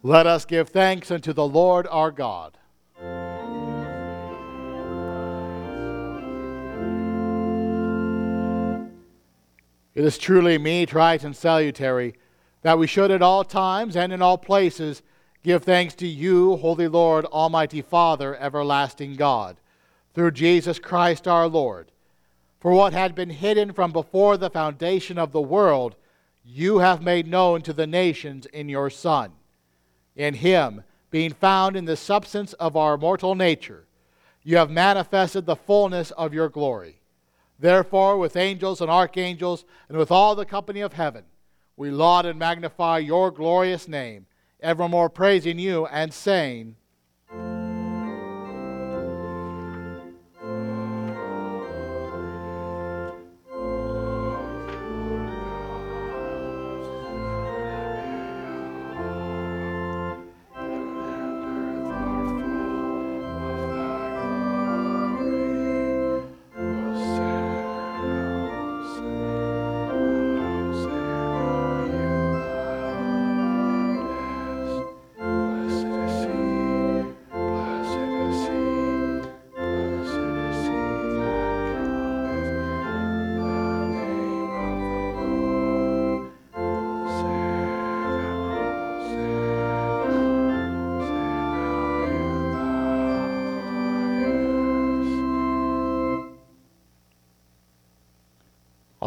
Let 0.05 0.29
us 0.29 0.45
give 0.45 0.69
thanks 0.69 1.11
unto 1.11 1.33
the 1.33 1.47
Lord 1.47 1.89
our 1.91 2.13
God. 2.13 2.57
It 9.97 10.05
is 10.05 10.17
truly 10.17 10.57
meet, 10.57 10.93
right, 10.93 11.23
and 11.25 11.35
salutary 11.35 12.15
that 12.63 12.79
we 12.79 12.87
should 12.87 13.11
at 13.11 13.23
all 13.23 13.43
times 13.43 13.97
and 13.97 14.13
in 14.13 14.23
all 14.23 14.39
places 14.39 15.03
give 15.43 15.65
thanks 15.65 15.95
to 15.97 16.07
you, 16.07 16.57
Holy 16.59 16.87
Lord, 16.87 17.25
Almighty 17.25 17.83
Father, 17.83 18.37
everlasting 18.37 19.17
God, 19.17 19.57
through 20.15 20.31
Jesus 20.31 20.79
Christ 20.79 21.27
our 21.27 21.49
Lord. 21.49 21.91
For 22.61 22.73
what 22.73 22.93
had 22.93 23.17
been 23.17 23.31
hidden 23.31 23.73
from 23.73 23.91
before 23.91 24.37
the 24.37 24.51
foundation 24.51 25.19
of 25.19 25.33
the 25.33 25.41
world, 25.41 25.97
you 26.45 26.79
have 26.79 27.03
made 27.03 27.27
known 27.27 27.63
to 27.63 27.73
the 27.73 27.87
nations 27.87 28.47
in 28.47 28.69
your 28.69 28.91
Son 28.91 29.33
in 30.19 30.35
him, 30.35 30.83
being 31.11 31.33
found 31.33 31.77
in 31.77 31.87
the 31.87 31.97
substance 31.97 32.53
of 32.55 32.77
our 32.77 32.99
mortal 32.99 33.35
nature, 33.35 33.87
you 34.43 34.57
have 34.57 34.71
manifested 34.71 35.47
the 35.47 35.57
fullness 35.57 36.11
of 36.11 36.35
your 36.35 36.51
glory. 36.51 37.01
Therefore, 37.59 38.19
with 38.19 38.37
angels 38.37 38.81
and 38.81 38.91
archangels, 38.91 39.65
and 39.89 39.97
with 39.97 40.11
all 40.11 40.35
the 40.35 40.45
company 40.45 40.81
of 40.81 40.93
heaven, 40.93 41.25
we 41.77 41.91
laud 41.91 42.27
and 42.27 42.39
magnify 42.39 42.99
your 42.99 43.31
glorious 43.31 43.89
name, 43.89 44.27
evermore 44.61 45.09
praising 45.09 45.59
you 45.59 45.87
and 45.87 46.13
saying, 46.13 46.77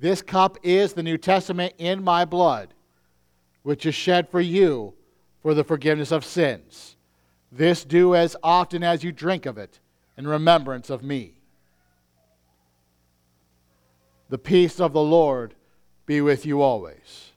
This 0.00 0.22
cup 0.22 0.58
is 0.62 0.92
the 0.92 1.02
New 1.02 1.18
Testament 1.18 1.74
in 1.78 2.04
my 2.04 2.24
blood, 2.24 2.72
which 3.62 3.84
is 3.84 3.94
shed 3.94 4.28
for 4.28 4.40
you 4.40 4.94
for 5.42 5.54
the 5.54 5.64
forgiveness 5.64 6.12
of 6.12 6.24
sins. 6.24 6.96
This 7.50 7.84
do 7.84 8.14
as 8.14 8.36
often 8.42 8.84
as 8.84 9.02
you 9.02 9.10
drink 9.10 9.44
of 9.46 9.58
it 9.58 9.80
in 10.16 10.26
remembrance 10.26 10.90
of 10.90 11.02
me. 11.02 11.34
The 14.28 14.38
peace 14.38 14.78
of 14.78 14.92
the 14.92 15.02
Lord 15.02 15.54
be 16.06 16.20
with 16.20 16.46
you 16.46 16.60
always. 16.60 17.32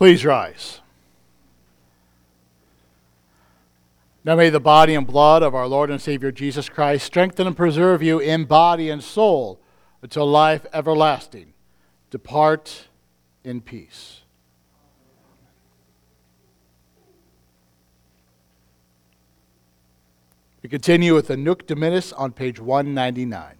Please 0.00 0.24
rise. 0.24 0.80
Now 4.24 4.34
may 4.34 4.48
the 4.48 4.58
body 4.58 4.94
and 4.94 5.06
blood 5.06 5.42
of 5.42 5.54
our 5.54 5.66
Lord 5.66 5.90
and 5.90 6.00
Savior 6.00 6.32
Jesus 6.32 6.70
Christ 6.70 7.04
strengthen 7.04 7.46
and 7.46 7.54
preserve 7.54 8.02
you 8.02 8.18
in 8.18 8.46
body 8.46 8.88
and 8.88 9.04
soul 9.04 9.60
until 10.00 10.24
life 10.24 10.64
everlasting. 10.72 11.52
Depart 12.08 12.88
in 13.44 13.60
peace. 13.60 14.22
We 20.62 20.70
continue 20.70 21.14
with 21.14 21.26
the 21.26 21.36
Nunc 21.36 21.66
Dimittis 21.66 22.14
on 22.16 22.32
page 22.32 22.58
199. 22.58 23.59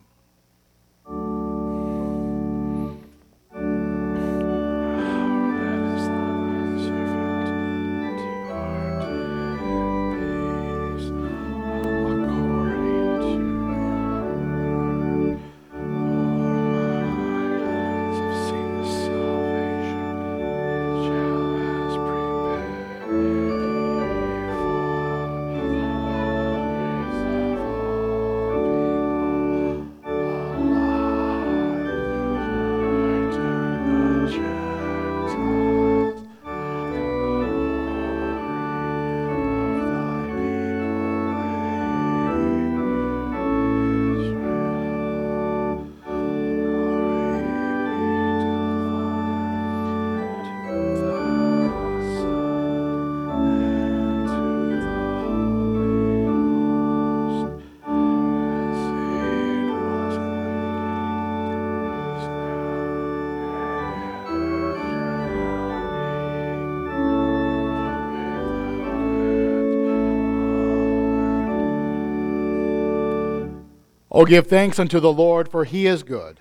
Oh, 74.20 74.26
give 74.26 74.48
thanks 74.48 74.78
unto 74.78 75.00
the 75.00 75.10
Lord, 75.10 75.48
for 75.48 75.64
he 75.64 75.86
is 75.86 76.02
good. 76.02 76.40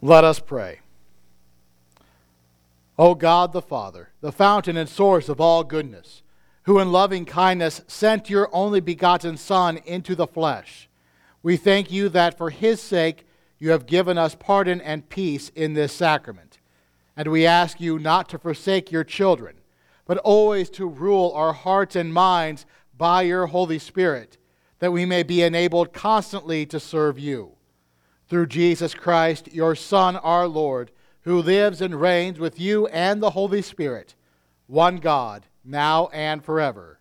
Let 0.00 0.24
us 0.24 0.40
pray. 0.40 0.80
O 2.98 3.14
God 3.14 3.52
the 3.52 3.62
Father, 3.62 4.08
the 4.20 4.32
fountain 4.32 4.76
and 4.76 4.88
source 4.88 5.28
of 5.28 5.40
all 5.40 5.62
goodness, 5.62 6.24
who 6.64 6.80
in 6.80 6.90
loving 6.90 7.24
kindness 7.24 7.82
sent 7.86 8.28
your 8.28 8.50
only 8.52 8.80
begotten 8.80 9.36
Son 9.36 9.76
into 9.86 10.16
the 10.16 10.26
flesh, 10.26 10.88
we 11.40 11.56
thank 11.56 11.92
you 11.92 12.08
that 12.08 12.36
for 12.36 12.50
his 12.50 12.80
sake 12.80 13.28
you 13.60 13.70
have 13.70 13.86
given 13.86 14.18
us 14.18 14.34
pardon 14.34 14.80
and 14.80 15.08
peace 15.08 15.50
in 15.50 15.74
this 15.74 15.92
sacrament. 15.92 16.58
And 17.16 17.28
we 17.28 17.46
ask 17.46 17.80
you 17.80 18.00
not 18.00 18.28
to 18.30 18.40
forsake 18.40 18.90
your 18.90 19.04
children 19.04 19.58
but 20.12 20.18
always 20.18 20.68
to 20.68 20.86
rule 20.86 21.32
our 21.34 21.54
hearts 21.54 21.96
and 21.96 22.12
minds 22.12 22.66
by 22.98 23.22
your 23.22 23.46
Holy 23.46 23.78
Spirit, 23.78 24.36
that 24.78 24.92
we 24.92 25.06
may 25.06 25.22
be 25.22 25.40
enabled 25.40 25.94
constantly 25.94 26.66
to 26.66 26.78
serve 26.78 27.18
you. 27.18 27.52
Through 28.28 28.48
Jesus 28.48 28.92
Christ, 28.92 29.50
your 29.54 29.74
Son, 29.74 30.16
our 30.16 30.46
Lord, 30.46 30.90
who 31.22 31.40
lives 31.40 31.80
and 31.80 31.98
reigns 31.98 32.38
with 32.38 32.60
you 32.60 32.86
and 32.88 33.22
the 33.22 33.30
Holy 33.30 33.62
Spirit, 33.62 34.14
one 34.66 34.98
God, 34.98 35.46
now 35.64 36.08
and 36.12 36.44
forever. 36.44 37.00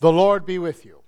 The 0.00 0.12
Lord 0.12 0.44
be 0.44 0.58
with 0.58 0.84
you. 0.84 1.02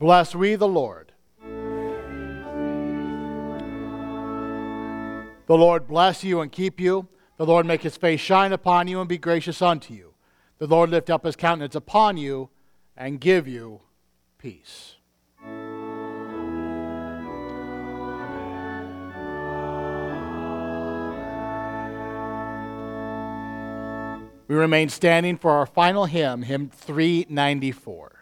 Bless 0.00 0.34
we 0.34 0.56
the 0.56 0.66
Lord. 0.66 1.07
The 5.48 5.56
Lord 5.56 5.88
bless 5.88 6.22
you 6.22 6.42
and 6.42 6.52
keep 6.52 6.78
you. 6.78 7.08
The 7.38 7.46
Lord 7.46 7.64
make 7.64 7.80
his 7.82 7.96
face 7.96 8.20
shine 8.20 8.52
upon 8.52 8.86
you 8.86 9.00
and 9.00 9.08
be 9.08 9.16
gracious 9.16 9.62
unto 9.62 9.94
you. 9.94 10.12
The 10.58 10.66
Lord 10.66 10.90
lift 10.90 11.08
up 11.08 11.24
his 11.24 11.36
countenance 11.36 11.74
upon 11.74 12.18
you 12.18 12.50
and 12.94 13.18
give 13.18 13.48
you 13.48 13.80
peace. 14.36 14.96
We 24.48 24.54
remain 24.54 24.90
standing 24.90 25.38
for 25.38 25.52
our 25.52 25.66
final 25.66 26.04
hymn, 26.04 26.42
hymn 26.42 26.68
394. 26.68 28.17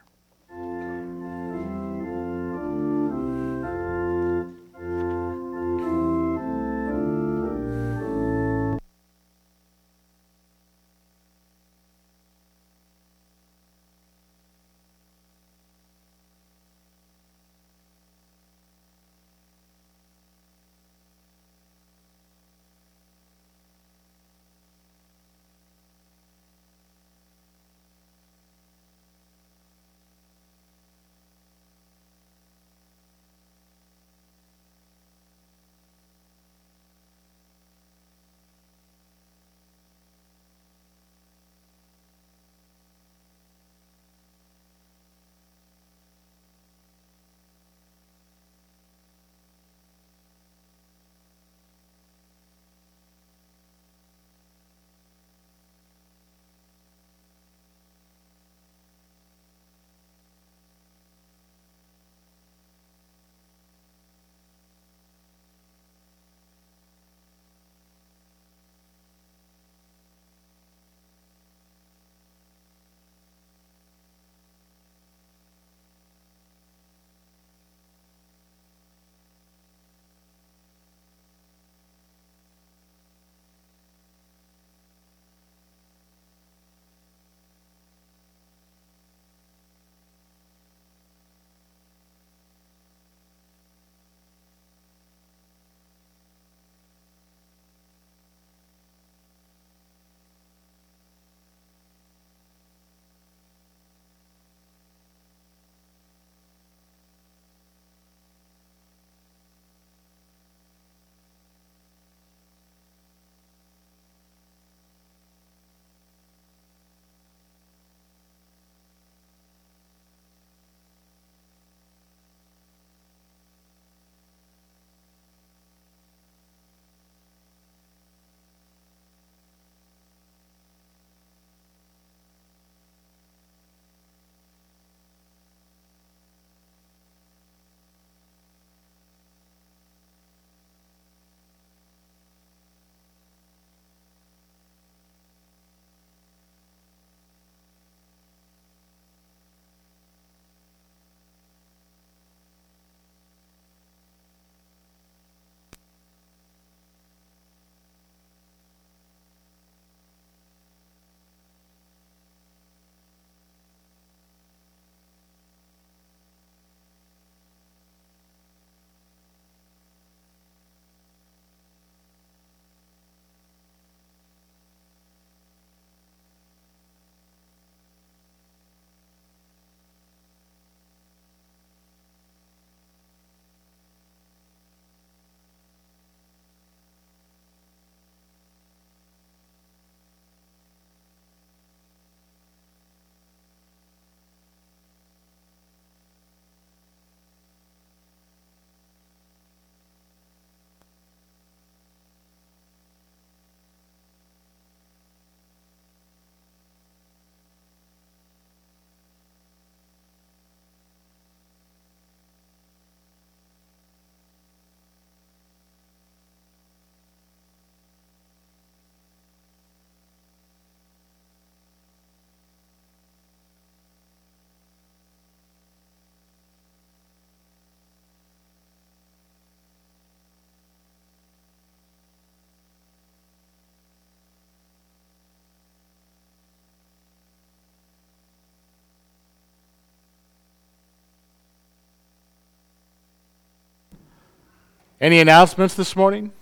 Any 245.01 245.21
announcements 245.21 245.75
this 245.75 245.95
morning? 245.95 246.33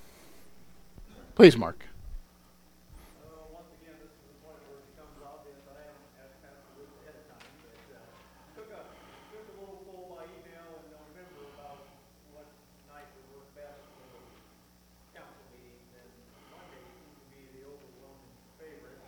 Please, 1.34 1.56
Mark. 1.56 1.84
Uh, 3.18 3.26
once 3.50 3.66
again, 3.82 3.98
this 3.98 4.14
is 4.14 4.22
the 4.30 4.38
point 4.46 4.62
where 4.70 4.78
it 4.78 4.86
becomes 4.94 5.18
obvious 5.26 5.58
that 5.66 5.74
I 5.74 5.82
haven't 5.90 6.14
asked 6.22 6.38
Pastor 6.38 6.70
Luke 6.78 6.94
ahead 7.02 7.18
of 7.18 7.26
time, 7.34 7.50
but, 7.66 7.98
uh, 7.98 7.98
took 8.54 8.70
a, 8.70 8.86
took 9.34 9.42
a 9.42 9.54
little 9.58 9.82
poll 9.90 10.14
by 10.14 10.30
email 10.38 10.70
in 10.86 10.94
November 10.94 11.50
about 11.58 11.82
what 12.30 12.46
night 12.86 13.10
would 13.18 13.26
work 13.34 13.50
best 13.58 13.82
for 13.98 14.06
council 15.18 15.42
meetings, 15.50 15.90
and 15.98 16.06
Monday 16.54 16.78
seemed 16.94 17.10
to 17.10 17.26
be 17.34 17.42
the 17.58 17.66
overwhelming 17.66 18.38
favorite, 18.62 19.02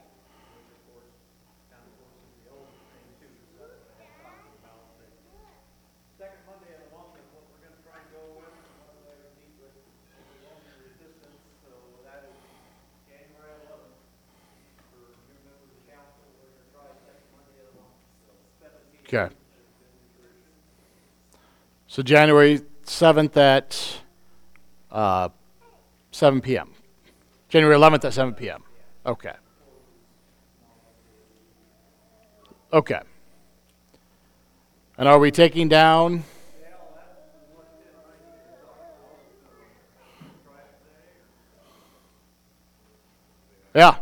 which 0.58 0.74
of 0.74 0.80
course, 0.90 1.14
kind 1.70 1.86
of 1.86 1.94
forces 2.02 2.34
the 2.42 2.50
old 2.50 2.74
thing 2.90 3.06
too, 3.22 3.30
so 3.54 3.62
that's 3.62 3.78
what 3.78 3.94
I 3.94 4.10
had 4.10 4.18
talked 4.26 4.42
about, 4.58 4.90
but 4.98 5.06
second 6.18 6.42
Monday 6.50 6.74
of 6.74 6.82
the 6.82 6.90
month 6.90 7.14
is 7.14 7.30
what 7.30 7.46
we're 7.46 7.62
gonna 7.62 7.78
try 7.86 8.02
and 8.02 8.10
go 8.10 8.42
with, 8.42 8.50
one 8.90 8.98
way 9.06 9.14
to 9.22 9.30
meet 9.38 9.54
with 9.62 9.74
overwhelming 10.16 10.78
resistance, 10.82 11.38
so 11.62 11.70
that 12.08 12.24
is 12.32 12.38
January 13.06 13.52
eleventh 13.68 14.00
for 14.90 15.12
new 15.28 15.38
members 15.44 15.70
of 15.76 15.82
council, 15.86 16.24
we're 16.40 16.50
gonna 16.56 16.72
try 16.72 16.88
second 17.04 17.28
Monday 17.36 17.60
of 17.62 17.68
the 17.68 17.76
month, 17.76 17.96
so 18.24 18.32
seventeen. 18.58 19.04
Okay. 19.06 19.28
So 21.96 22.02
January 22.02 22.60
7th 22.84 23.38
at 23.38 24.02
uh, 24.90 25.30
7 26.10 26.42
p.m. 26.42 26.74
January 27.48 27.74
11th 27.74 28.04
at 28.04 28.12
7 28.12 28.34
p.m. 28.34 28.62
Okay. 29.06 29.32
Okay. 32.70 33.00
And 34.98 35.08
are 35.08 35.18
we 35.18 35.30
taking 35.30 35.70
down? 35.70 36.24
Yeah. 43.74 43.96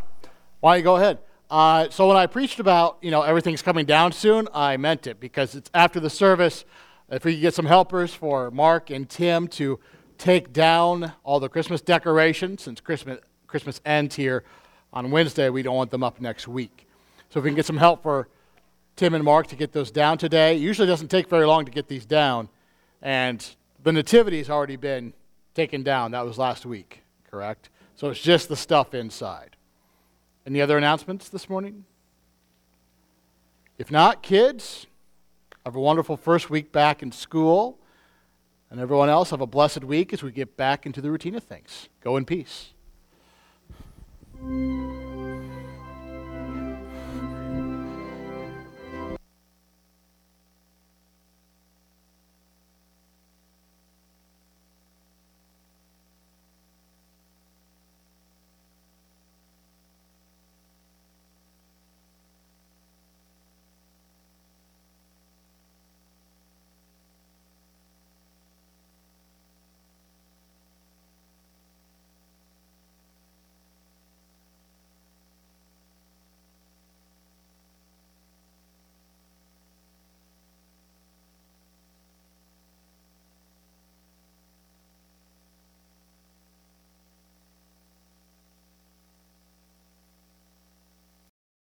Why 0.58 0.72
don't 0.72 0.78
you 0.78 0.82
go 0.82 0.96
ahead? 0.96 1.18
Uh, 1.48 1.88
so 1.90 2.08
when 2.08 2.16
I 2.16 2.26
preached 2.26 2.58
about, 2.58 2.98
you 3.02 3.12
know, 3.12 3.22
everything's 3.22 3.62
coming 3.62 3.86
down 3.86 4.10
soon, 4.10 4.48
I 4.52 4.78
meant 4.78 5.06
it 5.06 5.20
because 5.20 5.54
it's 5.54 5.70
after 5.72 6.00
the 6.00 6.10
service. 6.10 6.64
If 7.10 7.24
we 7.24 7.34
could 7.34 7.42
get 7.42 7.54
some 7.54 7.66
helpers 7.66 8.14
for 8.14 8.50
Mark 8.50 8.90
and 8.90 9.08
Tim 9.08 9.46
to 9.48 9.78
take 10.16 10.52
down 10.52 11.12
all 11.22 11.38
the 11.38 11.48
Christmas 11.48 11.82
decorations, 11.82 12.62
since 12.62 12.80
Christmas, 12.80 13.20
Christmas 13.46 13.80
ends 13.84 14.16
here 14.16 14.44
on 14.92 15.10
Wednesday, 15.10 15.50
we 15.50 15.62
don't 15.62 15.76
want 15.76 15.90
them 15.90 16.02
up 16.02 16.20
next 16.20 16.48
week. 16.48 16.88
So 17.28 17.38
if 17.38 17.44
we 17.44 17.50
can 17.50 17.56
get 17.56 17.66
some 17.66 17.76
help 17.76 18.02
for 18.02 18.28
Tim 18.96 19.12
and 19.12 19.22
Mark 19.22 19.48
to 19.48 19.56
get 19.56 19.72
those 19.72 19.90
down 19.90 20.18
today, 20.18 20.56
it 20.56 20.60
usually 20.60 20.88
doesn't 20.88 21.08
take 21.08 21.28
very 21.28 21.46
long 21.46 21.64
to 21.66 21.70
get 21.70 21.88
these 21.88 22.06
down. 22.06 22.48
And 23.02 23.44
the 23.82 23.92
nativity's 23.92 24.48
already 24.48 24.76
been 24.76 25.12
taken 25.52 25.82
down. 25.82 26.12
That 26.12 26.24
was 26.24 26.38
last 26.38 26.64
week, 26.64 27.02
correct? 27.30 27.68
So 27.96 28.08
it's 28.08 28.20
just 28.20 28.48
the 28.48 28.56
stuff 28.56 28.94
inside. 28.94 29.56
Any 30.46 30.62
other 30.62 30.78
announcements 30.78 31.28
this 31.28 31.50
morning? 31.50 31.84
If 33.76 33.90
not, 33.90 34.22
kids, 34.22 34.86
have 35.64 35.76
a 35.76 35.80
wonderful 35.80 36.16
first 36.16 36.50
week 36.50 36.72
back 36.72 37.02
in 37.02 37.10
school. 37.12 37.78
And 38.70 38.80
everyone 38.80 39.08
else, 39.08 39.30
have 39.30 39.40
a 39.40 39.46
blessed 39.46 39.84
week 39.84 40.12
as 40.12 40.22
we 40.22 40.32
get 40.32 40.56
back 40.56 40.84
into 40.84 41.00
the 41.00 41.10
routine 41.10 41.34
of 41.34 41.44
things. 41.44 41.88
Go 42.00 42.16
in 42.16 42.24
peace. 42.24 42.72